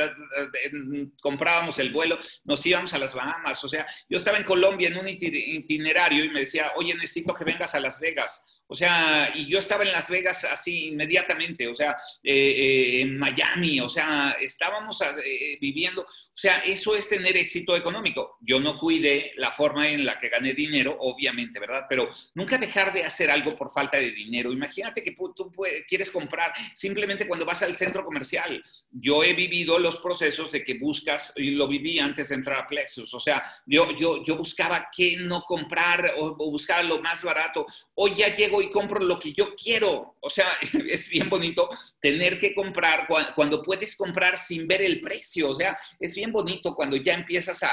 comprábamos 1.22 1.78
el 1.78 1.93
vuelo, 1.93 2.18
nos 2.43 2.66
íbamos 2.66 2.91
a 2.95 2.97
las 2.97 3.14
Bahamas. 3.14 3.64
O 3.64 3.70
sea, 3.70 3.86
yo 4.10 4.18
estaba 4.18 4.39
en 4.39 4.45
Colombia 4.45 4.88
en 4.88 4.97
un 4.97 5.08
itinerario 5.08 6.26
y 6.26 6.30
me 6.30 6.39
decía, 6.39 6.72
oye, 6.76 6.95
necesito 6.95 7.36
que 7.36 7.43
vengas 7.43 7.76
a 7.76 7.80
Las 7.80 7.99
Vegas. 7.99 8.43
O 8.70 8.76
sea, 8.76 9.32
y 9.34 9.47
yo 9.47 9.59
estaba 9.59 9.84
en 9.84 9.93
Las 9.93 10.09
Vegas 10.09 10.43
así 10.43 10.88
inmediatamente, 10.88 11.68
o 11.68 11.76
sea, 11.76 11.97
eh, 12.22 12.34
eh, 12.34 13.01
en 13.01 13.18
Miami, 13.18 13.80
o 13.80 13.88
sea, 13.88 14.36
estábamos 14.41 15.01
eh, 15.01 15.57
viviendo, 15.61 16.01
o 16.01 16.05
sea, 16.34 16.57
eso 16.59 16.95
es 16.95 17.07
tener 17.07 17.38
éxito 17.38 17.78
económico. 17.78 18.38
Yo 18.41 18.59
no 18.59 18.78
cuidé 18.78 19.32
la 19.38 19.51
forma 19.51 19.89
en 19.89 20.05
la 20.05 20.20
que 20.20 20.28
gané 20.28 20.53
dinero, 20.53 20.97
obviamente, 20.99 21.59
¿verdad? 21.59 21.86
Pero 21.88 22.09
nunca 22.36 22.57
dejar 22.57 22.91
de 22.91 23.05
hacer 23.05 23.32
algo 23.32 23.55
por 23.55 23.72
falta 23.72 23.97
de 23.97 24.11
dinero. 24.11 24.51
Imagínate 24.51 25.01
que 25.01 25.11
tú 25.11 25.51
quieres 25.88 26.11
comprar 26.11 26.51
simplemente 26.74 27.26
cuando 27.26 27.45
vas 27.45 27.63
al 27.63 27.76
centro 27.76 28.03
comercial. 28.03 28.61
Yo 28.91 29.24
he 29.24 29.34
vivido 29.34 29.80
los 29.80 29.97
procesos 29.97 30.51
de 30.51 30.65
que 30.65 30.74
buscas, 30.74 31.32
y 31.38 31.51
lo 31.51 31.70
viví 31.70 31.99
antes 31.99 32.30
de 32.30 32.36
entrar 32.36 32.59
a 32.59 32.68
Plexus, 32.68 33.13
o 33.13 33.20
sea, 33.20 33.41
yo, 33.65 33.91
yo, 33.95 34.24
yo 34.24 34.36
buscaba 34.36 34.89
qué 34.95 35.15
no 35.18 35.43
comprar 35.43 36.15
o, 36.18 36.36
o 36.38 36.51
buscaba 36.51 36.84
lo 36.84 37.01
más 37.01 37.24
barato. 37.24 37.65
Hoy 37.95 38.15
ya 38.15 38.36
llego 38.36 38.57
y 38.62 38.70
compro 38.70 38.99
lo 38.99 39.20
que 39.20 39.34
yo 39.34 39.55
quiero. 39.55 40.16
O 40.20 40.30
sea, 40.30 40.47
es 40.89 41.10
bien 41.10 41.30
bonito 41.30 41.70
tener 41.99 42.39
que 42.39 42.53
comprar 42.53 43.08
cuando 43.36 43.62
puedes 43.62 43.95
comprar 43.95 44.38
sin 44.38 44.68
ver 44.68 44.82
el 44.82 45.01
precio. 45.01 45.49
O 45.49 45.55
sea, 45.55 45.78
es 45.99 46.16
bien 46.16 46.32
bonito 46.32 46.76
cuando 46.76 46.97
ya 46.97 47.14
empiezas 47.14 47.64
a, 47.64 47.70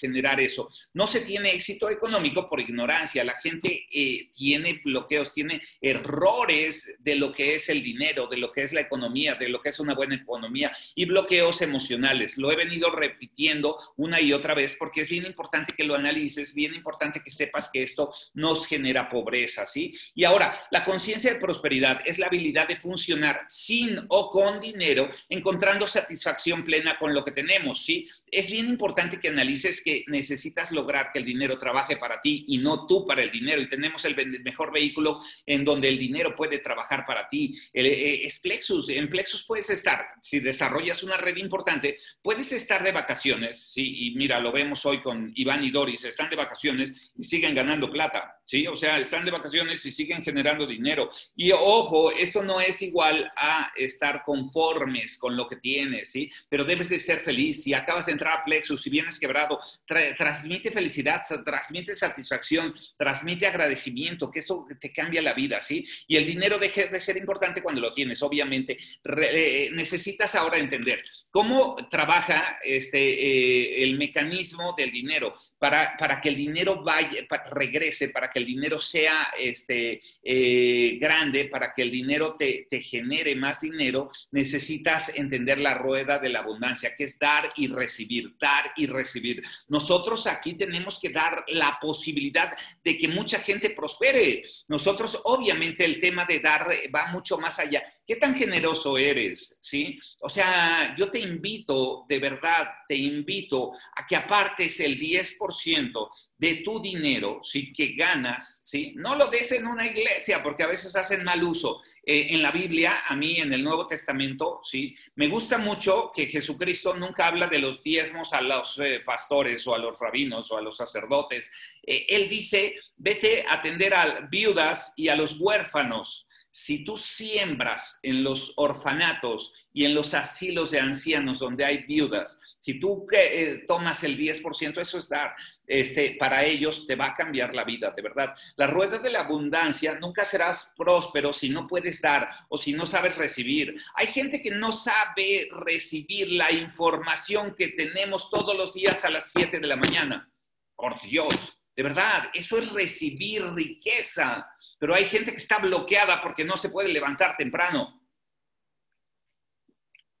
generar 0.00 0.40
eso. 0.40 0.68
No 0.92 1.06
se 1.06 1.20
tiene 1.20 1.50
éxito 1.52 1.88
económico 1.88 2.46
por 2.46 2.60
ignorancia. 2.60 3.24
La 3.24 3.38
gente 3.40 3.86
eh, 3.90 4.28
tiene 4.34 4.80
bloqueos, 4.84 5.32
tiene 5.32 5.60
errores 5.80 6.96
de 6.98 7.14
lo 7.14 7.32
que 7.32 7.54
es 7.54 7.68
el 7.68 7.82
dinero, 7.82 8.26
de 8.26 8.38
lo 8.38 8.52
que 8.52 8.62
es 8.62 8.72
la 8.72 8.80
economía, 8.80 9.34
de 9.34 9.48
lo 9.48 9.60
que 9.60 9.70
es 9.70 9.80
una 9.80 9.94
buena 9.94 10.16
economía 10.16 10.72
y 10.94 11.04
bloqueos 11.04 11.62
emocionales. 11.62 12.38
Lo 12.38 12.50
he 12.50 12.56
venido 12.56 12.90
repitiendo 12.90 13.76
una 13.96 14.20
y 14.20 14.32
otra 14.32 14.54
vez 14.54 14.76
porque 14.78 15.02
es 15.02 15.08
bien 15.08 15.24
importante 15.24 15.74
que 15.76 15.84
lo 15.84 15.94
analices, 15.94 16.54
bien 16.54 16.74
importante 16.74 17.22
que 17.22 17.30
sepas 17.30 17.70
que 17.72 17.82
esto 17.82 18.12
nos 18.34 18.66
genera 18.66 19.08
pobreza, 19.08 19.66
¿sí? 19.66 19.87
Y 20.14 20.24
ahora, 20.24 20.60
la 20.70 20.84
conciencia 20.84 21.32
de 21.32 21.40
prosperidad 21.40 22.00
es 22.04 22.18
la 22.18 22.26
habilidad 22.26 22.68
de 22.68 22.76
funcionar 22.76 23.40
sin 23.46 23.98
o 24.08 24.30
con 24.30 24.60
dinero, 24.60 25.10
encontrando 25.28 25.86
satisfacción 25.86 26.64
plena 26.64 26.98
con 26.98 27.14
lo 27.14 27.24
que 27.24 27.32
tenemos, 27.32 27.84
¿sí? 27.84 28.08
Es 28.30 28.50
bien 28.50 28.66
importante 28.66 29.20
que 29.20 29.28
analices 29.28 29.82
que 29.82 30.04
necesitas 30.08 30.72
lograr 30.72 31.10
que 31.12 31.18
el 31.18 31.24
dinero 31.24 31.58
trabaje 31.58 31.96
para 31.96 32.20
ti 32.20 32.44
y 32.48 32.58
no 32.58 32.86
tú 32.86 33.04
para 33.04 33.22
el 33.22 33.30
dinero. 33.30 33.60
Y 33.60 33.68
tenemos 33.68 34.04
el 34.04 34.16
mejor 34.42 34.72
vehículo 34.72 35.20
en 35.46 35.64
donde 35.64 35.88
el 35.88 35.98
dinero 35.98 36.34
puede 36.34 36.58
trabajar 36.58 37.04
para 37.04 37.28
ti. 37.28 37.58
Eh, 37.72 38.20
es 38.24 38.40
Plexus. 38.40 38.88
En 38.90 39.08
Plexus 39.08 39.44
puedes 39.46 39.70
estar, 39.70 40.06
si 40.22 40.40
desarrollas 40.40 41.02
una 41.02 41.16
red 41.16 41.36
importante, 41.36 41.98
puedes 42.22 42.52
estar 42.52 42.82
de 42.82 42.92
vacaciones, 42.92 43.72
¿sí? 43.72 44.06
Y 44.06 44.14
mira, 44.14 44.40
lo 44.40 44.52
vemos 44.52 44.84
hoy 44.86 45.00
con 45.00 45.32
Iván 45.34 45.64
y 45.64 45.70
Doris, 45.70 46.04
están 46.04 46.30
de 46.30 46.36
vacaciones 46.36 46.92
y 47.16 47.22
siguen 47.22 47.54
ganando 47.54 47.90
plata, 47.90 48.40
¿sí? 48.44 48.66
O 48.66 48.76
sea, 48.76 48.98
están 48.98 49.24
de 49.24 49.30
vacaciones 49.30 49.84
y 49.84 49.90
siguen 49.90 50.22
generando 50.22 50.66
dinero. 50.66 51.10
Y 51.36 51.52
ojo, 51.52 52.10
eso 52.12 52.42
no 52.42 52.60
es 52.60 52.82
igual 52.82 53.30
a 53.36 53.72
estar 53.76 54.22
conformes 54.24 55.18
con 55.18 55.36
lo 55.36 55.48
que 55.48 55.56
tienes, 55.56 56.10
¿sí? 56.10 56.30
Pero 56.48 56.64
debes 56.64 56.88
de 56.88 56.98
ser 56.98 57.20
feliz. 57.20 57.62
Si 57.62 57.74
acabas 57.74 58.06
de 58.06 58.12
entrar 58.18 58.38
a 58.38 58.42
Plexus, 58.42 58.82
si 58.82 58.90
vienes 58.90 59.18
quebrado, 59.18 59.58
transmite 59.86 60.70
felicidad, 60.70 61.22
transmite 61.44 61.94
satisfacción, 61.94 62.74
transmite 62.96 63.46
agradecimiento, 63.46 64.30
que 64.30 64.40
eso 64.40 64.66
te 64.80 64.92
cambia 64.92 65.22
la 65.22 65.34
vida, 65.34 65.60
¿sí? 65.60 65.86
Y 66.06 66.16
el 66.16 66.26
dinero 66.26 66.58
deja 66.58 66.86
de 66.86 67.00
ser 67.00 67.16
importante 67.16 67.62
cuando 67.62 67.80
lo 67.80 67.92
tienes, 67.92 68.22
obviamente. 68.22 68.76
Eh, 69.04 69.70
necesitas 69.72 70.34
ahora 70.34 70.58
entender 70.58 71.02
cómo 71.30 71.76
trabaja 71.88 72.58
este, 72.62 72.98
eh, 72.98 73.84
el 73.84 73.96
mecanismo 73.96 74.74
del 74.76 74.90
dinero 74.90 75.34
para, 75.58 75.96
para 75.96 76.20
que 76.20 76.28
el 76.28 76.36
dinero 76.36 76.82
vaya, 76.82 77.26
regrese, 77.50 78.08
para 78.08 78.30
que 78.30 78.40
el 78.40 78.46
dinero 78.46 78.78
sea 78.78 79.28
este, 79.38 80.00
eh, 80.22 80.98
grande, 81.00 81.46
para 81.46 81.72
que 81.72 81.82
el 81.82 81.90
dinero 81.90 82.36
te 82.36 82.80
genere 82.80 83.34
más 83.34 83.60
dinero, 83.60 84.08
necesitas 84.30 85.16
entender 85.16 85.58
la 85.58 85.74
rueda 85.74 86.18
de 86.18 86.28
la 86.28 86.40
abundancia, 86.40 86.94
que 86.96 87.04
es 87.04 87.18
dar 87.18 87.52
y 87.56 87.68
recibir, 87.68 88.07
dar 88.40 88.72
y 88.76 88.86
recibir. 88.86 89.42
Nosotros 89.68 90.26
aquí 90.26 90.54
tenemos 90.54 90.98
que 90.98 91.10
dar 91.10 91.44
la 91.48 91.78
posibilidad 91.80 92.56
de 92.82 92.98
que 92.98 93.08
mucha 93.08 93.40
gente 93.40 93.70
prospere. 93.70 94.42
Nosotros, 94.68 95.20
obviamente, 95.24 95.84
el 95.84 96.00
tema 96.00 96.24
de 96.24 96.40
dar 96.40 96.66
va 96.94 97.06
mucho 97.12 97.38
más 97.38 97.58
allá. 97.58 97.82
¿Qué 98.08 98.16
tan 98.16 98.34
generoso 98.34 98.96
eres? 98.96 99.58
¿Sí? 99.60 100.00
O 100.20 100.30
sea, 100.30 100.94
yo 100.96 101.10
te 101.10 101.20
invito, 101.20 102.06
de 102.08 102.18
verdad, 102.18 102.66
te 102.88 102.96
invito 102.96 103.72
a 103.94 104.06
que 104.06 104.16
apartes 104.16 104.80
el 104.80 104.98
10% 104.98 106.10
de 106.38 106.54
tu 106.64 106.80
dinero, 106.80 107.40
¿sí? 107.42 107.70
Que 107.70 107.88
ganas, 107.88 108.62
¿sí? 108.64 108.94
No 108.96 109.14
lo 109.14 109.26
des 109.26 109.52
en 109.52 109.66
una 109.66 109.86
iglesia, 109.86 110.42
porque 110.42 110.62
a 110.62 110.68
veces 110.68 110.96
hacen 110.96 111.22
mal 111.22 111.44
uso. 111.44 111.82
Eh, 112.02 112.28
en 112.30 112.40
la 112.40 112.50
Biblia, 112.50 113.02
a 113.06 113.14
mí, 113.14 113.40
en 113.40 113.52
el 113.52 113.62
Nuevo 113.62 113.86
Testamento, 113.86 114.60
¿sí? 114.62 114.96
Me 115.16 115.28
gusta 115.28 115.58
mucho 115.58 116.10
que 116.14 116.28
Jesucristo 116.28 116.94
nunca 116.94 117.26
habla 117.26 117.46
de 117.46 117.58
los 117.58 117.82
diezmos 117.82 118.32
a 118.32 118.40
los 118.40 118.78
eh, 118.78 119.00
pastores 119.04 119.66
o 119.66 119.74
a 119.74 119.78
los 119.78 120.00
rabinos 120.00 120.50
o 120.50 120.56
a 120.56 120.62
los 120.62 120.78
sacerdotes. 120.78 121.52
Eh, 121.82 122.06
él 122.08 122.30
dice, 122.30 122.80
vete 122.96 123.44
a 123.46 123.56
atender 123.56 123.92
a 123.92 124.20
viudas 124.30 124.94
y 124.96 125.08
a 125.08 125.16
los 125.16 125.38
huérfanos, 125.38 126.27
si 126.50 126.84
tú 126.84 126.96
siembras 126.96 127.98
en 128.02 128.24
los 128.24 128.54
orfanatos 128.56 129.52
y 129.72 129.84
en 129.84 129.94
los 129.94 130.14
asilos 130.14 130.70
de 130.70 130.80
ancianos 130.80 131.38
donde 131.38 131.64
hay 131.64 131.84
viudas, 131.84 132.40
si 132.60 132.78
tú 132.80 133.06
eh, 133.12 133.64
tomas 133.66 134.02
el 134.04 134.18
10%, 134.18 134.78
eso 134.78 134.98
es 134.98 135.08
dar. 135.08 135.34
Este, 135.66 136.16
para 136.18 136.44
ellos 136.44 136.86
te 136.86 136.96
va 136.96 137.08
a 137.08 137.14
cambiar 137.14 137.54
la 137.54 137.64
vida, 137.64 137.92
de 137.94 138.02
verdad. 138.02 138.34
La 138.56 138.66
rueda 138.66 138.98
de 138.98 139.10
la 139.10 139.20
abundancia, 139.20 139.94
nunca 139.94 140.24
serás 140.24 140.72
próspero 140.76 141.32
si 141.32 141.50
no 141.50 141.66
puedes 141.66 142.00
dar 142.00 142.28
o 142.48 142.56
si 142.56 142.72
no 142.72 142.86
sabes 142.86 143.16
recibir. 143.16 143.74
Hay 143.94 144.06
gente 144.06 144.42
que 144.42 144.50
no 144.50 144.72
sabe 144.72 145.48
recibir 145.50 146.30
la 146.30 146.50
información 146.50 147.54
que 147.56 147.68
tenemos 147.68 148.30
todos 148.30 148.56
los 148.56 148.74
días 148.74 149.04
a 149.04 149.10
las 149.10 149.30
7 149.30 149.60
de 149.60 149.66
la 149.66 149.76
mañana. 149.76 150.30
Por 150.74 151.00
Dios, 151.02 151.58
de 151.78 151.84
verdad, 151.84 152.28
eso 152.34 152.58
es 152.58 152.72
recibir 152.72 153.44
riqueza. 153.54 154.48
Pero 154.78 154.94
hay 154.94 155.04
gente 155.04 155.32
que 155.32 155.38
está 155.38 155.58
bloqueada 155.58 156.20
porque 156.22 156.44
no 156.44 156.56
se 156.56 156.70
puede 156.70 156.88
levantar 156.88 157.36
temprano. 157.36 157.98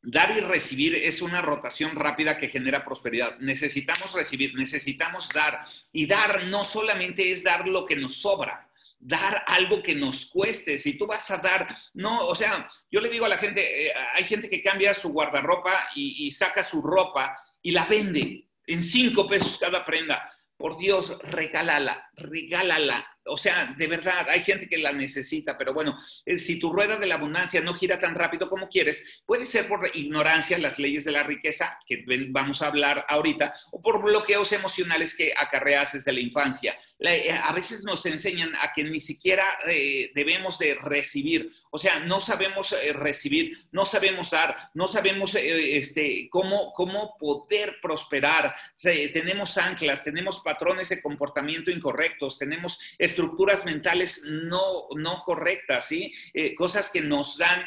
Dar 0.02 0.36
y 0.36 0.40
recibir 0.40 0.94
es 0.94 1.22
una 1.22 1.42
rotación 1.42 1.94
rápida 1.94 2.38
que 2.38 2.48
genera 2.48 2.84
prosperidad. 2.84 3.38
Necesitamos 3.38 4.12
recibir, 4.12 4.54
necesitamos 4.54 5.28
dar. 5.28 5.64
Y 5.92 6.06
dar 6.06 6.44
no 6.44 6.64
solamente 6.64 7.30
es 7.30 7.44
dar 7.44 7.68
lo 7.68 7.84
que 7.84 7.96
nos 7.96 8.16
sobra, 8.16 8.68
dar 8.98 9.44
algo 9.46 9.82
que 9.82 9.94
nos 9.94 10.26
cueste. 10.26 10.78
Si 10.78 10.94
tú 10.94 11.06
vas 11.06 11.30
a 11.30 11.38
dar, 11.38 11.66
no, 11.94 12.20
o 12.20 12.34
sea, 12.34 12.68
yo 12.90 13.00
le 13.00 13.10
digo 13.10 13.26
a 13.26 13.28
la 13.28 13.38
gente, 13.38 13.86
eh, 13.86 13.92
hay 14.14 14.24
gente 14.24 14.48
que 14.48 14.62
cambia 14.62 14.94
su 14.94 15.12
guardarropa 15.12 15.90
y, 15.94 16.26
y 16.26 16.30
saca 16.30 16.62
su 16.62 16.80
ropa 16.80 17.36
y 17.60 17.72
la 17.72 17.84
vende 17.84 18.48
en 18.66 18.82
cinco 18.82 19.26
pesos 19.26 19.58
cada 19.58 19.84
prenda. 19.84 20.32
Por 20.56 20.76
Dios, 20.76 21.16
regálala, 21.22 22.10
regálala. 22.14 23.17
O 23.28 23.36
sea, 23.36 23.74
de 23.76 23.86
verdad, 23.86 24.28
hay 24.28 24.42
gente 24.42 24.68
que 24.68 24.78
la 24.78 24.92
necesita, 24.92 25.56
pero 25.56 25.72
bueno, 25.72 25.98
eh, 26.24 26.38
si 26.38 26.58
tu 26.58 26.72
rueda 26.72 26.96
de 26.96 27.06
la 27.06 27.16
abundancia 27.16 27.60
no 27.60 27.74
gira 27.74 27.98
tan 27.98 28.14
rápido 28.14 28.48
como 28.48 28.68
quieres, 28.68 29.22
puede 29.26 29.46
ser 29.46 29.66
por 29.68 29.90
ignorancia 29.94 30.58
las 30.58 30.78
leyes 30.78 31.04
de 31.04 31.12
la 31.12 31.22
riqueza, 31.22 31.78
que 31.86 32.04
vamos 32.30 32.62
a 32.62 32.68
hablar 32.68 33.04
ahorita, 33.08 33.54
o 33.72 33.80
por 33.80 34.02
bloqueos 34.02 34.52
emocionales 34.52 35.14
que 35.14 35.32
acarreas 35.36 35.92
desde 35.92 36.12
la 36.12 36.20
infancia. 36.20 36.76
Eh, 36.98 37.30
a 37.30 37.52
veces 37.52 37.84
nos 37.84 38.04
enseñan 38.06 38.54
a 38.56 38.72
que 38.74 38.82
ni 38.82 39.00
siquiera 39.00 39.44
eh, 39.68 40.10
debemos 40.14 40.58
de 40.58 40.74
recibir, 40.74 41.52
o 41.70 41.78
sea, 41.78 42.00
no 42.00 42.20
sabemos 42.20 42.74
recibir, 42.94 43.56
no 43.70 43.84
sabemos 43.84 44.30
dar, 44.30 44.70
no 44.74 44.86
sabemos 44.86 45.34
este, 45.34 46.28
cómo, 46.30 46.72
cómo 46.72 47.16
poder 47.16 47.76
prosperar. 47.80 48.54
tenemos 48.82 49.56
anclas, 49.58 50.02
tenemos 50.02 50.40
patrones 50.40 50.88
de 50.88 51.00
comportamiento 51.00 51.70
incorrectos, 51.70 52.38
tenemos 52.38 52.80
estructuras 53.18 53.64
mentales 53.64 54.24
no, 54.24 54.88
no 54.96 55.18
correctas, 55.20 55.86
¿sí? 55.86 56.12
cosas 56.56 56.90
que 56.90 57.00
nos 57.00 57.36
dan 57.36 57.62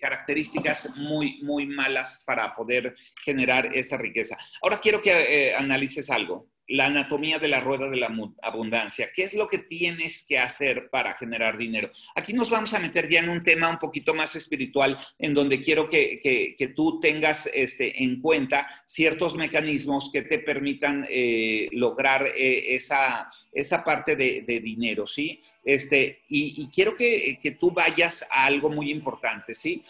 características 0.00 0.96
muy, 0.96 1.42
muy 1.42 1.66
malas 1.66 2.22
para 2.26 2.54
poder 2.54 2.96
generar 3.22 3.76
esa 3.76 3.98
riqueza. 3.98 4.38
Ahora 4.62 4.80
quiero 4.80 5.02
que 5.02 5.54
analices 5.54 6.08
algo 6.10 6.48
la 6.68 6.86
anatomía 6.86 7.38
de 7.38 7.48
la 7.48 7.60
rueda 7.60 7.88
de 7.88 7.96
la 7.96 8.12
abundancia. 8.42 9.10
¿Qué 9.14 9.22
es 9.22 9.34
lo 9.34 9.46
que 9.46 9.58
tienes 9.58 10.24
que 10.26 10.38
hacer 10.38 10.88
para 10.90 11.14
generar 11.14 11.56
dinero? 11.56 11.90
Aquí 12.14 12.32
nos 12.32 12.50
vamos 12.50 12.74
a 12.74 12.78
meter 12.78 13.08
ya 13.08 13.20
en 13.20 13.28
un 13.28 13.42
tema 13.42 13.68
un 13.68 13.78
poquito 13.78 14.14
más 14.14 14.34
espiritual, 14.34 14.98
en 15.18 15.34
donde 15.34 15.60
quiero 15.60 15.88
que, 15.88 16.56
tú 16.74 16.98
tengas 17.00 17.48
este, 17.54 18.02
en 18.02 18.20
cuenta 18.20 18.66
ciertos 18.84 19.36
mecanismos 19.36 20.10
que 20.12 20.22
te 20.22 20.40
permitan 20.40 21.06
eh, 21.08 21.68
lograr 21.72 22.26
eh, 22.26 22.74
esa, 22.74 23.30
esa 23.52 23.84
parte 23.84 24.16
de, 24.16 24.42
dinero, 24.46 25.06
¿sí? 25.06 25.40
Este, 25.64 26.22
y, 26.28 26.62
y 26.62 26.68
quiero 26.68 26.96
que, 26.96 27.38
que 27.40 27.52
tú 27.52 27.70
vayas 27.70 28.26
a 28.30 28.44
algo 28.44 28.70
muy 28.70 28.90
importante, 28.90 29.54
¿sí? 29.54 29.82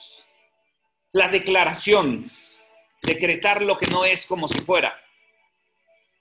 La 1.13 1.29
declaración, 1.29 2.29
decretar 3.03 3.63
lo 3.63 3.79
que 3.79 3.87
no 3.87 4.05
es 4.05 4.27
como 4.27 4.49
si 4.49 4.59
fuera. 4.59 4.95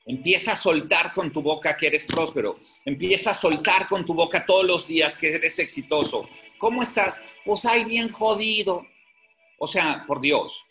Empieza 0.06 0.54
a 0.54 0.56
soltar 0.56 1.12
con 1.14 1.32
tu 1.32 1.42
boca 1.42 1.76
que 1.76 1.88
eres 1.88 2.06
próspero. 2.06 2.60
Empieza 2.86 3.32
a 3.32 3.34
soltar 3.34 3.88
con 3.88 4.06
tu 4.06 4.14
boca 4.14 4.46
todos 4.46 4.66
los 4.66 4.88
días 4.88 5.18
que 5.18 5.34
eres 5.34 5.58
exitoso. 5.58 6.30
¿Cómo 6.60 6.84
estás? 6.84 7.20
Pues 7.44 7.66
hay 7.66 7.86
bien 7.86 8.10
jodido. 8.10 8.86
O 9.58 9.66
sea, 9.66 10.04
por 10.06 10.22
Dios. 10.22 10.64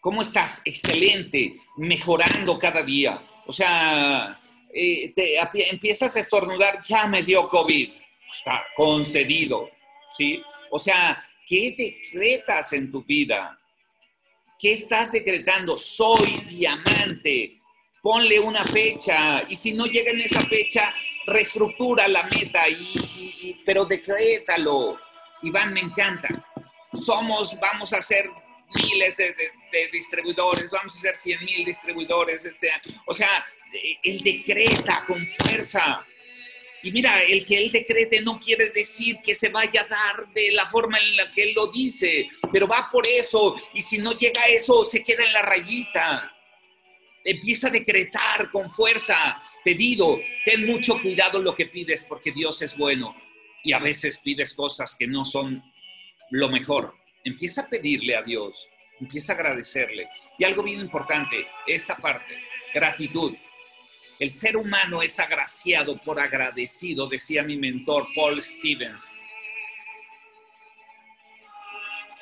¿Cómo 0.00 0.20
estás? 0.20 0.60
Excelente, 0.64 1.54
mejorando 1.76 2.58
cada 2.58 2.82
día. 2.82 3.22
O 3.46 3.52
sea, 3.52 4.38
eh, 4.72 5.12
te, 5.14 5.38
empiezas 5.70 6.14
a 6.16 6.20
estornudar, 6.20 6.80
ya 6.86 7.06
me 7.06 7.22
dio 7.22 7.48
COVID. 7.48 7.88
Está 8.36 8.62
concedido. 8.76 9.70
¿Sí? 10.16 10.42
O 10.70 10.78
sea, 10.78 11.24
¿qué 11.46 11.74
decretas 11.76 12.74
en 12.74 12.90
tu 12.90 13.02
vida? 13.04 13.58
¿Qué 14.58 14.74
estás 14.74 15.12
decretando? 15.12 15.78
Soy 15.78 16.44
diamante 16.48 17.59
ponle 18.02 18.40
una 18.40 18.64
fecha 18.64 19.44
y 19.48 19.56
si 19.56 19.72
no 19.72 19.86
llega 19.86 20.10
en 20.10 20.20
esa 20.20 20.40
fecha, 20.40 20.94
reestructura 21.26 22.08
la 22.08 22.24
meta, 22.24 22.68
y, 22.68 23.56
pero 23.64 23.84
decrétalo. 23.84 24.98
Iván, 25.42 25.72
me 25.72 25.80
encanta. 25.80 26.28
Somos, 26.92 27.58
vamos 27.58 27.92
a 27.92 28.02
ser 28.02 28.26
miles 28.74 29.16
de, 29.16 29.34
distribuidores, 29.92 30.70
vamos 30.70 30.96
a 30.96 31.00
ser 31.00 31.16
100 31.16 31.44
mil 31.44 31.64
distribuidores. 31.64 32.44
Este, 32.44 32.68
o 33.06 33.14
sea, 33.14 33.44
él 34.02 34.20
decreta 34.20 35.04
con 35.06 35.26
fuerza. 35.26 36.04
Y 36.82 36.90
mira, 36.92 37.22
el 37.22 37.44
que 37.44 37.58
él 37.58 37.70
decrete 37.70 38.22
no 38.22 38.40
quiere 38.40 38.70
decir 38.70 39.18
que 39.22 39.34
se 39.34 39.50
vaya 39.50 39.82
a 39.82 39.86
dar 39.86 40.32
de 40.32 40.52
la 40.52 40.66
forma 40.66 40.98
en 40.98 41.16
la 41.16 41.30
que 41.30 41.42
él 41.42 41.52
lo 41.54 41.66
dice, 41.66 42.26
pero 42.52 42.66
va 42.66 42.88
por 42.90 43.06
eso. 43.06 43.54
Y 43.74 43.82
si 43.82 43.98
no 43.98 44.12
llega 44.12 44.42
a 44.42 44.48
eso, 44.48 44.82
se 44.84 45.04
queda 45.04 45.24
en 45.24 45.32
la 45.32 45.42
rayita. 45.42 46.39
Empieza 47.24 47.68
a 47.68 47.70
decretar 47.70 48.50
con 48.50 48.70
fuerza, 48.70 49.42
pedido. 49.64 50.18
Ten 50.44 50.66
mucho 50.66 51.00
cuidado 51.00 51.38
en 51.38 51.44
lo 51.44 51.54
que 51.54 51.66
pides 51.66 52.04
porque 52.04 52.32
Dios 52.32 52.62
es 52.62 52.76
bueno 52.76 53.14
y 53.62 53.72
a 53.72 53.78
veces 53.78 54.18
pides 54.18 54.54
cosas 54.54 54.96
que 54.98 55.06
no 55.06 55.24
son 55.24 55.62
lo 56.30 56.48
mejor. 56.48 56.94
Empieza 57.24 57.62
a 57.62 57.68
pedirle 57.68 58.16
a 58.16 58.22
Dios, 58.22 58.68
empieza 58.98 59.32
a 59.32 59.36
agradecerle. 59.36 60.08
Y 60.38 60.44
algo 60.44 60.62
bien 60.62 60.80
importante, 60.80 61.46
esta 61.66 61.96
parte, 61.96 62.42
gratitud. 62.72 63.34
El 64.18 64.30
ser 64.30 64.56
humano 64.56 65.02
es 65.02 65.18
agraciado 65.18 65.98
por 65.98 66.20
agradecido, 66.20 67.06
decía 67.06 67.42
mi 67.42 67.56
mentor 67.56 68.06
Paul 68.14 68.42
Stevens. 68.42 69.10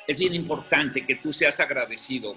Es 0.07 0.19
bien 0.19 0.33
importante 0.33 1.05
que 1.05 1.15
tú 1.15 1.31
seas 1.31 1.59
agradecido 1.59 2.35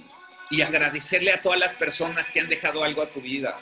y 0.52 0.60
agradecerle 0.60 1.32
a 1.32 1.40
todas 1.40 1.58
las 1.58 1.72
personas 1.72 2.30
que 2.30 2.38
han 2.38 2.46
dejado 2.46 2.84
algo 2.84 3.00
a 3.00 3.08
tu 3.08 3.22
vida. 3.22 3.58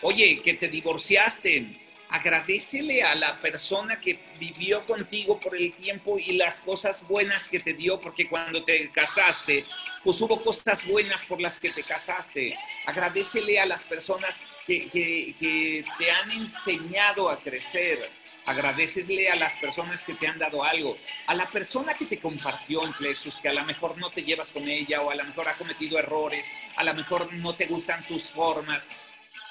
Oye, 0.00 0.38
que 0.42 0.54
te 0.54 0.68
divorciaste, 0.68 1.66
agradecele 2.08 3.02
a 3.02 3.14
la 3.14 3.38
persona 3.42 4.00
que 4.00 4.18
vivió 4.40 4.86
contigo 4.86 5.38
por 5.38 5.54
el 5.54 5.74
tiempo 5.76 6.18
y 6.18 6.32
las 6.38 6.62
cosas 6.62 7.06
buenas 7.06 7.50
que 7.50 7.60
te 7.60 7.74
dio, 7.74 8.00
porque 8.00 8.26
cuando 8.26 8.64
te 8.64 8.90
casaste, 8.90 9.66
pues 10.02 10.18
hubo 10.22 10.42
cosas 10.42 10.86
buenas 10.86 11.26
por 11.26 11.42
las 11.42 11.58
que 11.58 11.72
te 11.72 11.82
casaste. 11.82 12.56
Agradecele 12.86 13.60
a 13.60 13.66
las 13.66 13.84
personas 13.84 14.40
que, 14.66 14.88
que 14.88 15.84
te 15.98 16.10
han 16.10 16.30
enseñado 16.30 17.28
a 17.28 17.38
crecer 17.38 18.10
agradecesle 18.48 19.28
a 19.28 19.36
las 19.36 19.56
personas 19.56 20.02
que 20.02 20.14
te 20.14 20.26
han 20.26 20.38
dado 20.38 20.64
algo, 20.64 20.96
a 21.26 21.34
la 21.34 21.46
persona 21.46 21.92
que 21.92 22.06
te 22.06 22.18
compartió 22.18 22.84
en 22.86 22.94
Plexus, 22.94 23.36
que 23.38 23.48
a 23.50 23.52
lo 23.52 23.62
mejor 23.64 23.98
no 23.98 24.10
te 24.10 24.22
llevas 24.22 24.52
con 24.52 24.66
ella 24.66 25.02
o 25.02 25.10
a 25.10 25.14
lo 25.14 25.24
mejor 25.24 25.48
ha 25.48 25.58
cometido 25.58 25.98
errores, 25.98 26.50
a 26.76 26.82
lo 26.82 26.94
mejor 26.94 27.30
no 27.34 27.54
te 27.54 27.66
gustan 27.66 28.02
sus 28.02 28.30
formas, 28.30 28.88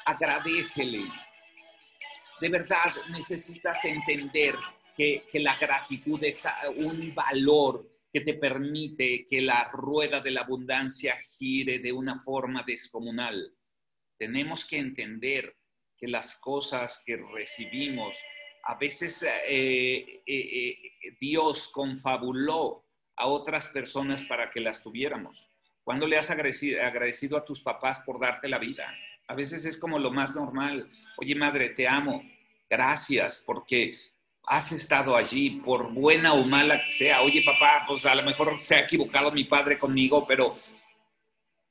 agradecele. 0.03 1.05
de 2.41 2.49
verdad 2.49 2.91
necesitas 3.09 3.85
entender 3.85 4.55
que, 4.95 5.23
que 5.31 5.39
la 5.39 5.55
gratitud 5.55 6.23
es 6.23 6.43
un 6.77 7.13
valor 7.13 7.87
que 8.11 8.21
te 8.21 8.33
permite 8.33 9.27
que 9.29 9.41
la 9.41 9.69
rueda 9.71 10.21
de 10.21 10.31
la 10.31 10.41
abundancia 10.41 11.15
gire 11.37 11.77
de 11.77 11.91
una 11.91 12.19
forma 12.23 12.63
descomunal. 12.65 13.53
Tenemos 14.17 14.65
que 14.65 14.79
entender 14.79 15.55
que 15.97 16.07
las 16.07 16.35
cosas 16.37 17.03
que 17.05 17.17
recibimos, 17.17 18.17
a 18.67 18.75
veces 18.75 19.23
eh, 19.23 20.21
eh, 20.25 20.25
eh, 20.27 20.77
Dios 21.21 21.69
confabuló 21.69 22.83
a 23.15 23.27
otras 23.27 23.69
personas 23.69 24.23
para 24.23 24.51
que 24.51 24.59
las 24.59 24.83
tuviéramos. 24.83 25.47
¿Cuándo 25.85 26.05
le 26.05 26.17
has 26.17 26.29
agradecido, 26.29 27.37
a 27.37 27.45
tus 27.45 27.61
papás 27.61 28.01
por 28.01 28.19
darte 28.19 28.49
la 28.49 28.59
vida? 28.59 28.93
A 29.29 29.35
veces 29.35 29.63
es 29.63 29.77
como 29.77 29.97
lo 29.97 30.11
más 30.11 30.35
normal. 30.35 30.89
Oye, 31.15 31.33
madre, 31.33 31.69
te 31.69 31.87
amo. 31.87 32.21
Gracias 32.69 33.41
porque 33.45 33.97
has 34.43 34.73
estado 34.73 35.15
allí, 35.15 35.61
por 35.61 35.93
buena 35.93 36.33
o 36.33 36.43
mala 36.43 36.83
que 36.83 36.91
sea. 36.91 37.21
Oye, 37.21 37.43
papá, 37.45 37.85
pues 37.87 38.05
a 38.05 38.15
lo 38.15 38.23
mejor 38.23 38.59
se 38.59 38.75
ha 38.75 38.81
equivocado 38.81 39.31
mi 39.31 39.45
padre 39.45 39.79
conmigo, 39.79 40.27
pero 40.27 40.53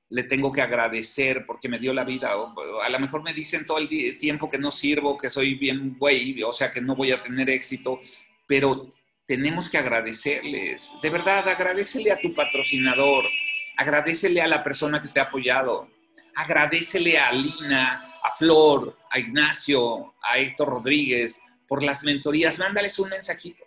le 0.08 0.24
tengo 0.24 0.52
que 0.52 0.62
agradecer 0.62 1.44
porque 1.46 1.68
me 1.68 1.78
dio 1.78 1.92
la 1.92 2.04
vida. 2.04 2.36
O, 2.36 2.80
a 2.80 2.88
lo 2.88 2.98
mejor 2.98 3.22
me 3.22 3.32
dicen 3.32 3.66
todo 3.66 3.78
el 3.78 3.88
tiempo 4.18 4.50
que 4.50 4.58
no 4.58 4.70
sirvo, 4.70 5.18
que 5.18 5.30
soy 5.30 5.54
bien 5.54 5.96
güey, 5.98 6.42
o 6.42 6.52
sea, 6.52 6.70
que 6.70 6.80
no 6.80 6.94
voy 6.94 7.12
a 7.12 7.22
tener 7.22 7.50
éxito, 7.50 8.00
pero 8.46 8.88
tenemos 9.26 9.68
que 9.68 9.78
agradecerles. 9.78 10.92
De 11.02 11.10
verdad, 11.10 11.48
agradecele 11.48 12.12
a 12.12 12.20
tu 12.20 12.34
patrocinador, 12.34 13.24
agradecele 13.76 14.40
a 14.40 14.46
la 14.46 14.62
persona 14.62 15.02
que 15.02 15.08
te 15.08 15.20
ha 15.20 15.24
apoyado, 15.24 15.88
agradecele 16.36 17.18
a 17.18 17.32
Lina, 17.32 18.14
a 18.22 18.30
Flor, 18.30 18.96
a 19.10 19.18
Ignacio, 19.18 20.14
a 20.22 20.38
Héctor 20.38 20.68
Rodríguez 20.68 21.42
por 21.66 21.82
las 21.82 22.04
mentorías. 22.04 22.58
Mándales 22.58 22.98
un 23.00 23.08
mensajito. 23.08 23.64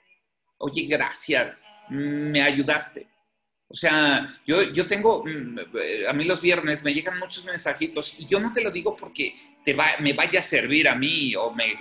Oye, 0.57 0.83
gracias, 0.83 1.67
me 1.89 2.41
ayudaste 2.41 3.07
o 3.71 3.75
sea, 3.75 4.27
yo, 4.47 4.63
yo 4.63 4.87
tengo, 4.87 5.23
mm, 5.23 5.59
a 6.07 6.13
mí 6.13 6.23
los 6.25 6.41
viernes 6.41 6.83
me 6.83 6.91
llegan 6.91 7.19
muchos 7.19 7.45
mensajitos 7.45 8.15
y 8.17 8.25
yo 8.25 8.39
no 8.39 8.51
te 8.51 8.63
lo 8.63 8.71
digo 8.71 8.95
porque 8.95 9.35
te 9.63 9.73
va, 9.73 9.91
me 9.99 10.13
vaya 10.13 10.39
a 10.39 10.41
servir 10.41 10.89
a 10.89 10.95
mí 10.95 11.35
o 11.35 11.51
me 11.51 11.75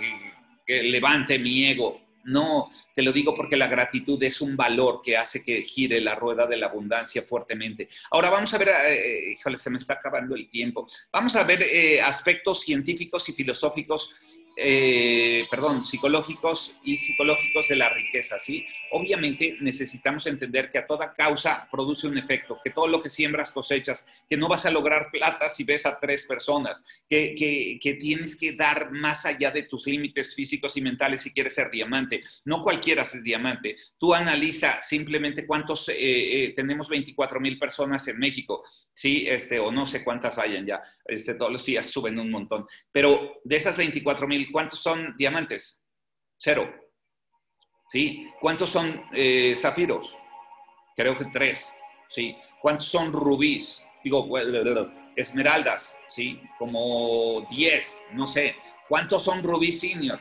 levante 0.67 1.39
mi 1.39 1.65
ego. 1.65 2.09
No, 2.25 2.69
te 2.93 3.01
lo 3.01 3.11
digo 3.11 3.33
porque 3.33 3.57
la 3.57 3.67
gratitud 3.67 4.21
es 4.21 4.39
un 4.39 4.55
valor 4.55 5.01
que 5.03 5.17
hace 5.17 5.43
que 5.43 5.63
gire 5.63 5.99
la 5.99 6.13
rueda 6.13 6.45
de 6.45 6.57
la 6.57 6.67
abundancia 6.67 7.23
fuertemente. 7.23 7.89
Ahora 8.11 8.29
vamos 8.29 8.53
a 8.53 8.59
ver, 8.59 8.69
eh, 8.69 9.31
híjole, 9.31 9.57
se 9.57 9.71
me 9.71 9.77
está 9.77 9.93
acabando 9.93 10.35
el 10.35 10.47
tiempo. 10.47 10.85
Vamos 11.11 11.35
a 11.35 11.43
ver 11.43 11.63
eh, 11.63 11.99
aspectos 11.99 12.59
científicos 12.59 13.27
y 13.29 13.33
filosóficos 13.33 14.15
eh, 14.61 15.47
perdón, 15.49 15.83
psicológicos 15.83 16.77
y 16.83 16.97
psicológicos 16.97 17.67
de 17.69 17.75
la 17.75 17.89
riqueza, 17.89 18.37
¿sí? 18.37 18.65
Obviamente 18.91 19.55
necesitamos 19.61 20.27
entender 20.27 20.69
que 20.69 20.79
a 20.79 20.85
toda 20.85 21.13
causa 21.13 21.67
produce 21.71 22.07
un 22.07 22.17
efecto, 22.17 22.59
que 22.63 22.71
todo 22.71 22.87
lo 22.87 23.01
que 23.01 23.09
siembras 23.09 23.51
cosechas, 23.51 24.05
que 24.29 24.35
no 24.35 24.47
vas 24.47 24.65
a 24.65 24.71
lograr 24.71 25.09
plata 25.11 25.47
si 25.47 25.63
ves 25.63 25.85
a 25.85 25.99
tres 25.99 26.23
personas, 26.23 26.85
que, 27.07 27.33
que, 27.81 27.93
tienes 27.93 28.35
que 28.37 28.53
dar 28.53 28.91
más 28.91 29.25
allá 29.25 29.51
de 29.51 29.63
tus 29.63 29.87
límites 29.87 30.35
físicos 30.35 30.75
y 30.77 30.81
mentales 30.81 31.21
si 31.21 31.33
quieres 31.33 31.55
ser 31.55 31.71
diamante. 31.71 32.21
No 32.45 32.61
cualquiera 32.61 33.03
es 33.03 33.23
diamante. 33.23 33.77
Tú 33.97 34.13
analiza 34.13 34.79
simplemente 34.81 35.45
cuántos, 35.45 35.89
eh, 35.89 35.95
eh, 35.99 36.53
tenemos 36.55 36.89
24 36.89 37.39
mil 37.39 37.57
personas 37.57 38.07
en 38.07 38.19
México, 38.19 38.63
¿sí? 38.93 39.25
Este, 39.27 39.59
o 39.59 39.71
no 39.71 39.85
sé 39.85 40.03
cuántas 40.03 40.35
vayan 40.35 40.65
ya, 40.65 40.81
este, 41.05 41.33
todos 41.33 41.51
los 41.51 41.65
días 41.65 41.85
suben 41.85 42.19
un 42.19 42.29
montón, 42.29 42.65
pero 42.91 43.39
de 43.43 43.55
esas 43.55 43.77
24 43.77 44.27
mil 44.27 44.48
¿cuántos 44.51 44.79
son 44.81 45.15
diamantes? 45.17 45.81
Cero. 46.37 46.73
¿Sí? 47.87 48.29
¿Cuántos 48.39 48.69
son 48.69 49.03
eh, 49.13 49.55
zafiros? 49.57 50.17
Creo 50.95 51.17
que 51.17 51.25
tres. 51.25 51.73
¿Sí? 52.09 52.35
¿Cuántos 52.61 52.87
son 52.87 53.11
rubíes? 53.11 53.83
Digo, 54.03 54.27
esmeraldas, 55.15 55.99
¿sí? 56.07 56.41
Como 56.57 57.45
diez, 57.49 58.01
no 58.13 58.25
sé. 58.25 58.55
¿Cuántos 58.87 59.23
son 59.23 59.43
rubí 59.43 59.71
senior? 59.71 60.19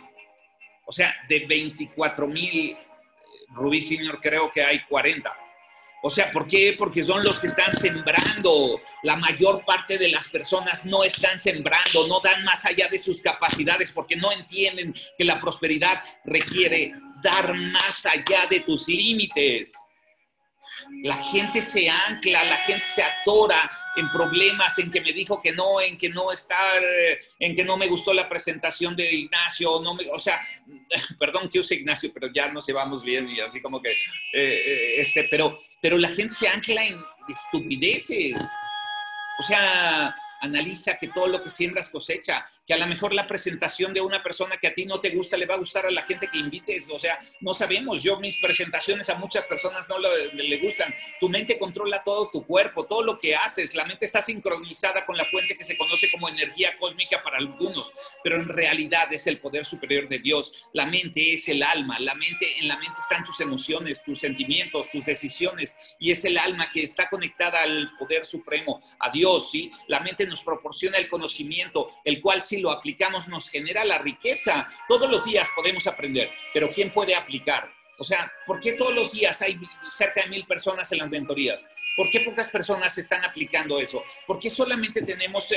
O 0.86 0.92
sea, 0.92 1.14
de 1.28 1.46
24 1.46 2.26
mil 2.26 2.70
eh, 2.72 2.78
rubí 3.48 3.80
senior 3.80 4.20
creo 4.20 4.50
que 4.50 4.62
hay 4.62 4.84
40. 4.88 5.32
O 6.02 6.10
sea, 6.10 6.30
¿por 6.30 6.46
qué? 6.46 6.74
Porque 6.78 7.02
son 7.02 7.24
los 7.24 7.40
que 7.40 7.48
están 7.48 7.72
sembrando. 7.72 8.80
La 9.02 9.16
mayor 9.16 9.64
parte 9.64 9.98
de 9.98 10.08
las 10.08 10.28
personas 10.28 10.84
no 10.84 11.02
están 11.02 11.38
sembrando, 11.38 12.06
no 12.06 12.20
dan 12.20 12.44
más 12.44 12.64
allá 12.64 12.88
de 12.88 12.98
sus 12.98 13.20
capacidades 13.20 13.90
porque 13.90 14.16
no 14.16 14.30
entienden 14.30 14.94
que 15.16 15.24
la 15.24 15.40
prosperidad 15.40 16.02
requiere 16.24 16.94
dar 17.22 17.54
más 17.54 18.06
allá 18.06 18.46
de 18.48 18.60
tus 18.60 18.86
límites. 18.86 19.74
La 21.02 21.16
gente 21.16 21.60
se 21.60 21.88
ancla, 21.88 22.44
la 22.44 22.56
gente 22.58 22.84
se 22.84 23.02
atora 23.02 23.70
en 23.96 24.10
problemas, 24.10 24.78
en 24.78 24.90
que 24.90 25.00
me 25.00 25.12
dijo 25.12 25.42
que 25.42 25.52
no, 25.52 25.80
en 25.80 25.98
que 25.98 26.08
no 26.08 26.30
estar, 26.32 26.82
en 27.38 27.54
que 27.54 27.64
no 27.64 27.76
me 27.76 27.88
gustó 27.88 28.12
la 28.12 28.28
presentación 28.28 28.94
de 28.94 29.12
Ignacio, 29.12 29.80
no 29.82 29.94
me, 29.94 30.08
o 30.10 30.18
sea, 30.18 30.40
perdón 31.18 31.48
que 31.48 31.58
use 31.58 31.74
Ignacio, 31.74 32.10
pero 32.14 32.28
ya 32.32 32.48
nos 32.48 32.66
llevamos 32.66 33.02
bien 33.02 33.28
y 33.28 33.40
así 33.40 33.60
como 33.60 33.82
que, 33.82 33.90
eh, 33.90 33.96
eh, 34.32 35.00
este, 35.00 35.24
pero, 35.24 35.56
pero 35.80 35.98
la 35.98 36.08
gente 36.08 36.34
se 36.34 36.48
ancla 36.48 36.84
en 36.84 36.96
estupideces. 37.28 38.38
O 39.40 39.42
sea, 39.42 40.14
analiza 40.40 40.96
que 40.96 41.08
todo 41.08 41.26
lo 41.26 41.42
que 41.42 41.50
siembras 41.50 41.88
cosecha 41.88 42.46
que 42.68 42.74
a 42.74 42.76
lo 42.76 42.86
mejor 42.86 43.14
la 43.14 43.26
presentación 43.26 43.94
de 43.94 44.02
una 44.02 44.22
persona 44.22 44.58
que 44.58 44.66
a 44.66 44.74
ti 44.74 44.84
no 44.84 45.00
te 45.00 45.08
gusta 45.08 45.38
le 45.38 45.46
va 45.46 45.54
a 45.54 45.58
gustar 45.58 45.86
a 45.86 45.90
la 45.90 46.02
gente 46.02 46.28
que 46.30 46.36
invites. 46.36 46.90
O 46.90 46.98
sea, 46.98 47.18
no 47.40 47.54
sabemos. 47.54 48.02
Yo 48.02 48.20
mis 48.20 48.36
presentaciones 48.42 49.08
a 49.08 49.14
muchas 49.14 49.46
personas 49.46 49.88
no 49.88 49.98
le, 49.98 50.58
gustan. 50.58 50.94
Tu 51.18 51.30
mente 51.30 51.58
controla 51.58 52.04
todo 52.04 52.28
tu 52.30 52.44
cuerpo, 52.44 52.84
todo 52.84 53.02
lo 53.02 53.18
que 53.18 53.34
haces. 53.34 53.74
La 53.74 53.86
mente 53.86 54.04
está 54.04 54.20
sincronizada 54.20 55.06
con 55.06 55.16
la 55.16 55.24
fuente 55.24 55.54
que 55.54 55.64
se 55.64 55.78
conoce 55.78 56.10
como 56.10 56.28
energía 56.28 56.76
cósmica 56.76 57.22
para 57.22 57.38
algunos, 57.38 57.90
pero 58.22 58.36
en 58.36 58.48
realidad 58.48 59.10
es 59.14 59.26
el 59.26 59.38
poder 59.38 59.64
superior 59.64 60.06
de 60.06 60.18
Dios. 60.18 60.52
La 60.74 60.84
mente 60.84 61.32
es 61.32 61.48
el 61.48 61.62
alma. 61.62 61.98
La 62.00 62.14
mente, 62.14 62.58
en 62.58 62.68
la 62.68 62.76
mente 62.76 63.00
están 63.00 63.24
tus 63.24 63.40
emociones, 63.40 64.04
tus 64.04 64.18
sentimientos, 64.18 64.90
tus 64.90 65.06
decisiones 65.06 65.74
y 65.98 66.10
es 66.10 66.22
el 66.26 66.36
alma 66.36 66.70
que 66.70 66.82
está 66.82 67.08
conectada 67.08 67.62
al 67.62 67.92
poder 67.98 68.26
supremo, 68.26 68.82
a 69.00 69.08
Dios, 69.08 69.50
¿sí? 69.50 69.70
La 69.86 70.00
mente 70.00 70.26
nos 70.26 70.42
proporciona 70.42 70.98
el 70.98 71.08
conocimiento, 71.08 71.92
el 72.04 72.20
cual 72.20 72.42
sí 72.42 72.57
lo 72.60 72.70
aplicamos 72.70 73.28
nos 73.28 73.50
genera 73.50 73.84
la 73.84 73.98
riqueza. 73.98 74.66
Todos 74.86 75.10
los 75.10 75.24
días 75.24 75.48
podemos 75.54 75.86
aprender, 75.86 76.30
pero 76.52 76.70
¿quién 76.70 76.92
puede 76.92 77.14
aplicar? 77.14 77.72
O 77.98 78.04
sea, 78.04 78.32
¿por 78.46 78.60
qué 78.60 78.72
todos 78.74 78.94
los 78.94 79.12
días 79.12 79.42
hay 79.42 79.58
cerca 79.88 80.22
de 80.22 80.28
mil 80.28 80.46
personas 80.46 80.90
en 80.92 80.98
las 80.98 81.10
mentorías? 81.10 81.68
¿Por 81.96 82.08
qué 82.10 82.20
pocas 82.20 82.48
personas 82.48 82.96
están 82.96 83.24
aplicando 83.24 83.80
eso? 83.80 84.04
¿Por 84.26 84.38
qué 84.38 84.50
solamente 84.50 85.02
tenemos 85.02 85.52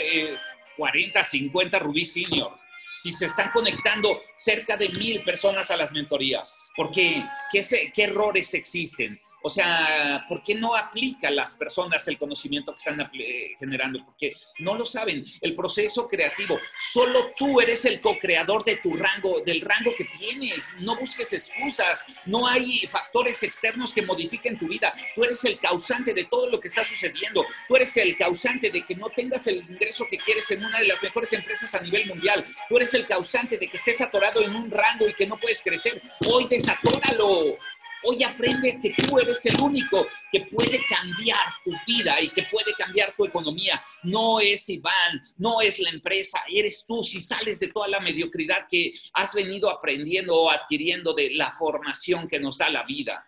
40, 0.76 1.20
eh, 1.20 1.24
50 1.24 1.80
Rubí 1.80 2.04
Senior? 2.04 2.58
Si 2.98 3.14
se 3.14 3.28
están 3.28 3.52
conectando 3.52 4.20
cerca 4.36 4.76
de 4.76 4.90
mil 4.90 5.22
personas 5.24 5.70
a 5.70 5.78
las 5.78 5.92
mentorías, 5.92 6.58
¿por? 6.76 6.92
¿Qué, 6.92 7.24
qué 7.52 8.04
errores 8.04 8.54
existen? 8.56 9.22
O 9.44 9.50
sea, 9.50 10.24
¿por 10.28 10.44
qué 10.44 10.56
no 10.56 10.76
aplican 10.76 11.36
las 11.36 11.56
personas 11.56 12.08
el 12.08 12.18
conocimiento 12.18 12.74
que 12.74 12.78
están 12.78 13.02
eh, 13.14 13.56
generando? 13.60 14.06
Porque 14.06 14.34
no 14.60 14.76
lo 14.76 14.86
saben. 14.86 15.26
El 15.42 15.54
proceso 15.54 16.08
creativo, 16.08 16.60
solo 16.80 17.32
tú 17.36 17.60
eres 17.60 17.86
el 17.86 18.00
co-creador 18.02 18.64
de 18.64 18.78
tu 18.78 18.94
rango, 18.94 19.42
del 19.42 19.62
rango 19.62 19.92
que 19.98 20.06
tienes. 20.06 20.74
No 20.80 20.96
busques 20.96 21.34
excusas. 21.34 22.04
No 22.26 22.48
hay 22.48 22.86
factores 22.88 23.42
externos 23.44 23.94
que 23.94 24.02
modifiquen 24.02 24.58
tu 24.58 24.68
vida. 24.68 24.94
Tú 25.16 25.24
eres 25.24 25.44
el 25.46 25.60
causante 25.60 26.14
de 26.14 26.26
todo 26.26 26.50
lo 26.50 26.60
que 26.60 26.68
está 26.68 26.84
sucediendo. 26.84 27.46
Tú 27.68 27.76
eres 27.76 27.96
el 27.98 28.18
causante 28.18 28.70
de 28.70 28.86
que 28.86 28.96
no 28.96 29.10
tengas 29.10 29.48
el 29.48 29.58
ingreso 29.58 30.06
que 30.10 30.18
quieres 30.18 30.50
en 30.52 30.64
una 30.64 30.80
de 30.80 30.88
las 30.88 31.02
mejores 31.02 31.34
empresas 31.34 31.74
a 31.76 31.82
nivel 31.82 32.08
mundial. 32.08 32.46
Tú 32.70 32.78
eres 32.78 32.94
el 32.94 33.08
causante 33.08 33.58
de 33.58 33.68
que 33.68 33.78
estés 33.78 34.02
atorado 34.02 34.42
en 34.42 34.56
un 34.56 34.70
rango 34.70 35.08
y 35.08 35.14
que 35.14 35.28
no 35.28 35.38
puedes 35.38 35.62
crecer. 35.62 36.02
Hoy 36.28 36.48
desatóralo. 36.48 37.58
Hoy 38.04 38.24
aprende 38.24 38.80
que 38.82 38.92
tú 38.92 39.20
eres 39.20 39.46
el 39.46 39.62
único 39.62 40.08
que 40.32 40.42
puede 40.42 40.84
cambiar 40.90 41.46
tu 41.64 41.72
vida 41.86 42.20
y 42.22 42.30
que 42.30 42.44
puede 42.44 42.74
cambiar 42.74 43.14
tu 43.16 43.26
economía. 43.26 43.84
No 44.04 44.40
es 44.40 44.68
Iván, 44.70 45.22
no 45.38 45.62
es 45.62 45.80
la 45.80 45.92
empresa, 45.92 46.40
eres 46.50 46.86
tú 46.88 47.04
si 47.04 47.22
sales 47.22 47.60
de 47.60 47.68
toda 47.68 47.88
la 47.88 48.00
mediocridad 48.00 48.68
que 48.70 48.94
has 49.14 49.34
venido 49.34 49.70
aprendiendo 49.70 50.36
o 50.36 50.50
adquiriendo 50.50 51.14
de 51.14 51.32
la 51.32 51.52
formación 51.52 52.28
que 52.28 52.40
nos 52.40 52.58
da 52.58 52.70
la 52.70 52.84
vida. 52.84 53.26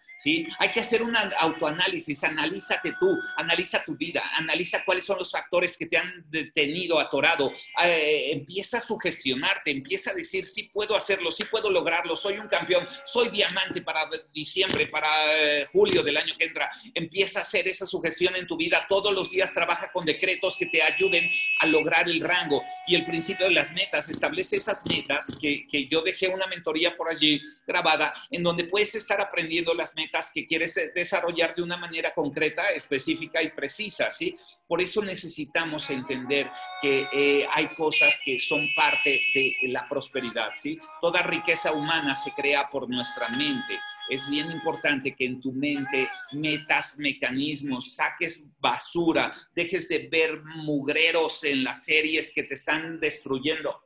Hay 0.60 0.72
que 0.72 0.80
hacer 0.80 1.04
un 1.04 1.16
autoanálisis, 1.16 2.24
analízate 2.24 2.96
tú, 3.00 3.18
analiza 3.36 3.84
tu 3.84 3.96
vida, 3.96 4.24
analiza 4.36 4.84
cuáles 4.86 5.06
son 5.06 5.18
los 5.18 5.32
factores 5.32 5.78
que 5.78 5.88
te 5.88 5.98
han 5.98 6.26
detenido, 6.30 7.00
atorado, 7.00 7.52
eh, 7.84 8.32
empieza 8.32 8.78
a 8.78 8.80
sugestionarte, 8.80 9.72
empieza 9.72 10.12
a 10.12 10.14
decir, 10.14 10.46
sí 10.46 10.64
puedo 10.64 10.96
hacerlo, 10.96 11.32
sí 11.32 11.44
puedo 11.46 11.70
lograrlo, 11.70 12.16
soy 12.16 12.38
un 12.38 12.48
campeón, 12.48 12.88
soy 13.06 13.30
diamante 13.30 13.82
para 13.82 14.10
diciembre, 14.34 14.88
para 14.88 15.10
eh, 15.38 15.68
julio 15.72 16.04
del 16.04 16.18
año 16.18 16.36
que 16.38 16.46
entra, 16.46 16.70
empieza 16.94 17.40
a 17.40 17.42
hacer 17.42 17.68
esa 17.68 17.86
sugestión 17.86 18.36
en 18.36 18.48
tu 18.48 18.56
vida, 18.56 18.86
todos 18.88 19.14
los 19.14 19.30
días 19.30 19.54
trabaja 19.54 19.92
con 19.92 20.06
decretos 20.06 20.56
que 20.58 20.68
te 20.68 20.82
ayuden 20.82 21.30
a 21.60 21.66
lograr 21.66 22.08
el 22.08 22.22
rango. 22.22 22.64
Y 22.88 22.96
el 22.96 23.06
principio 23.06 23.46
de 23.48 23.54
las 23.54 23.72
metas, 23.72 24.10
establece 24.10 24.58
esas 24.58 24.86
metas 24.86 25.38
que, 25.40 25.68
que 25.68 25.88
yo 25.88 26.02
dejé 26.02 26.28
una 26.28 26.48
mentoría 26.48 26.96
por 26.96 27.10
allí 27.10 27.42
grabada, 27.66 28.14
en 28.32 28.44
donde 28.44 28.66
puedes 28.66 28.96
estar 28.96 29.20
aprendiendo 29.20 29.74
las 29.74 29.96
metas 29.96 30.13
que 30.34 30.46
quieres 30.46 30.78
eh, 30.78 30.92
desarrollar 30.94 31.56
de 31.56 31.64
una 31.64 31.78
manera 31.78 32.14
concreta, 32.14 32.70
específica 32.70 33.42
y 33.42 33.50
precisa, 33.50 34.12
¿sí? 34.12 34.36
Por 34.68 34.82
eso 34.82 35.04
necesitamos 35.04 35.90
entender 35.90 36.52
que 36.82 37.08
eh, 37.12 37.48
hay 37.50 37.74
cosas 37.76 38.20
que 38.24 38.38
son 38.38 38.68
parte 38.76 39.22
de 39.34 39.56
la 39.70 39.88
prosperidad, 39.90 40.52
¿sí? 40.56 40.80
Toda 41.02 41.24
riqueza 41.24 41.74
humana 41.74 42.16
se 42.16 42.32
crea 42.32 42.70
por 42.70 42.90
nuestra 42.90 43.30
mente. 43.30 43.80
Es 44.10 44.30
bien 44.30 44.52
importante 44.52 45.16
que 45.16 45.26
en 45.26 45.42
tu 45.42 45.52
mente 45.52 46.10
metas 46.34 46.98
mecanismos, 47.00 47.96
saques 47.96 48.50
basura, 48.60 49.34
dejes 49.56 49.88
de 49.88 50.10
ver 50.10 50.44
mugreros 50.44 51.44
en 51.44 51.64
las 51.64 51.86
series 51.86 52.34
que 52.34 52.44
te 52.44 52.54
están 52.54 53.00
destruyendo. 53.00 53.82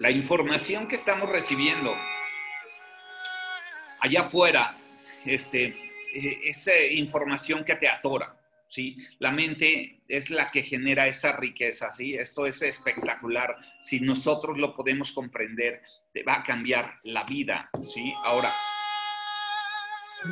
La 0.00 0.10
información 0.10 0.88
que 0.88 0.96
estamos 0.96 1.30
recibiendo 1.30 1.94
allá 4.04 4.20
afuera, 4.20 4.76
este, 5.24 5.64
eh, 6.14 6.40
esa 6.44 6.78
información 6.90 7.64
que 7.64 7.74
te 7.76 7.88
atora, 7.88 8.36
¿sí? 8.68 8.98
La 9.18 9.30
mente 9.30 10.02
es 10.06 10.28
la 10.28 10.50
que 10.50 10.62
genera 10.62 11.06
esa 11.06 11.34
riqueza, 11.38 11.90
¿sí? 11.90 12.14
Esto 12.14 12.44
es 12.44 12.60
espectacular. 12.60 13.56
Si 13.80 14.00
nosotros 14.00 14.58
lo 14.58 14.76
podemos 14.76 15.10
comprender, 15.12 15.80
te 16.12 16.22
va 16.22 16.34
a 16.34 16.42
cambiar 16.42 16.98
la 17.04 17.24
vida, 17.24 17.70
¿sí? 17.80 18.12
Ahora, 18.22 18.54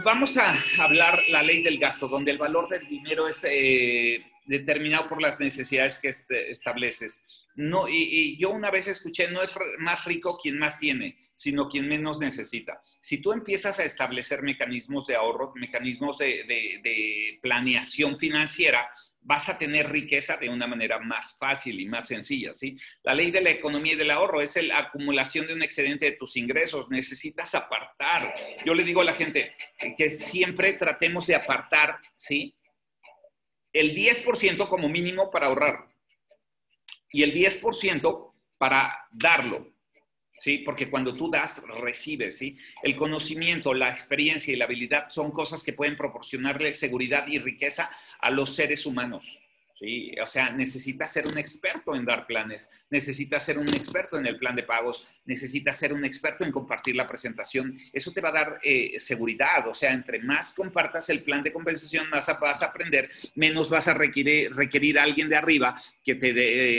vamos 0.05 0.37
a 0.37 0.55
hablar 0.79 1.23
la 1.29 1.43
ley 1.43 1.63
del 1.63 1.79
gasto, 1.79 2.09
donde 2.09 2.31
el 2.31 2.39
valor 2.39 2.69
del 2.69 2.87
dinero 2.87 3.27
es 3.27 3.43
eh, 3.45 4.23
determinado 4.45 5.09
por 5.09 5.23
las 5.23 5.41
necesidades 5.41 5.99
que 5.99 6.09
este, 6.09 6.53
estableces. 6.53 7.25
No, 7.55 7.89
y, 7.89 8.39
yo 8.39 8.51
una 8.51 8.71
vez 8.71 8.89
escuché, 8.89 9.31
no 9.31 9.43
es 9.43 9.55
más 9.79 10.05
rico 10.05 10.39
quien 10.41 10.59
más 10.59 10.79
tiene, 10.79 11.19
sino 11.35 11.69
quien 11.69 11.89
menos 11.89 12.19
necesita. 12.19 12.81
Si 13.01 13.21
tú 13.21 13.33
empiezas 13.33 13.79
a 13.79 13.85
establecer 13.85 14.43
mecanismos 14.43 15.07
de 15.07 15.17
ahorro, 15.17 15.53
mecanismos 15.57 16.19
de, 16.19 17.39
planeación 17.43 18.19
financiera, 18.19 18.89
vas 19.25 19.49
a 19.49 19.59
tener 19.59 19.91
riqueza 19.91 20.37
de 20.37 20.49
una 20.49 20.67
manera 20.67 20.99
más 20.99 21.37
fácil 21.39 21.79
y 21.79 21.87
más 21.87 22.09
sencilla, 22.09 22.53
¿sí? 22.53 22.77
La 23.05 23.15
ley 23.15 23.31
de 23.31 23.41
la 23.41 23.51
economía 23.51 23.93
y 23.93 23.97
del 23.97 24.11
ahorro 24.11 24.41
es 24.41 24.61
la 24.63 24.79
acumulación 24.79 25.47
de 25.47 25.55
un 25.55 25.63
excedente 25.63 26.07
de 26.07 26.13
tus 26.13 26.37
ingresos. 26.37 26.91
Necesitas 26.91 27.55
apartar. 27.55 28.35
Yo 28.65 28.75
le 28.75 28.83
digo 28.83 29.01
a 29.01 29.05
la 29.05 29.15
gente 29.15 29.55
que 29.97 30.11
siempre 30.11 30.73
tratemos 30.73 31.27
de 31.27 31.37
apartar, 31.37 31.99
¿sí? 32.17 32.55
El 33.73 33.95
10% 33.95 34.69
como 34.69 34.89
mínimo 34.89 35.31
para 35.31 35.47
ahorrar 35.47 35.92
y 37.13 37.23
el 37.23 37.35
10% 37.35 38.33
para 38.59 39.07
darlo. 39.13 39.73
¿sí? 40.41 40.59
Porque 40.59 40.91
cuando 40.91 41.15
tú 41.15 41.31
das, 41.31 41.63
recibes, 41.81 42.39
¿sí? 42.39 42.57
El 42.83 42.97
conocimiento, 42.97 43.75
la 43.75 43.91
experiencia 43.91 44.53
y 44.53 44.57
la 44.57 44.65
habilidad 44.65 45.11
son 45.11 45.31
cosas 45.31 45.63
que 45.63 45.73
pueden 45.73 45.97
proporcionarle 45.97 46.73
seguridad 46.73 47.27
y 47.29 47.39
riqueza 47.39 47.91
a 48.19 48.31
los 48.31 48.55
seres 48.55 48.87
humanos. 48.87 49.42
O 50.23 50.27
sea, 50.27 50.51
necesitas 50.51 51.13
ser 51.13 51.27
un 51.27 51.37
experto 51.39 51.97
en 51.97 52.05
dar 52.05 52.25
planes, 52.25 52.71
necesitas 52.89 53.45
ser 53.45 53.59
un 53.59 53.69
experto 53.69 54.17
en 54.17 54.27
el 54.27 54.39
plan 54.39 54.55
de 54.55 54.63
pagos, 54.63 55.09
necesitas 55.25 55.77
ser 55.77 55.93
un 55.93 56.05
experto 56.05 56.45
en 56.45 56.53
compartir 56.53 56.95
la 56.95 57.09
presentación. 57.09 57.77
Eso 57.93 58.13
te 58.13 58.21
va 58.21 58.29
a 58.29 58.33
dar 58.33 58.61
eh, 58.63 59.01
seguridad, 59.01 59.67
o 59.67 59.75
sea, 59.75 59.93
entre 59.93 60.21
más 60.21 60.55
compartas 60.55 61.11
el 61.11 61.25
plan 61.25 61.43
de 61.43 61.53
compensación, 61.53 62.09
más 62.11 62.31
vas 62.41 62.63
a 62.63 62.67
aprender, 62.67 63.11
menos 63.35 63.69
vas 63.69 63.89
a 63.89 63.95
requerir, 63.95 64.55
requerir 64.55 65.01
a 65.01 65.03
alguien 65.03 65.29
de 65.29 65.37
arriba 65.37 65.81
que 66.05 66.15
te 66.15 66.31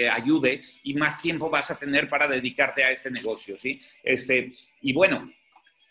eh, 0.03 0.09
ayude 0.09 0.61
y 0.83 0.93
más 0.93 1.21
tiempo 1.21 1.49
vas 1.49 1.71
a 1.71 1.77
tener 1.77 2.07
para 2.07 2.27
dedicarte 2.27 2.85
a 2.85 2.91
este 2.91 3.11
negocio, 3.11 3.57
¿sí? 3.57 3.81
Este, 4.01 4.53
y 4.79 4.93
bueno, 4.93 5.29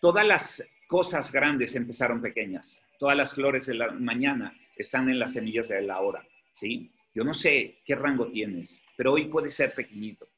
todas 0.00 0.26
las 0.26 0.66
cosas 0.86 1.30
grandes 1.30 1.76
empezaron 1.76 2.22
pequeñas, 2.22 2.86
todas 2.98 3.16
las 3.18 3.34
flores 3.34 3.66
de 3.66 3.74
la 3.74 3.90
mañana 3.90 4.56
están 4.76 5.10
en 5.10 5.18
las 5.18 5.34
semillas 5.34 5.68
de 5.68 5.82
la 5.82 6.00
hora, 6.00 6.26
¿sí? 6.54 6.90
Yo 7.14 7.24
no 7.24 7.34
sé 7.34 7.82
qué 7.84 7.94
rango 7.94 8.28
tienes, 8.28 8.82
pero 8.96 9.12
hoy 9.12 9.26
puede 9.26 9.50
ser 9.50 9.74
pequeñito. 9.74 10.28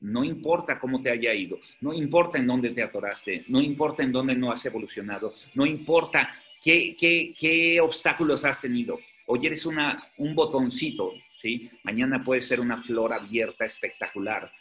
No 0.00 0.24
importa 0.24 0.78
cómo 0.78 1.02
te 1.02 1.10
haya 1.10 1.32
ido, 1.32 1.58
no 1.80 1.94
importa 1.94 2.36
en 2.36 2.46
dónde 2.46 2.70
te 2.70 2.82
atoraste, 2.82 3.44
no 3.48 3.62
importa 3.62 4.02
en 4.02 4.12
dónde 4.12 4.34
no 4.34 4.52
has 4.52 4.64
evolucionado, 4.66 5.32
no 5.54 5.64
importa 5.64 6.28
qué, 6.62 6.94
qué, 6.98 7.80
obstáculos 7.80 8.44
has 8.44 8.60
tenido. 8.60 8.98
Hoy 9.26 9.46
eres 9.46 9.64
una, 9.64 9.96
un 10.18 10.34
botoncito, 10.34 11.12
¿sí? 11.34 11.70
Mañana 11.82 12.20
puede 12.20 12.42
ser 12.42 12.60
una 12.60 12.76
flor 12.76 13.14
abierta 13.14 13.64
espectacular. 13.64 14.52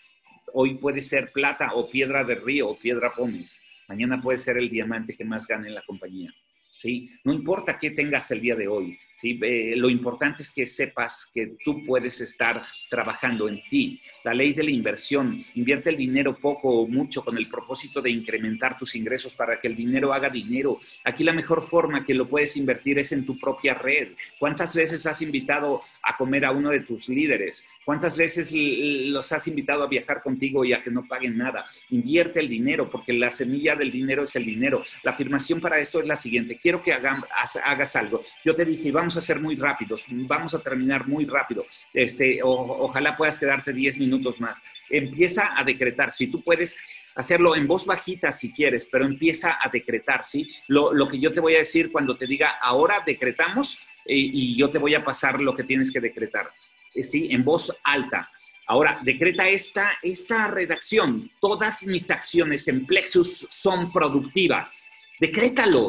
Hoy 0.54 0.76
puede 0.76 1.04
ser 1.04 1.32
plata 1.34 1.74
o 1.74 1.90
piedra 1.90 2.24
de 2.24 2.36
río 2.36 2.68
o 2.68 2.80
piedra 2.80 3.12
pomes. 3.12 3.62
Mañana 3.90 4.22
puede 4.22 4.38
ser 4.40 4.58
el 4.58 4.70
diamante 4.70 5.16
que 5.16 5.26
más 5.26 5.46
gane 5.46 5.68
en 5.68 5.76
la 5.76 5.84
compañía. 5.84 6.34
¿sí? 6.76 7.10
No 7.24 7.34
importa 7.34 7.78
qué 7.80 7.92
tengas 7.92 8.30
el 8.32 8.42
día 8.42 8.56
de 8.56 8.68
hoy, 8.68 8.98
¿sí? 9.16 9.40
lo 9.76 9.90
importante 9.90 10.44
es 10.44 10.52
que 10.52 10.68
sepas 10.68 11.32
que 11.34 11.56
tú 11.64 11.84
puedes 11.86 12.22
estar 12.22 12.64
trabajando 12.90 13.50
en 13.50 13.62
ti. 13.70 14.02
La 14.24 14.34
ley 14.34 14.54
de 14.54 14.64
la 14.64 14.72
inversión, 14.72 15.44
invierte 15.56 15.90
el 15.90 15.98
dinero 15.98 16.38
poco 16.38 16.82
o 16.82 16.88
mucho 16.88 17.24
con 17.24 17.38
el 17.38 17.50
propósito 17.50 18.02
de 18.02 18.12
incrementar 18.12 18.78
tus 18.78 18.96
ingresos 18.96 19.34
para 19.34 19.60
que 19.60 19.68
el 19.68 19.76
dinero 19.76 20.14
haga 20.14 20.30
dinero. 20.30 20.80
Aquí 21.04 21.24
la 21.24 21.34
mejor 21.34 21.62
forma 21.62 22.06
que 22.06 22.14
lo 22.14 22.28
puedes 22.28 22.58
invertir 22.58 23.00
es 23.00 23.12
en 23.12 23.26
tu 23.26 23.40
propia 23.40 23.74
red. 23.74 24.10
¿Cuántas 24.38 24.76
veces 24.76 25.06
has 25.06 25.22
invitado 25.22 25.82
a 26.04 26.16
comer 26.16 26.46
a 26.46 26.52
uno 26.52 26.70
de 26.70 26.82
tus 26.82 27.10
líderes? 27.10 27.68
¿Cuántas 27.84 28.18
veces 28.18 28.52
los 28.54 29.32
has 29.32 29.48
invitado 29.48 29.84
a 29.84 29.88
viajar 29.88 30.22
contigo 30.22 30.66
y 30.66 30.74
a 30.74 30.82
que 30.82 30.92
no 30.92 31.08
paguen 31.08 31.38
nada? 31.38 31.66
Invierte 31.90 32.40
el 32.40 32.50
dinero 32.50 32.90
porque 32.90 33.14
la 33.14 33.30
semilla 33.30 33.76
del 33.76 33.92
dinero 33.92 34.24
es 34.24 34.36
el 34.36 34.46
dinero. 34.46 34.84
La 35.04 35.12
afirmación 35.12 35.62
para 35.62 35.80
esto 35.80 36.00
es 36.00 36.08
la 36.08 36.16
siguiente 36.16 36.46
quiero 36.66 36.82
que 36.82 36.94
hagas 36.94 37.96
algo. 37.96 38.24
Yo 38.44 38.56
te 38.56 38.66
dije, 38.66 38.92
vamos 38.92 39.05
a 39.18 39.22
ser 39.22 39.40
muy 39.40 39.56
rápidos, 39.56 40.06
vamos 40.10 40.54
a 40.56 40.60
terminar 40.60 41.08
muy 41.08 41.26
rápido. 41.26 41.66
Este, 41.94 42.40
ojalá 42.44 43.16
puedas 43.16 43.38
quedarte 43.38 43.72
10 43.72 44.00
minutos 44.00 44.40
más. 44.40 44.64
Empieza 44.90 45.54
a 45.56 45.64
decretar. 45.64 46.12
Si 46.12 46.28
tú 46.28 46.42
puedes 46.42 46.76
hacerlo 47.16 47.56
en 47.56 47.68
voz 47.68 47.86
bajita 47.86 48.32
si 48.32 48.52
quieres, 48.52 48.88
pero 48.92 49.06
empieza 49.06 49.58
a 49.62 49.70
decretar, 49.70 50.24
¿sí? 50.24 50.50
Lo, 50.68 51.08
que 51.08 51.20
yo 51.20 51.32
te 51.32 51.40
voy 51.40 51.56
a 51.56 51.60
decir 51.60 51.92
cuando 51.92 52.16
te 52.16 52.26
diga, 52.26 52.56
ahora 52.62 53.04
decretamos, 53.06 53.78
eh, 54.06 54.16
y 54.16 54.56
yo 54.56 54.70
te 54.70 54.78
voy 54.78 54.96
a 54.96 55.04
pasar 55.04 55.42
lo 55.42 55.56
que 55.56 55.64
tienes 55.64 55.92
que 55.92 56.00
decretar, 56.00 56.50
eh, 56.94 57.04
¿sí? 57.04 57.28
En 57.32 57.44
voz 57.44 57.76
alta. 57.84 58.30
Ahora, 58.68 59.00
decreta 59.04 59.48
esta, 59.48 59.92
esta 60.02 60.48
redacción. 60.48 61.30
Todas 61.40 61.86
mis 61.86 62.10
acciones 62.10 62.68
en 62.68 62.86
Plexus 62.86 63.48
son 63.50 63.92
productivas. 63.92 64.90
Decrétalo. 65.20 65.86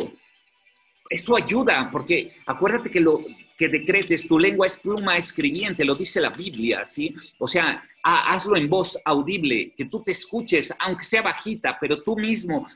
Eso 1.08 1.36
ayuda, 1.36 1.88
porque 1.90 2.30
acuérdate 2.46 2.90
que 2.90 3.00
lo 3.00 3.20
que 3.56 3.68
decretes, 3.68 4.28
tu 4.28 4.38
lengua 4.38 4.66
es 4.66 4.76
pluma 4.76 5.14
escribiente, 5.14 5.84
lo 5.84 5.94
dice 5.94 6.20
la 6.20 6.30
Biblia, 6.30 6.84
¿sí? 6.84 7.14
O 7.38 7.46
sea, 7.46 7.82
hazlo 8.02 8.56
en 8.56 8.68
voz 8.68 9.00
audible, 9.04 9.72
que 9.76 9.86
tú 9.86 10.02
te 10.04 10.12
escuches, 10.12 10.72
aunque 10.78 11.04
sea 11.04 11.22
bajita, 11.22 11.76
pero 11.80 12.02
tú 12.02 12.16
mismo 12.16 12.66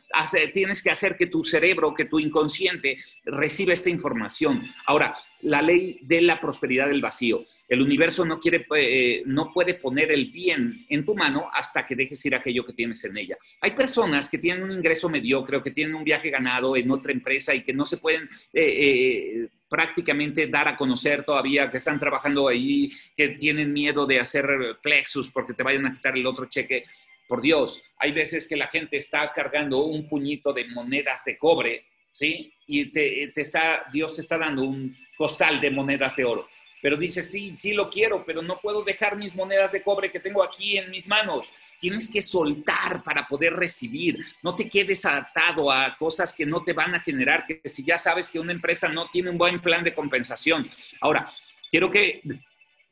tienes 0.53 0.83
que 0.83 0.91
hacer 0.91 1.17
que 1.17 1.27
tu 1.27 1.45
cerebro, 1.45 1.95
que 1.95 2.07
tu 2.07 2.19
inconsciente 2.19 2.97
reciba 3.25 3.73
esta 3.73 3.91
información. 3.91 4.65
Ahora, 4.87 5.15
la 5.43 5.63
ley 5.63 5.99
de 6.03 6.21
la 6.23 6.41
prosperidad 6.41 6.89
del 6.89 7.01
vacío. 7.01 7.45
El 7.69 7.81
universo 7.81 8.25
no, 8.25 8.41
quiere, 8.41 8.67
eh, 8.77 9.23
no 9.27 9.53
puede 9.53 9.75
poner 9.75 10.11
el 10.11 10.31
bien 10.33 10.85
en 10.89 11.05
tu 11.05 11.15
mano 11.15 11.49
hasta 11.53 11.87
que 11.87 11.95
dejes 11.95 12.25
ir 12.27 12.35
aquello 12.35 12.65
que 12.65 12.73
tienes 12.73 13.05
en 13.05 13.17
ella. 13.17 13.39
Hay 13.61 13.71
personas 13.73 14.29
que 14.29 14.39
tienen 14.39 14.65
un 14.65 14.73
ingreso 14.73 15.09
mediocre 15.09 15.63
que 15.63 15.71
tienen 15.71 15.95
un 15.95 16.05
viaje 16.05 16.31
ganado 16.31 16.77
en 16.77 16.91
otra 16.91 17.13
empresa 17.13 17.55
y 17.55 17.63
que 17.63 17.73
no 17.73 17.85
se 17.85 17.99
pueden... 17.99 18.29
Eh, 18.53 19.45
eh, 19.45 19.49
prácticamente 19.71 20.49
dar 20.49 20.67
a 20.67 20.77
conocer 20.77 21.25
todavía 21.25 21.71
que 21.71 21.79
están 21.79 22.01
trabajando 22.01 22.49
ahí, 22.49 22.91
que 23.17 23.29
tienen 23.31 23.73
miedo 23.73 24.05
de 24.05 24.19
hacer 24.19 24.47
plexus 24.83 25.31
porque 25.31 25.55
te 25.55 25.63
vayan 25.63 25.87
a 25.87 25.93
quitar 25.93 26.19
el 26.19 26.27
otro 26.27 26.47
cheque. 26.47 26.85
Por 27.29 27.41
Dios, 27.41 27.81
hay 27.97 28.11
veces 28.11 28.49
que 28.49 28.57
la 28.57 28.67
gente 28.67 28.97
está 28.97 29.33
cargando 29.33 29.85
un 29.85 30.09
puñito 30.09 30.53
de 30.53 30.67
monedas 30.67 31.25
de 31.25 31.39
cobre, 31.39 31.87
¿sí? 32.11 32.53
Y 32.67 32.87
te, 32.87 33.31
está, 33.41 33.87
Dios 33.93 34.17
te 34.17 34.23
está 34.23 34.37
dando 34.37 34.65
un 34.65 34.97
costal 35.17 35.61
de 35.61 35.71
monedas 35.71 36.17
de 36.17 36.25
oro. 36.25 36.49
Pero 36.83 36.97
dices, 36.97 37.31
sí, 37.31 37.55
sí 37.57 37.73
lo 37.73 37.91
quiero, 37.91 38.25
pero 38.25 38.43
no 38.43 38.59
puedo 38.59 38.83
dejar 38.83 39.17
mis 39.17 39.37
monedas 39.37 39.73
de 39.73 39.83
cobre 39.83 40.11
que 40.11 40.21
tengo 40.21 40.43
aquí 40.43 40.79
en 40.79 40.91
mis 40.91 41.09
manos. 41.09 41.53
Tienes 41.79 42.11
que 42.11 42.23
soltar 42.23 43.03
para 43.03 43.27
poder 43.27 43.55
recibir. 43.55 44.19
No 44.43 44.55
te 44.55 44.69
quedes 44.69 45.05
atado 45.05 45.71
a 45.71 45.97
cosas 45.97 46.35
que 46.35 46.47
no 46.47 46.63
te 46.63 46.73
van 46.73 46.95
a 46.95 47.01
generar, 47.01 47.47
que 47.47 47.61
si 47.69 47.85
ya 47.85 47.99
sabes 47.99 48.31
que 48.31 48.41
una 48.41 48.53
empresa 48.53 48.89
no 48.89 49.09
tiene 49.09 49.31
un 49.31 49.39
buen 49.39 49.61
plan 49.61 49.83
de 49.85 49.95
compensación. 49.95 50.69
Ahora, 51.01 51.27
quiero 51.71 51.91
que 51.91 52.23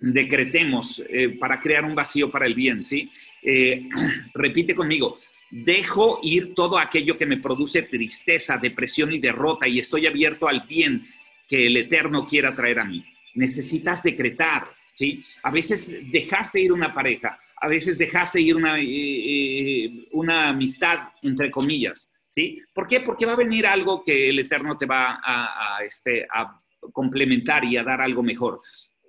decretemos 0.01 1.03
eh, 1.09 1.36
para 1.39 1.61
crear 1.61 1.84
un 1.84 1.95
vacío 1.95 2.30
para 2.30 2.47
el 2.47 2.55
bien, 2.55 2.84
¿sí? 2.84 3.11
Eh, 3.43 3.89
repite 4.34 4.74
conmigo, 4.74 5.18
dejo 5.51 6.20
ir 6.22 6.55
todo 6.55 6.78
aquello 6.78 7.16
que 7.16 7.26
me 7.26 7.39
produce 7.39 7.82
tristeza, 7.82 8.59
depresión 8.59 9.12
y 9.12 9.18
derrota 9.18 9.66
y 9.66 9.78
estoy 9.78 10.07
abierto 10.07 10.49
al 10.49 10.66
bien 10.66 11.07
que 11.49 11.66
el 11.66 11.76
Eterno 11.76 12.26
quiera 12.26 12.55
traer 12.55 12.80
a 12.80 12.84
mí. 12.84 13.05
Necesitas 13.39 14.03
decretar, 14.03 14.64
¿sí? 14.95 15.24
A 15.43 15.51
veces 15.51 16.11
dejaste 16.11 16.61
ir 16.61 16.72
una 16.72 16.93
pareja, 16.93 17.39
a 17.57 17.68
veces 17.68 17.99
dejaste 17.99 18.41
ir 18.41 18.57
una, 18.57 18.76
eh, 18.78 20.07
una 20.12 20.49
amistad, 20.49 21.11
entre 21.22 21.51
comillas, 21.51 22.11
¿sí? 22.26 22.61
¿Por 22.74 22.86
qué? 22.86 23.01
Porque 23.01 23.26
va 23.26 23.32
a 23.32 23.36
venir 23.36 23.66
algo 23.66 24.03
que 24.03 24.28
el 24.28 24.39
Eterno 24.41 24.76
te 24.76 24.86
va 24.86 25.20
a, 25.24 25.78
este, 25.84 26.26
a 26.30 26.57
complementar 26.93 27.64
y 27.64 27.76
a 27.76 27.84
dar 27.84 28.01
algo 28.01 28.22
mejor. 28.22 28.59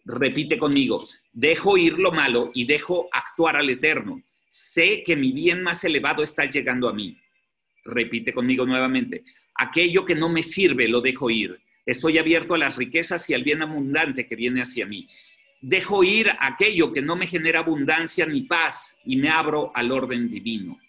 Repite 0.06 0.58
conmigo, 0.58 1.04
dejo 1.32 1.78
ir 1.78 2.00
lo 2.00 2.12
malo 2.12 2.52
y 2.54 2.66
dejo 2.66 3.08
actuar 3.12 3.56
al 3.58 3.70
Eterno 3.70 4.24
sé 4.50 5.04
que 5.06 5.16
mi 5.16 5.32
bien 5.32 5.62
más 5.62 5.84
elevado 5.84 6.24
está 6.24 6.46
llegando 6.46 6.90
a 6.90 6.94
mí. 6.94 7.18
Repite 7.86 8.34
conmigo 8.34 8.66
nuevamente, 8.66 9.24
aquello 9.56 10.04
que 10.04 10.16
no 10.16 10.28
me 10.28 10.44
sirve 10.44 10.88
lo 10.88 11.02
dejo 11.02 11.30
ir. 11.30 11.60
Estoy 11.90 12.18
abierto 12.18 12.54
a 12.54 12.58
las 12.58 12.78
riquezas 12.78 13.30
y 13.30 13.34
al 13.34 13.44
bien 13.44 13.62
abundante 13.62 14.28
que 14.28 14.36
viene 14.36 14.62
hacia 14.62 14.86
mí. 14.86 15.08
Dejo 15.62 16.04
ir 16.04 16.30
aquello 16.40 16.94
que 16.94 17.02
no 17.02 17.16
me 17.16 17.28
genera 17.28 17.60
abundancia 17.60 18.26
ni 18.26 18.42
paz 18.44 19.02
y 19.06 19.18
me 19.18 19.30
abro 19.30 19.72
al 19.74 19.92
orden 19.92 20.30
divino 20.30 20.80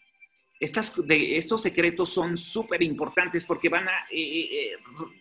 estos 0.61 1.63
secretos 1.63 2.11
son 2.11 2.37
súper 2.37 2.83
importantes 2.83 3.47
porque 3.47 3.71
van 3.71 3.89
a 3.89 4.07
eh, 4.11 4.21
eh, 4.21 4.49
eh, 4.53 4.71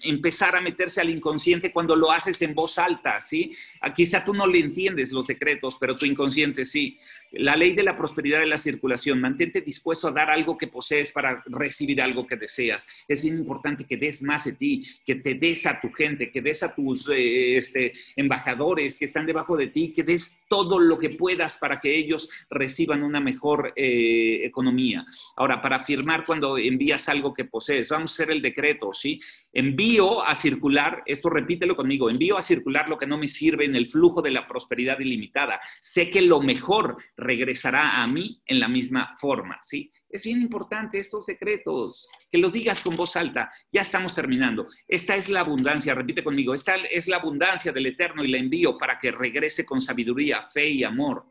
empezar 0.04 0.54
a 0.54 0.60
meterse 0.60 1.00
al 1.00 1.10
inconsciente 1.10 1.72
cuando 1.72 1.96
lo 1.96 2.12
haces 2.12 2.42
en 2.42 2.54
voz 2.54 2.78
alta, 2.78 3.22
¿sí? 3.22 3.56
Quizá 3.96 4.26
tú 4.26 4.34
no 4.34 4.46
le 4.46 4.60
entiendes 4.60 5.14
los 5.14 5.26
secretos, 5.26 5.78
pero 5.80 5.96
tu 5.96 6.06
inconsciente 6.06 6.66
sí. 6.66 7.00
La 7.32 7.56
ley 7.56 7.74
de 7.74 7.84
la 7.84 7.98
prosperidad 7.98 8.42
y 8.42 8.50
la 8.50 8.58
circulación, 8.58 9.22
mantente 9.22 9.62
dispuesto 9.62 10.08
a 10.08 10.12
dar 10.12 10.30
algo 10.30 10.58
que 10.58 10.68
posees 10.68 11.12
para 11.12 11.44
recibir 11.46 12.02
algo 12.02 12.26
que 12.26 12.36
deseas. 12.36 12.88
Es 13.08 13.22
bien 13.22 13.38
importante 13.38 13.86
que 13.86 13.98
des 13.98 14.24
más 14.24 14.46
de 14.46 14.54
ti, 14.54 14.84
que 15.06 15.16
te 15.16 15.36
des 15.36 15.66
a 15.66 15.80
tu 15.80 15.92
gente, 15.92 16.32
que 16.32 16.42
des 16.42 16.64
a 16.64 16.74
tus 16.74 17.10
este, 17.14 17.94
embajadores 18.16 18.98
que 18.98 19.06
están 19.06 19.26
debajo 19.26 19.56
de 19.56 19.68
ti, 19.68 19.94
que 19.94 20.04
des 20.04 20.42
todo 20.48 20.80
lo 20.80 20.98
que 20.98 21.10
puedas 21.10 21.58
para 21.58 21.80
que 21.80 21.96
ellos 21.96 22.30
reciban 22.50 23.04
una 23.04 23.20
mejor 23.20 23.74
economía. 23.76 25.06
Ahora, 25.36 25.62
para 25.62 25.78
afirmar 25.78 26.24
cuando 26.26 26.58
envías 26.58 27.10
algo 27.10 27.34
que 27.34 27.46
posees, 27.46 27.90
vamos 27.90 28.12
a 28.12 28.14
hacer 28.16 28.34
el 28.34 28.42
decreto, 28.42 28.94
¿sí? 28.94 29.20
Envío 29.54 30.24
a 30.26 30.36
circular, 30.36 31.04
esto 31.06 31.30
repítelo 31.30 31.76
conmigo, 31.76 32.10
envío 32.10 32.38
a 32.38 32.42
circular 32.42 32.90
lo 32.90 32.98
que 32.98 33.08
no 33.08 33.18
me 33.18 33.28
sirve 33.28 33.66
en 33.66 33.76
el 33.76 33.90
flujo 33.90 34.22
de 34.22 34.32
la 34.32 34.48
prosperidad 34.48 35.00
ilimitada. 35.00 35.60
Sé 35.80 36.10
que 36.10 36.22
lo 36.22 36.42
mejor 36.42 36.98
regresará 37.20 38.02
a 38.02 38.08
mí 38.08 38.42
en 38.46 38.60
la 38.60 38.68
misma 38.68 39.16
forma, 39.18 39.60
¿sí? 39.62 39.92
Es 40.10 40.24
bien 40.24 40.42
importante 40.42 40.98
estos 40.98 41.26
secretos, 41.26 42.08
que 42.32 42.40
los 42.40 42.52
digas 42.52 42.82
con 42.82 42.96
voz 42.96 43.16
alta. 43.16 43.52
Ya 43.72 43.82
estamos 43.82 44.16
terminando. 44.16 44.68
Esta 44.88 45.16
es 45.16 45.30
la 45.30 45.42
abundancia, 45.42 45.94
repite 45.94 46.24
conmigo, 46.24 46.54
esta 46.54 46.76
es 46.76 47.08
la 47.08 47.18
abundancia 47.18 47.72
del 47.72 47.86
Eterno 47.86 48.24
y 48.24 48.30
la 48.30 48.38
envío 48.38 48.78
para 48.78 48.98
que 48.98 49.12
regrese 49.12 49.66
con 49.66 49.80
sabiduría, 49.80 50.42
fe 50.42 50.70
y 50.70 50.84
amor 50.84 51.26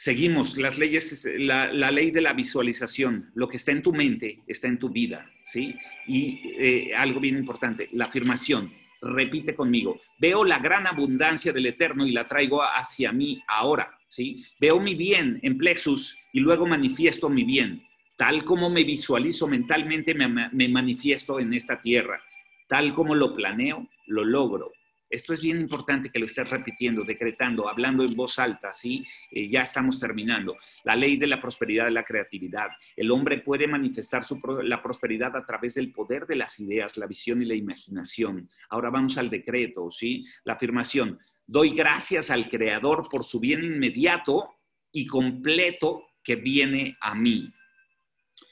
seguimos 0.00 0.56
las 0.56 0.78
leyes, 0.78 1.28
la, 1.36 1.90
ley 1.90 2.10
de 2.10 2.22
la 2.22 2.32
visualización, 2.32 3.30
lo 3.34 3.46
que 3.46 3.58
está 3.58 3.72
en 3.72 3.82
tu 3.82 3.92
mente 3.92 4.42
está 4.46 4.66
en 4.66 4.78
tu 4.78 4.88
vida, 4.88 5.30
¿sí? 5.44 5.76
Y 6.06 6.40
eh, 6.58 6.94
algo 6.94 7.20
bien 7.20 7.36
importante, 7.36 7.90
la 7.92 8.06
afirmación, 8.06 8.72
repite 9.00 9.54
conmigo, 9.54 10.00
veo 10.18 10.44
la 10.44 10.58
gran 10.58 10.86
abundancia 10.86 11.52
del 11.52 11.66
Eterno 11.66 12.06
y 12.06 12.12
la 12.12 12.28
traigo 12.28 12.62
hacia 12.62 13.12
mí 13.12 13.42
ahora, 13.48 13.98
¿sí? 14.08 14.44
Veo 14.60 14.78
mi 14.80 14.94
bien 14.94 15.38
en 15.42 15.56
plexus 15.56 16.18
y 16.32 16.40
luego 16.40 16.66
manifiesto 16.66 17.28
mi 17.28 17.44
bien, 17.44 17.82
tal 18.16 18.44
como 18.44 18.68
me 18.68 18.84
visualizo 18.84 19.46
mentalmente, 19.48 20.14
me 20.14 20.68
manifiesto 20.68 21.40
en 21.40 21.54
esta 21.54 21.80
tierra, 21.80 22.20
tal 22.68 22.94
como 22.94 23.14
lo 23.14 23.34
planeo, 23.34 23.88
lo 24.06 24.24
logro, 24.24 24.72
esto 25.10 25.34
es 25.34 25.42
bien 25.42 25.60
importante 25.60 26.08
que 26.08 26.20
lo 26.20 26.26
estés 26.26 26.48
repitiendo, 26.48 27.02
decretando, 27.02 27.68
hablando 27.68 28.04
en 28.04 28.14
voz 28.14 28.38
alta, 28.38 28.72
¿sí? 28.72 29.04
Eh, 29.32 29.50
ya 29.50 29.62
estamos 29.62 29.98
terminando. 29.98 30.56
La 30.84 30.94
ley 30.94 31.16
de 31.16 31.26
la 31.26 31.40
prosperidad 31.40 31.86
de 31.86 31.90
la 31.90 32.04
creatividad. 32.04 32.68
El 32.94 33.10
hombre 33.10 33.38
puede 33.38 33.66
manifestar 33.66 34.22
la 34.62 34.80
prosperidad 34.80 35.36
a 35.36 35.44
través 35.44 35.74
del 35.74 35.90
poder 35.90 36.26
de 36.26 36.36
las 36.36 36.60
ideas, 36.60 36.96
la 36.96 37.06
visión 37.06 37.42
y 37.42 37.46
la 37.46 37.56
imaginación. 37.56 38.48
Ahora 38.68 38.90
vamos 38.90 39.18
al 39.18 39.28
decreto, 39.28 39.90
¿sí? 39.90 40.24
La 40.44 40.52
afirmación. 40.52 41.18
Doy 41.44 41.70
gracias 41.74 42.30
al 42.30 42.48
Creador 42.48 43.08
por 43.10 43.24
su 43.24 43.40
bien 43.40 43.64
inmediato 43.64 44.54
y 44.92 45.06
completo 45.06 46.06
que 46.22 46.36
viene 46.36 46.96
a 47.00 47.16
mí. 47.16 47.52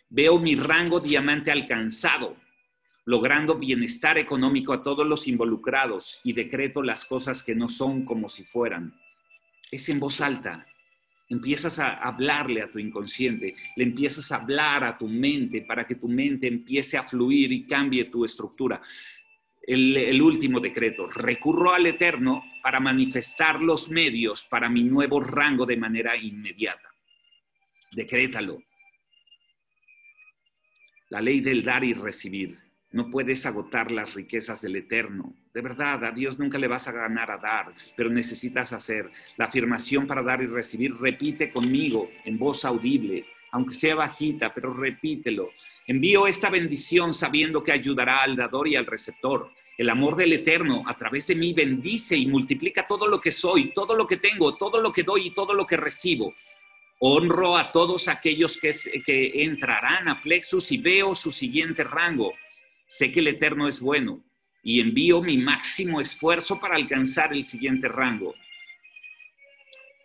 Veo 0.08 0.40
mi 0.40 0.56
rango 0.56 0.98
diamante 0.98 1.52
alcanzado 1.52 2.36
logrando 3.08 3.54
bienestar 3.54 4.18
económico 4.18 4.74
a 4.74 4.82
todos 4.82 5.06
los 5.06 5.26
involucrados 5.28 6.20
y 6.24 6.34
decreto 6.34 6.82
las 6.82 7.06
cosas 7.06 7.42
que 7.42 7.54
no 7.54 7.66
son 7.66 8.04
como 8.04 8.28
si 8.28 8.44
fueran. 8.44 8.92
Es 9.70 9.88
en 9.88 9.98
voz 9.98 10.20
alta. 10.20 10.66
Empiezas 11.26 11.78
a 11.78 11.94
hablarle 11.94 12.60
a 12.60 12.70
tu 12.70 12.78
inconsciente, 12.78 13.54
le 13.76 13.84
empiezas 13.84 14.30
a 14.30 14.36
hablar 14.36 14.84
a 14.84 14.98
tu 14.98 15.08
mente 15.08 15.62
para 15.62 15.86
que 15.86 15.94
tu 15.94 16.06
mente 16.06 16.48
empiece 16.48 16.98
a 16.98 17.02
fluir 17.02 17.50
y 17.50 17.64
cambie 17.64 18.04
tu 18.04 18.26
estructura. 18.26 18.82
El, 19.62 19.96
el, 19.96 20.20
último 20.20 20.60
decreto, 20.60 21.08
recurro 21.08 21.72
al 21.72 21.86
Eterno 21.86 22.44
para 22.62 22.78
manifestar 22.78 23.62
los 23.62 23.88
medios 23.88 24.44
para 24.44 24.68
mi 24.68 24.82
nuevo 24.82 25.18
rango 25.18 25.64
de 25.64 25.78
manera 25.78 26.14
inmediata. 26.14 26.90
Decrétalo. 27.90 28.62
La 31.08 31.22
ley 31.22 31.40
del 31.40 31.64
dar 31.64 31.84
y 31.84 31.94
recibir. 31.94 32.67
No 32.90 33.10
puedes 33.10 33.44
agotar 33.44 33.90
las 33.90 34.14
riquezas 34.14 34.62
del 34.62 34.76
Eterno. 34.76 35.34
De 35.52 35.60
verdad, 35.60 36.02
a 36.06 36.10
Dios 36.10 36.38
nunca 36.38 36.56
le 36.56 36.68
vas 36.68 36.88
a 36.88 36.92
ganar 36.92 37.30
a 37.30 37.36
dar, 37.36 37.74
pero 37.94 38.08
necesitas 38.08 38.72
hacer 38.72 39.10
la 39.36 39.44
afirmación 39.44 40.06
para 40.06 40.22
dar 40.22 40.40
y 40.42 40.46
recibir. 40.46 40.96
Repite 40.96 41.52
conmigo 41.52 42.10
en 42.24 42.38
voz 42.38 42.64
audible, 42.64 43.26
aunque 43.50 43.74
sea 43.74 43.94
bajita, 43.94 44.54
pero 44.54 44.72
repítelo. 44.72 45.50
Envío 45.86 46.26
esta 46.26 46.48
bendición 46.48 47.12
sabiendo 47.12 47.62
que 47.62 47.72
ayudará 47.72 48.22
al 48.22 48.36
dador 48.36 48.66
y 48.68 48.76
al 48.76 48.86
receptor. 48.86 49.50
El 49.76 49.90
amor 49.90 50.16
del 50.16 50.32
Eterno 50.32 50.82
a 50.86 50.96
través 50.96 51.26
de 51.26 51.34
mí 51.34 51.52
bendice 51.52 52.16
y 52.16 52.26
multiplica 52.26 52.86
todo 52.86 53.06
lo 53.06 53.20
que 53.20 53.30
soy, 53.30 53.70
todo 53.74 53.94
lo 53.94 54.06
que 54.06 54.16
tengo, 54.16 54.56
todo 54.56 54.80
lo 54.80 54.90
que 54.90 55.02
doy 55.02 55.26
y 55.26 55.34
todo 55.34 55.52
lo 55.52 55.66
que 55.66 55.76
recibo. 55.76 56.34
Honro 57.00 57.58
a 57.58 57.70
todos 57.70 58.08
aquellos 58.08 58.56
que, 58.56 58.70
que 59.04 59.44
entrarán 59.44 60.08
a 60.08 60.20
Plexus 60.22 60.72
y 60.72 60.78
veo 60.78 61.14
su 61.14 61.30
siguiente 61.30 61.84
rango 61.84 62.32
Sé 62.88 63.12
que 63.12 63.20
el 63.20 63.28
Eterno 63.28 63.68
es 63.68 63.80
bueno 63.80 64.24
y 64.62 64.80
envío 64.80 65.20
mi 65.20 65.36
máximo 65.36 66.00
esfuerzo 66.00 66.58
para 66.58 66.74
alcanzar 66.74 67.34
el 67.34 67.44
siguiente 67.44 67.86
rango. 67.86 68.34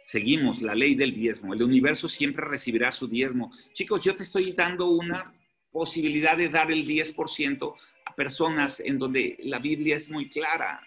Seguimos 0.03 0.61
la 0.61 0.75
ley 0.75 0.93
del 0.93 1.15
diezmo. 1.15 1.53
El 1.53 1.63
universo 1.63 2.09
siempre 2.09 2.45
recibirá 2.45 2.91
su 2.91 3.07
diezmo. 3.07 3.53
Chicos, 3.71 4.03
yo 4.03 4.17
te 4.17 4.23
estoy 4.23 4.51
dando 4.51 4.89
una 4.89 5.33
posibilidad 5.71 6.35
de 6.35 6.49
dar 6.49 6.73
el 6.73 6.85
10% 6.85 7.73
a 8.05 8.15
personas 8.15 8.81
en 8.81 8.99
donde 8.99 9.37
la 9.43 9.59
Biblia 9.59 9.95
es 9.95 10.09
muy 10.09 10.27
clara, 10.27 10.85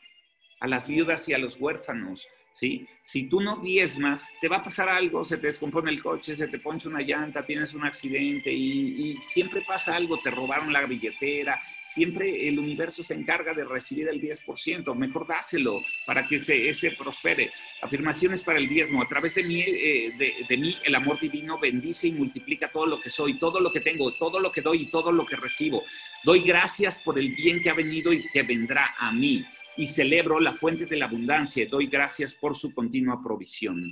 a 0.60 0.68
las 0.68 0.86
viudas 0.86 1.26
y 1.30 1.32
a 1.32 1.38
los 1.38 1.58
huérfanos, 1.58 2.28
¿sí? 2.56 2.86
Si 3.02 3.28
tú 3.28 3.40
no 3.40 3.58
diezmas, 3.58 4.32
te 4.40 4.48
va 4.48 4.56
a 4.56 4.62
pasar 4.62 4.88
algo, 4.88 5.26
se 5.26 5.36
te 5.36 5.48
descompone 5.48 5.90
el 5.90 6.02
coche, 6.02 6.34
se 6.34 6.48
te 6.48 6.58
poncha 6.58 6.88
una 6.88 7.02
llanta, 7.02 7.44
tienes 7.44 7.74
un 7.74 7.84
accidente 7.84 8.50
y, 8.50 9.18
siempre 9.20 9.60
pasa 9.60 9.94
algo, 9.94 10.18
te 10.18 10.30
robaron 10.30 10.72
la 10.72 10.86
billetera, 10.86 11.60
siempre 11.84 12.48
el 12.48 12.58
universo 12.58 13.02
se 13.02 13.12
encarga 13.12 13.52
de 13.52 13.64
recibir 13.64 14.08
el 14.08 14.20
10%, 14.20 14.94
mejor 14.94 15.26
dáselo 15.26 15.82
para 16.06 16.26
que 16.26 16.36
ese, 16.36 16.68
ese 16.70 16.92
prospere. 16.92 17.50
Afirmaciones 17.82 18.42
para 18.42 18.58
el 18.58 18.68
diezmo, 18.68 19.02
a 19.02 19.08
través 19.08 19.34
de 19.34 19.42
mí, 19.42 19.60
eh, 19.60 20.44
de 20.48 20.56
mí 20.56 20.76
el 20.84 20.94
amor 20.94 21.20
divino 21.20 21.58
bendice 21.58 22.08
y 22.08 22.12
multiplica 22.12 22.68
todo 22.68 22.86
lo 22.86 22.98
que 22.98 23.10
soy, 23.10 23.38
todo 23.38 23.60
lo 23.60 23.70
que 23.70 23.80
tengo, 23.80 24.12
todo 24.12 24.40
lo 24.40 24.50
que 24.50 24.62
doy 24.62 24.82
y 24.82 24.90
todo 24.90 25.12
lo 25.12 25.26
que 25.26 25.36
recibo. 25.36 25.84
Doy 26.24 26.40
gracias 26.40 26.98
por 26.98 27.18
el 27.18 27.28
bien 27.34 27.62
que 27.62 27.68
ha 27.68 27.74
venido 27.74 28.14
y 28.14 28.26
que 28.28 28.42
vendrá 28.42 28.94
a 28.98 29.12
mí 29.12 29.44
y 29.76 29.86
celebro 29.86 30.40
la 30.40 30.52
fuente 30.52 30.86
de 30.86 30.96
la 30.96 31.06
abundancia 31.06 31.66
doy 31.66 31.86
gracias 31.86 32.34
por 32.34 32.54
su 32.56 32.74
continua 32.74 33.22
provisión. 33.22 33.82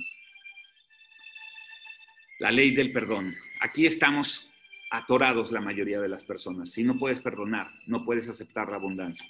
La 2.39 2.51
ley 2.51 2.71
del 2.71 2.91
perdón. 2.91 3.35
Aquí 3.61 3.85
estamos 3.85 4.49
atorados 4.91 5.51
la 5.51 5.61
mayoría 5.61 5.99
de 5.99 6.09
las 6.09 6.23
personas. 6.23 6.71
Si 6.71 6.83
no 6.83 6.97
puedes 6.97 7.19
perdonar, 7.19 7.71
no 7.85 8.03
puedes 8.03 8.27
aceptar 8.27 8.69
la 8.69 8.77
abundancia. 8.77 9.27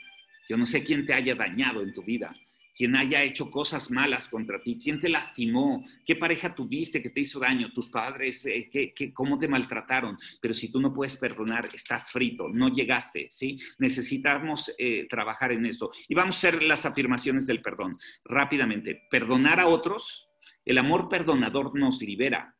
Yo 0.47 0.57
no 0.57 0.65
sé 0.65 0.83
quién 0.83 1.05
te 1.05 1.13
haya 1.13 1.35
dañado 1.35 1.81
en 1.81 1.93
tu 1.93 2.03
vida, 2.03 2.33
quién 2.75 2.95
haya 2.95 3.23
hecho 3.23 3.49
cosas 3.49 3.89
malas 3.89 4.27
contra 4.27 4.61
ti, 4.61 4.77
quién 4.81 4.99
te 4.99 5.09
lastimó, 5.09 5.85
qué 6.05 6.15
pareja 6.15 6.53
tuviste 6.53 7.01
que 7.01 7.09
te 7.09 7.21
hizo 7.21 7.39
daño, 7.39 7.71
tus 7.71 7.89
padres, 7.89 8.45
eh, 8.45 8.93
cómo 9.13 9.39
te 9.39 9.47
maltrataron. 9.47 10.17
Pero 10.41 10.53
si 10.53 10.71
tú 10.71 10.81
no 10.81 10.93
puedes 10.93 11.15
perdonar, 11.17 11.69
estás 11.73 12.11
frito, 12.11 12.49
no 12.49 12.69
llegaste, 12.69 13.27
¿sí? 13.31 13.59
Necesitamos 13.79 14.73
eh, 14.77 15.07
trabajar 15.09 15.53
en 15.53 15.65
eso. 15.65 15.91
Y 16.07 16.15
vamos 16.15 16.35
a 16.35 16.47
hacer 16.47 16.63
las 16.63 16.85
afirmaciones 16.85 17.47
del 17.47 17.61
perdón 17.61 17.97
rápidamente. 18.25 19.03
Perdonar 19.09 19.59
a 19.59 19.67
otros, 19.67 20.29
el 20.65 20.77
amor 20.77 21.07
perdonador 21.07 21.77
nos 21.77 22.01
libera. 22.01 22.54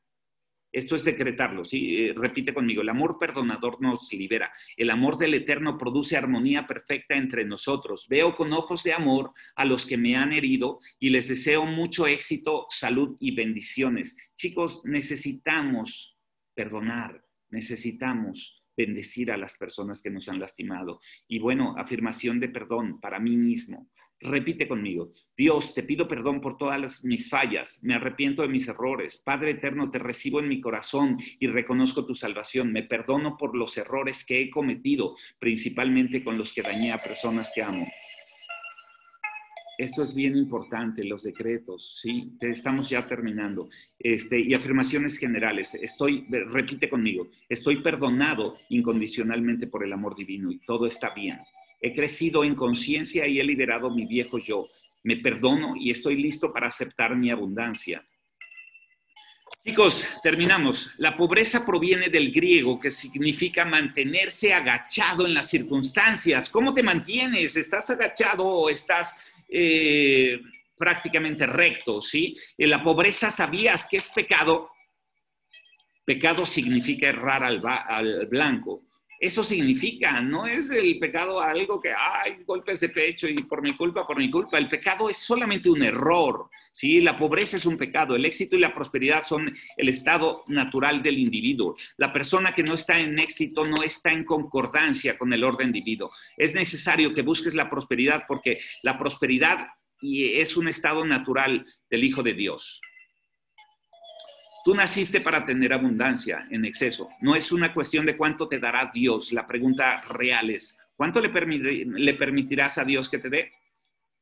Esto 0.75 0.97
es 0.97 1.05
decretarlo. 1.05 1.63
Eh, 1.71 2.13
repite 2.17 2.53
conmigo, 2.53 2.81
el 2.81 2.89
amor 2.89 3.17
perdonador 3.17 3.81
nos 3.81 4.11
libera. 4.11 4.51
El 4.75 4.89
amor 4.89 5.17
del 5.17 5.33
Eterno 5.33 5.77
produce 5.77 6.17
armonía 6.17 6.67
perfecta 6.67 7.15
entre 7.15 7.45
nosotros. 7.45 8.07
Veo 8.09 8.35
con 8.35 8.51
ojos 8.51 8.83
de 8.83 8.91
amor 8.91 9.31
a 9.55 9.63
los 9.63 9.85
que 9.85 9.95
me 9.95 10.17
han 10.17 10.33
herido 10.33 10.81
y 10.99 11.11
les 11.11 11.29
deseo 11.29 11.65
mucho 11.65 12.07
éxito, 12.07 12.65
salud 12.67 13.15
y 13.21 13.33
bendiciones. 13.33 14.17
Chicos, 14.35 14.81
necesitamos 14.83 16.17
perdonar, 16.53 17.23
necesitamos 17.51 18.61
bendecir 18.75 19.31
a 19.31 19.37
las 19.37 19.57
personas 19.57 20.01
que 20.01 20.09
nos 20.09 20.27
han 20.27 20.41
lastimado. 20.41 20.99
Y 21.25 21.39
bueno, 21.39 21.75
afirmación 21.77 22.41
de 22.41 22.49
perdón 22.49 22.99
para 22.99 23.17
mí 23.21 23.37
mismo. 23.37 23.89
Repite 24.25 24.67
conmigo, 24.67 25.11
Dios, 25.37 25.75
te 25.75 25.83
pido 25.83 26.07
perdón 26.07 26.41
por 26.41 26.57
todas 26.57 27.03
mis 27.03 27.29
fallas, 27.29 27.79
me 27.83 27.93
arrepiento 27.93 28.41
de 28.41 28.47
mis 28.47 28.67
errores. 28.67 29.21
Padre 29.23 29.51
eterno, 29.51 29.91
te 29.91 29.99
recibo 29.99 30.39
en 30.39 30.47
mi 30.47 30.59
corazón 30.59 31.19
y 31.39 31.45
reconozco 31.45 32.07
tu 32.07 32.15
salvación. 32.15 32.71
Me 32.71 32.81
perdono 32.81 33.37
por 33.37 33.55
los 33.55 33.77
errores 33.77 34.25
que 34.25 34.41
he 34.41 34.49
cometido, 34.49 35.15
principalmente 35.37 36.23
con 36.23 36.39
los 36.39 36.53
que 36.53 36.63
dañé 36.63 36.91
a 36.91 37.03
personas 37.03 37.51
que 37.53 37.61
amo. 37.61 37.85
Esto 39.77 40.01
es 40.01 40.15
bien 40.15 40.35
importante, 40.37 41.03
los 41.03 41.23
decretos, 41.23 41.99
¿sí? 42.01 42.31
Estamos 42.39 42.89
ya 42.89 43.05
terminando. 43.05 43.69
Este, 43.99 44.39
y 44.39 44.55
afirmaciones 44.55 45.17
generales. 45.19 45.75
Estoy, 45.75 46.25
repite 46.29 46.89
conmigo, 46.89 47.29
estoy 47.47 47.83
perdonado 47.83 48.57
incondicionalmente 48.69 49.67
por 49.67 49.83
el 49.83 49.93
amor 49.93 50.15
divino 50.15 50.49
y 50.49 50.59
todo 50.59 50.87
está 50.87 51.13
bien. 51.13 51.39
He 51.81 51.93
crecido 51.93 52.43
en 52.43 52.55
conciencia 52.55 53.27
y 53.27 53.39
he 53.39 53.43
liberado 53.43 53.89
mi 53.89 54.05
viejo 54.05 54.37
yo. 54.37 54.67
Me 55.03 55.17
perdono 55.17 55.75
y 55.75 55.91
estoy 55.91 56.15
listo 56.15 56.51
para 56.51 56.67
aceptar 56.67 57.15
mi 57.15 57.29
abundancia. 57.29 58.03
Chicos, 59.63 60.05
terminamos. 60.21 60.91
La 60.97 61.17
pobreza 61.17 61.65
proviene 61.65 62.09
del 62.09 62.31
griego 62.31 62.79
que 62.79 62.91
significa 62.91 63.65
mantenerse 63.65 64.53
agachado 64.53 65.25
en 65.25 65.33
las 65.33 65.49
circunstancias. 65.49 66.51
¿Cómo 66.51 66.71
te 66.71 66.83
mantienes? 66.83 67.55
¿Estás 67.55 67.89
agachado 67.89 68.45
o 68.45 68.69
estás 68.69 69.19
eh, 69.49 70.39
prácticamente 70.77 71.47
recto? 71.47 71.99
¿sí? 71.99 72.37
La 72.59 72.79
pobreza 72.79 73.31
sabías 73.31 73.87
que 73.89 73.97
es 73.97 74.07
pecado. 74.09 74.69
Pecado 76.05 76.45
significa 76.45 77.07
errar 77.07 77.43
al, 77.43 77.59
al 77.65 78.27
blanco. 78.27 78.84
Eso 79.19 79.43
significa, 79.43 80.21
no 80.21 80.45
es 80.45 80.69
el 80.69 80.99
pecado 80.99 81.39
algo 81.39 81.81
que, 81.81 81.93
hay 81.93 82.43
golpes 82.45 82.79
de 82.81 82.89
pecho 82.89 83.27
y 83.27 83.35
por 83.35 83.61
mi 83.61 83.71
culpa, 83.71 84.05
por 84.05 84.17
mi 84.17 84.29
culpa. 84.29 84.57
El 84.57 84.67
pecado 84.67 85.09
es 85.09 85.17
solamente 85.17 85.69
un 85.69 85.83
error, 85.83 86.49
¿sí? 86.71 87.01
La 87.01 87.15
pobreza 87.15 87.57
es 87.57 87.65
un 87.65 87.77
pecado, 87.77 88.15
el 88.15 88.25
éxito 88.25 88.55
y 88.55 88.59
la 88.59 88.73
prosperidad 88.73 89.21
son 89.21 89.53
el 89.77 89.89
estado 89.89 90.43
natural 90.47 91.01
del 91.01 91.17
individuo. 91.17 91.75
La 91.97 92.11
persona 92.11 92.53
que 92.53 92.63
no 92.63 92.73
está 92.73 92.99
en 92.99 93.17
éxito 93.19 93.65
no 93.65 93.83
está 93.83 94.11
en 94.11 94.25
concordancia 94.25 95.17
con 95.17 95.31
el 95.33 95.43
orden 95.43 95.71
divino. 95.71 96.09
Es 96.37 96.53
necesario 96.53 97.13
que 97.13 97.21
busques 97.21 97.55
la 97.55 97.69
prosperidad 97.69 98.23
porque 98.27 98.59
la 98.81 98.97
prosperidad 98.97 99.67
es 100.01 100.57
un 100.57 100.67
estado 100.67 101.05
natural 101.05 101.65
del 101.89 102.03
Hijo 102.03 102.21
de 102.21 102.33
Dios. 102.33 102.81
Tú 104.65 104.73
naciste 104.73 105.21
para 105.21 105.45
tener 105.45 105.71
abundancia 105.73 106.47
en 106.49 106.65
exceso. 106.65 107.09
No 107.21 107.35
es 107.35 107.51
una 107.51 107.71
cuestión 107.71 108.03
de 108.03 108.17
cuánto 108.17 108.47
te 108.47 108.57
dará 108.57 108.89
Dios. 108.91 109.31
La 109.31 109.45
pregunta 109.45 110.01
real 110.09 110.49
es, 110.49 110.75
¿cuánto 110.95 111.21
le, 111.21 111.29
permitirás 111.29 112.79
a 112.79 112.83
Dios 112.83 113.07
que 113.07 113.19
te 113.19 113.29
dé? 113.29 113.51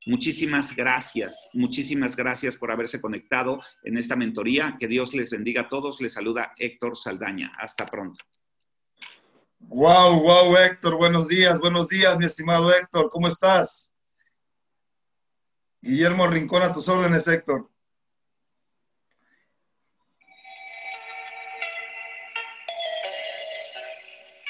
Muchísimas 0.05 0.75
gracias, 0.75 1.47
muchísimas 1.53 2.17
gracias 2.17 2.57
por 2.57 2.71
haberse 2.71 2.99
conectado 2.99 3.61
en 3.85 3.97
esta 3.97 4.17
mentoría. 4.17 4.75
Que 4.77 4.89
Dios 4.89 5.13
les 5.13 5.31
bendiga 5.31 5.61
a 5.61 5.69
todos. 5.69 6.01
Les 6.01 6.11
saluda 6.11 6.51
Héctor 6.57 6.97
Saldaña. 6.97 7.53
Hasta 7.57 7.85
pronto. 7.85 8.25
Wow, 9.59 10.23
wow, 10.23 10.57
Héctor. 10.57 10.97
Buenos 10.97 11.29
días, 11.29 11.57
buenos 11.61 11.87
días, 11.87 12.19
mi 12.19 12.25
estimado 12.25 12.69
Héctor. 12.75 13.07
¿Cómo 13.09 13.29
estás? 13.29 13.93
Guillermo 15.79 16.27
Rincón, 16.27 16.63
a 16.63 16.73
tus 16.73 16.89
órdenes, 16.89 17.29
Héctor. 17.29 17.69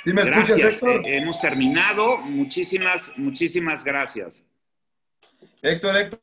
¿Sí 0.04 0.14
me 0.14 0.22
escuchas, 0.22 0.60
Héctor? 0.60 1.06
Eh, 1.06 1.18
hemos 1.18 1.40
terminado. 1.40 2.18
Muchísimas, 2.18 3.18
muchísimas 3.18 3.84
gracias. 3.84 4.44
Héctor, 5.62 5.96
Héctor. 5.96 6.22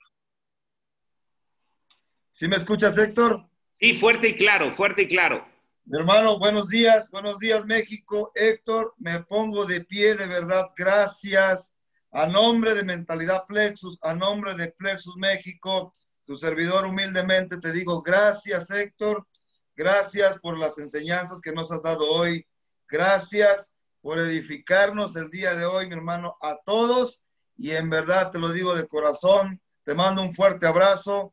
¿Sí 2.31 2.47
me 2.47 2.57
escuchas, 2.57 2.99
Héctor? 2.99 3.49
Sí, 3.81 3.95
fuerte 3.95 4.29
y 4.29 4.37
claro, 4.37 4.71
fuerte 4.73 5.03
y 5.03 5.09
claro. 5.09 5.47
Mi 5.87 5.99
hermano, 5.99 6.39
buenos 6.39 6.69
días, 6.69 7.11
buenos 7.11 7.39
días, 7.39 7.65
México. 7.65 8.33
Héctor, 8.35 8.95
me 8.99 9.23
pongo 9.23 9.65
de 9.65 9.83
pie, 9.83 10.15
de 10.15 10.27
verdad, 10.27 10.71
gracias. 10.77 11.75
A 12.13 12.27
nombre 12.27 12.75
de 12.75 12.85
Mentalidad 12.85 13.47
Plexus, 13.47 13.99
a 14.03 14.15
nombre 14.15 14.55
de 14.57 14.73
Plexus 14.73 15.17
México, 15.17 15.91
tu 16.25 16.37
servidor 16.37 16.85
humildemente 16.85 17.59
te 17.59 17.73
digo 17.73 18.03
gracias, 18.03 18.71
Héctor. 18.71 19.27
Gracias 19.75 20.39
por 20.41 20.59
las 20.59 20.79
enseñanzas 20.79 21.41
que 21.41 21.53
nos 21.53 21.73
has 21.73 21.83
dado 21.83 22.11
hoy. 22.11 22.47
Gracias 22.91 23.73
por 24.01 24.19
edificarnos 24.19 25.15
el 25.15 25.31
día 25.31 25.55
de 25.55 25.65
hoy, 25.65 25.87
mi 25.87 25.95
hermano, 25.95 26.37
a 26.43 26.59
todos. 26.65 27.25
Y 27.57 27.71
en 27.71 27.89
verdad 27.89 28.33
te 28.33 28.41
lo 28.41 28.51
digo 28.51 28.75
de 28.75 28.89
corazón, 28.89 29.61
te 29.85 29.95
mando 29.95 30.23
un 30.23 30.35
fuerte 30.35 30.67
abrazo. 30.67 31.33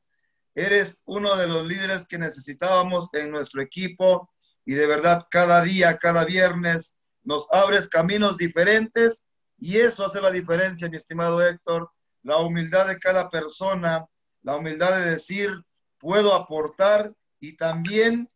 Eres 0.53 1.01
uno 1.05 1.35
de 1.35 1.47
los 1.47 1.65
líderes 1.65 2.05
que 2.05 2.19
necesitábamos 2.19 3.09
en 3.13 3.31
nuestro 3.31 3.61
equipo 3.61 4.29
y 4.65 4.73
de 4.73 4.85
verdad 4.85 5.25
cada 5.31 5.63
día, 5.63 5.97
cada 5.97 6.25
viernes 6.25 6.95
nos 7.23 7.51
abres 7.51 7.89
caminos 7.89 8.37
diferentes 8.37 9.25
y 9.57 9.77
eso 9.77 10.05
hace 10.05 10.21
la 10.21 10.29
diferencia, 10.29 10.89
mi 10.89 10.97
estimado 10.97 11.41
Héctor. 11.41 11.89
La 12.21 12.37
humildad 12.37 12.87
de 12.87 12.99
cada 12.99 13.31
persona, 13.31 14.05
la 14.43 14.57
humildad 14.57 14.99
de 14.99 15.11
decir, 15.11 15.49
puedo 15.97 16.35
aportar 16.35 17.13
y 17.39 17.55
también 17.57 18.29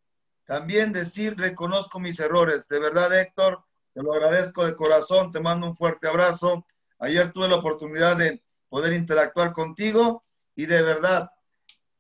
también 0.52 0.91
decir, 0.91 1.38
reconozco 1.38 2.02
mis 2.02 2.20
errores. 2.20 2.68
De 2.68 2.78
verdad, 2.78 3.18
Héctor, 3.18 3.64
te 3.93 4.04
lo 4.04 4.12
agradezco 4.12 4.66
de 4.66 4.76
corazón, 4.76 5.32
te 5.32 5.39
mando 5.39 5.66
un 5.66 5.78
fuerte 5.78 6.10
abrazo. 6.10 6.66
Ayer 6.99 7.32
tuve 7.32 7.47
la 7.47 7.56
oportunidad 7.56 8.18
de 8.18 8.43
poder 8.68 8.91
interactuar 8.91 9.54
contigo 9.54 10.26
y 10.54 10.66
de 10.66 10.82
verdad, 10.82 11.32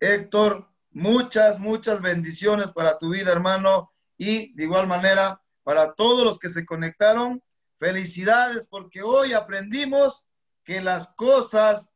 Héctor, 0.01 0.67
muchas, 0.89 1.59
muchas 1.59 2.01
bendiciones 2.01 2.71
para 2.73 2.97
tu 2.97 3.11
vida, 3.11 3.31
hermano, 3.31 3.93
y 4.17 4.53
de 4.55 4.65
igual 4.65 4.85
manera 4.85 5.41
para 5.63 5.93
todos 5.93 6.25
los 6.25 6.37
que 6.37 6.49
se 6.49 6.65
conectaron. 6.65 7.41
Felicidades 7.79 8.67
porque 8.69 9.01
hoy 9.01 9.31
aprendimos 9.31 10.27
que 10.65 10.81
las 10.81 11.13
cosas 11.13 11.93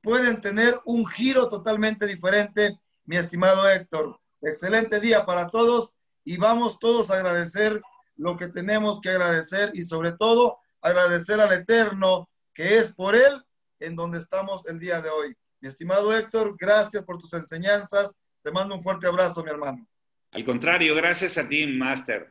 pueden 0.00 0.40
tener 0.40 0.74
un 0.86 1.06
giro 1.06 1.50
totalmente 1.50 2.06
diferente, 2.06 2.80
mi 3.04 3.16
estimado 3.16 3.68
Héctor. 3.68 4.18
Excelente 4.40 5.00
día 5.00 5.26
para 5.26 5.50
todos 5.50 5.97
y 6.28 6.36
vamos 6.36 6.78
todos 6.78 7.10
a 7.10 7.14
agradecer 7.14 7.80
lo 8.16 8.36
que 8.36 8.48
tenemos 8.48 9.00
que 9.00 9.08
agradecer 9.08 9.70
y 9.72 9.82
sobre 9.82 10.12
todo 10.12 10.58
agradecer 10.82 11.40
al 11.40 11.50
Eterno 11.54 12.28
que 12.52 12.76
es 12.76 12.94
por 12.94 13.14
Él 13.14 13.42
en 13.80 13.96
donde 13.96 14.18
estamos 14.18 14.66
el 14.66 14.78
día 14.78 15.00
de 15.00 15.08
hoy. 15.08 15.34
Mi 15.60 15.68
estimado 15.68 16.14
Héctor, 16.14 16.54
gracias 16.60 17.02
por 17.04 17.16
tus 17.16 17.32
enseñanzas. 17.32 18.20
Te 18.42 18.52
mando 18.52 18.74
un 18.74 18.82
fuerte 18.82 19.06
abrazo, 19.06 19.42
mi 19.42 19.48
hermano. 19.48 19.86
Al 20.32 20.44
contrario, 20.44 20.94
gracias 20.94 21.38
a 21.38 21.48
ti, 21.48 21.66
Master. 21.66 22.30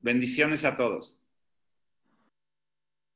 Bendiciones 0.00 0.64
a 0.64 0.76
todos. 0.76 1.16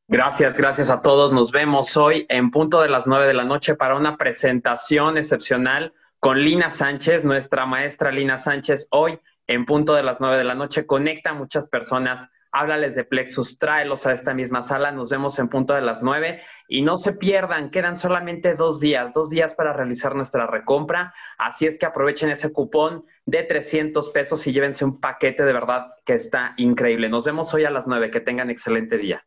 Gracias, 0.06 0.56
gracias 0.56 0.90
a 0.90 1.02
todos. 1.02 1.32
Nos 1.32 1.50
vemos 1.50 1.96
hoy 1.96 2.26
en 2.28 2.52
punto 2.52 2.80
de 2.80 2.88
las 2.88 3.08
nueve 3.08 3.26
de 3.26 3.34
la 3.34 3.44
noche 3.44 3.74
para 3.74 3.96
una 3.96 4.16
presentación 4.16 5.18
excepcional 5.18 5.92
con 6.20 6.38
Lina 6.38 6.70
Sánchez, 6.70 7.24
nuestra 7.24 7.66
maestra 7.66 8.12
Lina 8.12 8.38
Sánchez, 8.38 8.86
hoy 8.90 9.18
en 9.50 9.66
punto 9.66 9.94
de 9.94 10.04
las 10.04 10.20
nueve 10.20 10.38
de 10.38 10.44
la 10.44 10.54
noche. 10.54 10.86
Conecta 10.86 11.30
a 11.30 11.34
muchas 11.34 11.68
personas, 11.68 12.30
háblales 12.52 12.94
de 12.94 13.02
Plexus, 13.02 13.58
tráelos 13.58 14.06
a 14.06 14.12
esta 14.12 14.32
misma 14.32 14.62
sala. 14.62 14.92
Nos 14.92 15.10
vemos 15.10 15.40
en 15.40 15.48
punto 15.48 15.74
de 15.74 15.80
las 15.80 16.04
nueve 16.04 16.40
y 16.68 16.82
no 16.82 16.96
se 16.96 17.14
pierdan, 17.14 17.70
quedan 17.70 17.96
solamente 17.96 18.54
dos 18.54 18.78
días, 18.78 19.12
dos 19.12 19.28
días 19.28 19.56
para 19.56 19.72
realizar 19.72 20.14
nuestra 20.14 20.46
recompra. 20.46 21.12
Así 21.36 21.66
es 21.66 21.80
que 21.80 21.86
aprovechen 21.86 22.30
ese 22.30 22.52
cupón 22.52 23.04
de 23.26 23.42
300 23.42 24.10
pesos 24.10 24.46
y 24.46 24.52
llévense 24.52 24.84
un 24.84 25.00
paquete 25.00 25.44
de 25.44 25.52
verdad 25.52 25.94
que 26.04 26.14
está 26.14 26.54
increíble. 26.56 27.08
Nos 27.08 27.24
vemos 27.24 27.52
hoy 27.52 27.64
a 27.64 27.70
las 27.70 27.88
nueve. 27.88 28.12
Que 28.12 28.20
tengan 28.20 28.50
excelente 28.50 28.98
día. 28.98 29.24